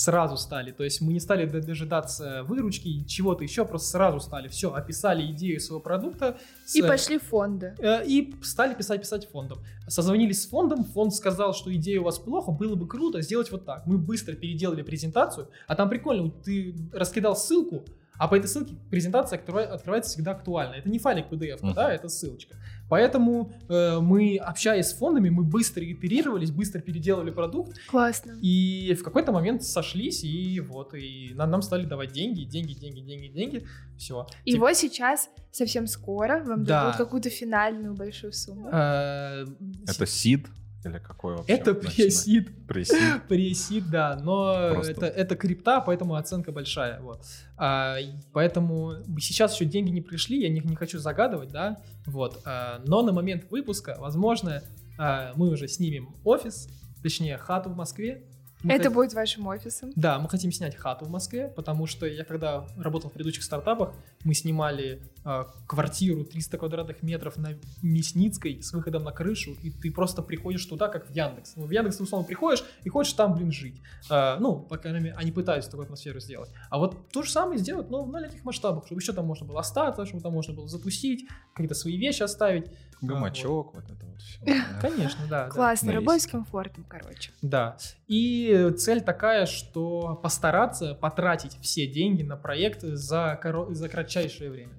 сразу 0.03 0.37
стали, 0.37 0.71
то 0.71 0.83
есть 0.83 1.01
мы 1.01 1.13
не 1.13 1.19
стали 1.19 1.45
дожидаться 1.45 2.43
выручки 2.43 2.87
и 2.87 3.05
чего-то 3.05 3.43
еще, 3.43 3.65
просто 3.65 3.87
сразу 3.89 4.19
стали, 4.19 4.47
все, 4.47 4.73
описали 4.73 5.31
идею 5.31 5.59
своего 5.59 5.81
продукта. 5.81 6.37
с- 6.65 6.75
И 6.75 6.81
пошли 6.81 7.17
в 7.17 7.23
фонды. 7.23 7.75
Э, 7.79 8.03
И 8.05 8.33
стали 8.43 8.73
писать, 8.73 9.01
писать 9.01 9.29
фондом. 9.29 9.59
Созвонились 9.87 10.43
с 10.43 10.47
фондом, 10.47 10.83
фонд 10.85 11.13
сказал, 11.13 11.53
что 11.53 11.73
идея 11.73 11.99
у 12.01 12.03
вас 12.03 12.19
плохо, 12.19 12.51
было 12.51 12.75
бы 12.75 12.87
круто 12.87 13.21
сделать 13.21 13.51
вот 13.51 13.65
так. 13.65 13.85
Мы 13.85 13.97
быстро 13.97 14.33
переделали 14.35 14.81
презентацию, 14.81 15.49
а 15.67 15.75
там 15.75 15.89
прикольно, 15.89 16.31
ты 16.31 16.75
раскидал 16.93 17.35
ссылку, 17.35 17.83
а 18.17 18.27
по 18.27 18.35
этой 18.35 18.47
ссылке 18.47 18.75
презентация 18.89 19.39
открывается 19.39 20.11
всегда 20.11 20.31
актуально. 20.31 20.75
Это 20.75 20.89
не 20.89 20.99
файлик 20.99 21.27
PDF, 21.31 21.59
Мгм. 21.61 21.73
да, 21.73 21.91
это 21.93 22.07
ссылочка. 22.07 22.55
Поэтому 22.91 23.53
э, 23.69 23.99
мы, 24.01 24.35
общаясь 24.35 24.87
с 24.87 24.93
фондами, 24.93 25.29
мы 25.29 25.43
быстро 25.43 25.81
итерировались, 25.81 26.51
быстро 26.51 26.81
переделали 26.81 27.31
продукт, 27.31 27.79
Классно. 27.87 28.37
и 28.41 28.93
в 28.99 29.01
какой-то 29.01 29.31
момент 29.31 29.63
сошлись, 29.63 30.25
и 30.25 30.59
вот, 30.59 30.93
и 30.93 31.31
нам, 31.33 31.49
нам 31.51 31.61
стали 31.61 31.85
давать 31.85 32.11
деньги, 32.11 32.43
деньги, 32.43 32.73
деньги, 32.73 32.99
деньги, 32.99 33.27
деньги, 33.27 33.65
все. 33.97 34.27
И 34.43 34.57
вот 34.57 34.75
сейчас, 34.75 35.29
совсем 35.51 35.87
скоро, 35.87 36.43
вам 36.43 36.65
Да. 36.65 36.83
дадут 36.83 36.97
какую-то 36.97 37.29
финальную 37.29 37.93
большую 37.93 38.33
сумму. 38.33 38.67
Это 38.67 40.05
сид 40.05 40.47
или 40.85 40.97
какой 40.97 41.35
вообще? 41.35 41.53
Это 41.53 41.73
пресид. 41.73 42.67
Пресид. 42.67 43.23
Пресид, 43.27 43.89
да, 43.89 44.19
но 44.21 44.73
Просто. 44.73 44.91
это, 44.91 45.05
это 45.05 45.35
крипта, 45.35 45.81
поэтому 45.81 46.15
оценка 46.15 46.51
большая. 46.51 46.99
Вот. 47.01 47.23
А, 47.57 47.97
поэтому 48.33 48.95
сейчас 49.19 49.53
еще 49.53 49.65
деньги 49.65 49.91
не 49.91 50.01
пришли, 50.01 50.41
я 50.41 50.49
не, 50.49 50.59
не 50.59 50.75
хочу 50.75 50.99
загадывать, 50.99 51.49
да. 51.49 51.81
Вот. 52.05 52.41
а, 52.45 52.81
но 52.85 53.01
на 53.01 53.11
момент 53.11 53.45
выпуска, 53.51 53.95
возможно, 53.99 54.63
а, 54.97 55.33
мы 55.35 55.49
уже 55.49 55.67
снимем 55.67 56.15
офис, 56.23 56.67
точнее, 57.03 57.37
хату 57.37 57.69
в 57.69 57.75
Москве. 57.75 58.23
Мы 58.63 58.73
Это 58.73 58.89
хот- 58.89 58.93
будет 58.93 59.13
вашим 59.13 59.47
офисом. 59.47 59.91
Да, 59.95 60.19
мы 60.19 60.29
хотим 60.29 60.51
снять 60.51 60.75
хату 60.75 61.05
в 61.05 61.09
Москве, 61.09 61.47
потому 61.47 61.87
что 61.87 62.05
я 62.05 62.23
когда 62.23 62.67
работал 62.77 63.09
в 63.09 63.13
предыдущих 63.13 63.43
стартапах, 63.43 63.93
мы 64.23 64.33
снимали 64.33 65.01
э, 65.25 65.45
квартиру 65.67 66.23
300 66.23 66.57
квадратных 66.57 67.01
метров 67.01 67.37
на 67.37 67.53
Мясницкой 67.81 68.61
с 68.61 68.71
выходом 68.73 69.03
на 69.03 69.11
крышу, 69.11 69.55
и 69.63 69.71
ты 69.71 69.91
просто 69.91 70.21
приходишь 70.21 70.65
туда, 70.65 70.87
как 70.89 71.07
в 71.07 71.11
Яндекс. 71.11 71.53
Ну, 71.55 71.65
в 71.65 71.71
Яндекс 71.71 71.97
ты 71.97 72.03
условно 72.03 72.27
приходишь 72.27 72.63
и 72.83 72.89
хочешь 72.89 73.13
там, 73.13 73.33
блин, 73.35 73.51
жить. 73.51 73.81
Э, 74.09 74.37
ну, 74.39 74.59
по 74.59 74.77
крайней 74.77 74.99
мере, 74.99 75.15
они 75.17 75.31
пытаются 75.31 75.69
такую 75.71 75.85
атмосферу 75.85 76.19
сделать. 76.19 76.49
А 76.69 76.77
вот 76.77 77.09
то 77.11 77.23
же 77.23 77.31
самое 77.31 77.57
сделать, 77.59 77.89
но 77.89 78.03
в 78.03 78.09
маленьких 78.11 78.43
масштабах, 78.43 78.85
чтобы 78.85 79.01
еще 79.01 79.13
там 79.13 79.25
можно 79.25 79.45
было 79.45 79.59
остаться, 79.59 80.05
чтобы 80.05 80.21
там 80.21 80.33
можно 80.33 80.53
было 80.53 80.67
затусить, 80.67 81.27
какие-то 81.53 81.75
свои 81.75 81.97
вещи 81.97 82.23
оставить. 82.23 82.67
Гамачок, 83.01 83.73
вот 83.73 83.85
это 83.85 84.05
вот 84.05 84.21
все. 84.21 84.39
Конечно, 84.81 85.25
да. 85.29 85.49
Классно, 85.49 85.91
есть. 85.91 86.27
с 86.27 86.27
комфортом, 86.27 86.85
короче. 86.87 87.31
Да. 87.41 87.77
И 88.07 88.71
цель 88.77 89.01
такая, 89.01 89.45
что 89.45 90.19
постараться 90.21 90.93
потратить 90.95 91.57
все 91.61 91.87
деньги 91.87 92.23
на 92.23 92.37
проект 92.37 92.81
за, 92.83 93.39
коро- 93.43 93.73
за 93.73 93.89
кратчайшее 93.89 94.49
время 94.51 94.73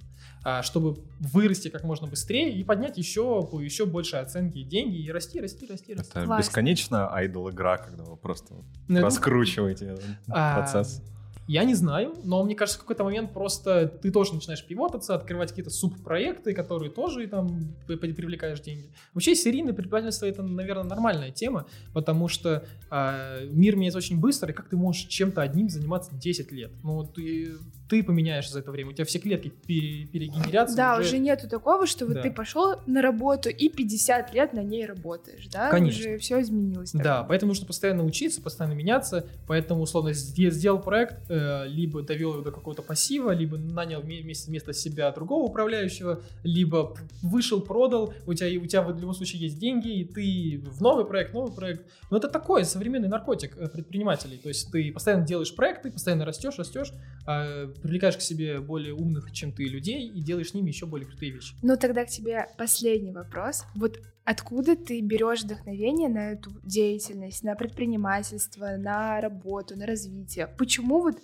а, 0.45 0.63
чтобы 0.63 0.97
вырасти 1.21 1.69
как 1.69 1.85
можно 1.85 2.07
быстрее 2.09 2.53
и 2.53 2.65
поднять 2.65 2.99
еще, 2.99 3.43
по 3.47 3.61
еще 3.61 3.87
большей 3.87 4.21
оценке 4.21 4.61
и 4.61 4.65
деньги, 4.65 4.97
и 4.97 5.11
расти, 5.11 5.41
расти, 5.41 5.67
расти, 5.67 5.95
расти. 5.95 6.11
Это 6.11 6.25
Классно. 6.27 6.39
бесконечная 6.51 7.13
айдол 7.15 7.51
игра, 7.51 7.79
когда 7.79 8.03
вы 8.05 8.17
просто 8.17 8.55
Ну, 8.89 9.01
раскручиваете 9.03 9.87
этот 9.87 10.05
А, 10.29 10.57
процесс. 10.59 11.01
Я 11.49 11.65
не 11.65 11.75
знаю, 11.75 12.15
но 12.25 12.43
мне 12.45 12.55
кажется, 12.55 12.79
в 12.79 12.83
какой-то 12.83 13.05
момент 13.05 13.33
просто 13.33 13.89
ты 13.89 14.11
тоже 14.13 14.35
начинаешь 14.35 14.65
пивотаться, 14.65 15.15
открывать 15.15 15.51
какие-то 15.51 15.71
субпроекты, 15.71 16.55
которые 16.55 16.91
тоже 16.91 17.27
там 17.27 17.75
при- 17.87 17.97
при- 17.97 18.13
привлекаешь 18.13 18.61
деньги. 18.61 18.91
Вообще 19.13 19.35
серийное 19.35 19.73
предпринимательство 19.73 20.27
это, 20.27 20.43
наверное, 20.43 20.85
нормальная 20.85 21.31
тема, 21.31 21.67
потому 21.93 22.29
что 22.29 22.65
а, 22.91 23.41
мир 23.51 23.77
меняется 23.77 23.99
очень 23.99 24.21
быстро, 24.21 24.51
и 24.51 24.55
как 24.55 24.69
ты 24.69 24.77
можешь 24.77 25.03
чем-то 25.07 25.43
одним 25.43 25.69
заниматься 25.69 26.15
10 26.15 26.53
лет? 26.53 26.71
Ну, 26.85 27.05
ты, 27.05 27.53
ты 27.93 28.03
поменяешься 28.03 28.55
за 28.55 28.61
это 28.61 28.71
время, 28.71 28.89
у 28.89 28.93
тебя 28.95 29.05
все 29.05 29.19
клетки 29.19 29.53
пере- 29.67 30.07
перегенерятся. 30.07 30.75
Да, 30.75 30.97
уже 30.97 31.19
нету 31.19 31.47
такого, 31.47 31.87
что 31.87 32.07
вот 32.07 32.15
Да. 32.15 32.23
ты 32.23 32.31
пошел 32.31 32.77
на 32.87 33.03
работу 33.03 33.51
и 33.51 33.69
50 33.69 34.33
лет 34.33 34.55
на 34.55 34.61
ней 34.63 34.87
работаешь, 34.87 35.47
да? 35.49 35.69
Конечно. 35.71 36.01
Уже 36.01 36.17
все 36.17 36.41
изменилось. 36.41 36.93
Да, 36.93 36.99
тогда. 36.99 37.25
поэтому 37.25 37.51
нужно 37.51 37.67
постоянно 37.67 38.03
учиться, 38.05 38.41
постоянно 38.41 38.73
меняться. 38.73 39.27
Поэтому, 39.47 39.83
условно, 39.83 40.15
сде- 40.15 40.49
сделал 40.51 40.81
проект, 40.81 41.31
э, 41.31 41.67
либо 41.69 42.01
довел 42.01 42.33
его 42.33 42.43
до 42.43 42.51
какого-то 42.51 42.81
пассива, 42.81 43.33
либо 43.33 43.59
нанял 43.59 44.01
вме- 44.01 44.23
вместо, 44.23 44.49
вместо 44.49 44.73
себя 44.73 45.11
другого 45.13 45.45
управляющего, 45.51 46.23
либо 46.45 46.97
вышел, 47.23 47.61
продал, 47.61 48.15
у 48.27 48.33
тебя, 48.33 48.59
у 48.59 48.65
тебя 48.65 48.81
в 48.81 48.99
любом 48.99 49.13
случае 49.13 49.43
есть 49.43 49.59
деньги, 49.59 50.01
и 50.01 50.05
ты 50.07 50.65
в 50.71 50.81
новый 50.81 51.05
проект, 51.05 51.35
новый 51.35 51.53
проект. 51.53 51.85
Но 52.11 52.17
это 52.17 52.29
такой 52.29 52.65
современный 52.65 53.09
наркотик 53.09 53.55
э, 53.59 53.69
предпринимателей. 53.69 54.39
То 54.39 54.49
есть 54.49 54.73
ты 54.73 54.91
постоянно 54.93 55.27
делаешь 55.27 55.55
проекты, 55.55 55.91
постоянно 55.91 56.25
растешь, 56.25 56.55
растешь, 56.57 56.91
а, 57.27 57.67
привлекаешь 57.83 58.17
к 58.17 58.21
себе 58.21 58.61
более 58.61 58.95
умных, 58.95 59.33
чем 59.33 59.53
ты, 59.53 59.65
людей, 59.65 60.09
и 60.09 60.21
делаешь 60.21 60.51
с 60.51 60.55
ними 60.55 60.69
еще 60.69 60.87
более 60.87 61.07
крутые 61.07 61.33
вещи. 61.33 61.55
Ну 61.63 61.77
тогда 61.77 62.05
к 62.05 62.09
тебе 62.09 62.47
последний 62.57 63.13
вопрос. 63.13 63.65
Вот 63.75 64.01
откуда 64.25 64.77
ты 64.77 65.01
берешь 65.01 65.43
вдохновение 65.43 66.09
на 66.09 66.33
эту 66.33 66.51
деятельность, 66.63 67.43
на 67.43 67.55
предпринимательство, 67.55 68.77
на 68.79 69.21
работу, 69.21 69.77
на 69.77 69.87
развитие? 69.87 70.47
Почему 70.47 71.03
вот 71.03 71.19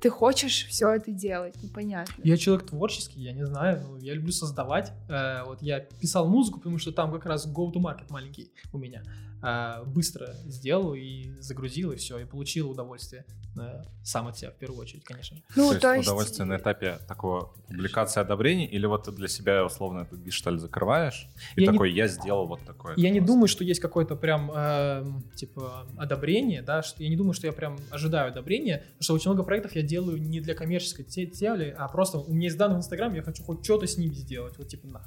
ты 0.00 0.10
хочешь 0.10 0.66
все 0.66 0.90
это 0.90 1.10
делать? 1.10 1.60
Непонятно. 1.62 2.14
Я 2.22 2.36
человек 2.36 2.66
творческий, 2.66 3.20
я 3.22 3.32
не 3.32 3.46
знаю, 3.46 3.82
ну, 3.86 3.96
я 3.96 4.14
люблю 4.14 4.32
создавать. 4.32 4.92
Э, 5.08 5.44
вот 5.44 5.62
я 5.62 5.80
писал 5.80 6.28
музыку, 6.28 6.58
потому 6.58 6.78
что 6.78 6.92
там 6.92 7.12
как 7.12 7.26
раз 7.26 7.46
go-to-market 7.46 8.06
маленький 8.10 8.52
у 8.72 8.78
меня. 8.78 9.02
Э, 9.42 9.84
быстро 9.84 10.34
сделал 10.46 10.94
и 10.94 11.30
загрузил, 11.40 11.92
и 11.92 11.96
все, 11.96 12.18
и 12.18 12.24
получил 12.24 12.70
удовольствие. 12.70 13.24
э, 13.58 13.82
сам 14.02 14.28
от 14.28 14.36
себя, 14.36 14.50
в 14.50 14.56
первую 14.56 14.80
очередь, 14.82 15.04
конечно. 15.04 15.38
Ну, 15.56 15.72
то 15.78 15.94
есть 15.94 16.06
удовольствие 16.06 16.44
на 16.44 16.58
этапе 16.58 16.98
такого 17.08 17.54
публикации 17.68 18.20
одобрений, 18.20 18.66
или 18.66 18.84
вот 18.84 19.04
ты 19.04 19.12
для 19.12 19.28
себя 19.28 19.64
условно 19.64 20.00
этот 20.00 20.20
гешталь 20.20 20.58
закрываешь, 20.58 21.26
и 21.56 21.62
Я 21.62 21.68
не- 21.68 21.72
такой, 21.72 21.90
я 21.92 22.06
сделал 22.06 22.46
вот 22.46 22.60
такое. 22.66 22.94
Я 22.98 23.08
не 23.08 23.20
думаю, 23.22 23.48
что 23.48 23.64
есть 23.64 23.80
какое-то 23.80 24.14
прям, 24.14 24.50
эм, 24.50 25.22
типа, 25.34 25.86
одобрение, 25.96 26.60
да, 26.60 26.82
что 26.82 27.02
я 27.02 27.08
не 27.08 27.16
думаю, 27.16 27.32
что 27.32 27.46
я 27.46 27.52
прям 27.54 27.78
ожидаю 27.90 28.28
одобрения, 28.28 28.78
потому 28.78 29.02
что 29.02 29.14
очень 29.14 29.30
много 29.30 29.42
проектов 29.42 29.74
я 29.74 29.80
делаю 29.80 30.20
не 30.20 30.40
для 30.42 30.54
коммерческой 30.54 31.04
цели, 31.04 31.74
а 31.78 31.88
просто 31.88 32.18
у 32.18 32.34
меня 32.34 32.48
есть 32.48 32.58
данные 32.58 32.76
в 32.76 32.80
Инстаграм, 32.80 33.14
я 33.14 33.22
хочу 33.22 33.42
хоть 33.42 33.64
что-то 33.64 33.86
с 33.86 33.96
ними 33.96 34.12
сделать, 34.12 34.58
вот 34.58 34.68
типа 34.68 34.86
на. 34.86 35.02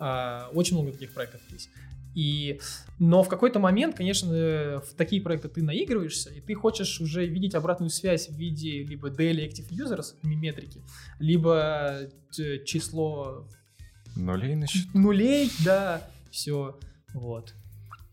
А, 0.00 0.50
очень 0.52 0.76
много 0.76 0.92
таких 0.92 1.12
проектов 1.12 1.40
есть. 1.50 1.68
И, 2.18 2.60
но 2.98 3.22
в 3.22 3.28
какой-то 3.28 3.60
момент, 3.60 3.96
конечно, 3.96 4.32
э, 4.32 4.78
в 4.80 4.94
такие 4.96 5.22
проекты 5.22 5.48
ты 5.48 5.62
наигрываешься, 5.62 6.30
и 6.30 6.40
ты 6.40 6.56
хочешь 6.56 7.00
уже 7.00 7.24
видеть 7.24 7.54
обратную 7.54 7.90
связь 7.90 8.28
в 8.28 8.34
виде 8.34 8.82
либо 8.82 9.08
daily 9.08 9.48
active 9.48 9.68
users, 9.70 10.16
метрики, 10.24 10.82
либо 11.20 12.10
э, 12.36 12.64
число 12.64 13.46
Нулей 14.16 14.56
на 14.56 14.66
счету. 14.66 14.98
нулей, 14.98 15.48
да, 15.64 16.10
все, 16.32 16.76
вот, 17.14 17.54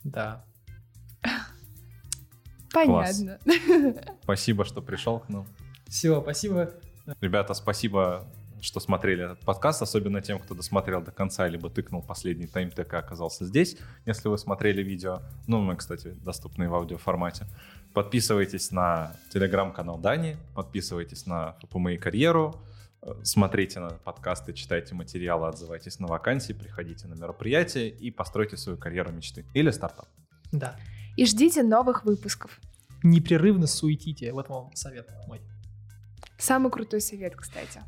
да. 0.03 0.45
Понятно. 2.71 3.39
Спасибо, 4.21 4.65
что 4.65 4.83
пришел 4.83 5.17
к 5.17 5.29
нам. 5.29 5.47
Все, 5.87 6.21
спасибо. 6.21 6.75
Ребята, 7.21 7.55
спасибо, 7.55 8.27
что 8.65 8.79
смотрели 8.79 9.23
этот 9.23 9.39
подкаст, 9.41 9.81
особенно 9.81 10.21
тем, 10.21 10.39
кто 10.39 10.55
досмотрел 10.55 11.01
до 11.01 11.11
конца, 11.11 11.47
либо 11.47 11.69
тыкнул 11.69 12.01
последний 12.01 12.47
таймтек 12.47 12.93
и 12.93 12.97
оказался 12.97 13.45
здесь, 13.45 13.77
если 14.05 14.27
вы 14.27 14.37
смотрели 14.37 14.81
видео. 14.81 15.21
Ну, 15.47 15.61
мы, 15.61 15.75
кстати, 15.75 16.09
доступны 16.23 16.67
в 16.67 16.73
аудиоформате. 16.73 17.45
Подписывайтесь 17.93 18.71
на 18.71 19.15
телеграм-канал 19.31 19.99
Дани, 19.99 20.37
подписывайтесь 20.55 21.27
на 21.27 21.53
ФПМ 21.61 21.89
и 21.89 21.97
карьеру, 21.97 22.55
э, 23.01 23.13
смотрите 23.23 23.79
на 23.79 23.89
подкасты, 23.89 24.51
читайте 24.53 24.95
материалы, 24.95 25.47
отзывайтесь 25.47 25.99
на 25.99 26.07
вакансии, 26.07 26.53
приходите 26.53 27.07
на 27.07 27.13
мероприятия 27.13 27.87
и 27.87 28.09
постройте 28.09 28.57
свою 28.57 28.77
карьеру 28.79 29.11
мечты 29.11 29.45
или 29.53 29.69
стартап. 29.69 30.07
Да. 30.51 30.75
И 31.15 31.25
ждите 31.25 31.61
новых 31.63 32.03
выпусков. 32.03 32.59
Непрерывно 33.03 33.67
суетите. 33.67 34.33
Вот 34.33 34.49
вам 34.49 34.75
совет 34.75 35.09
мой. 35.27 35.39
Самый 36.37 36.71
крутой 36.71 37.01
совет, 37.01 37.35
кстати. 37.35 37.81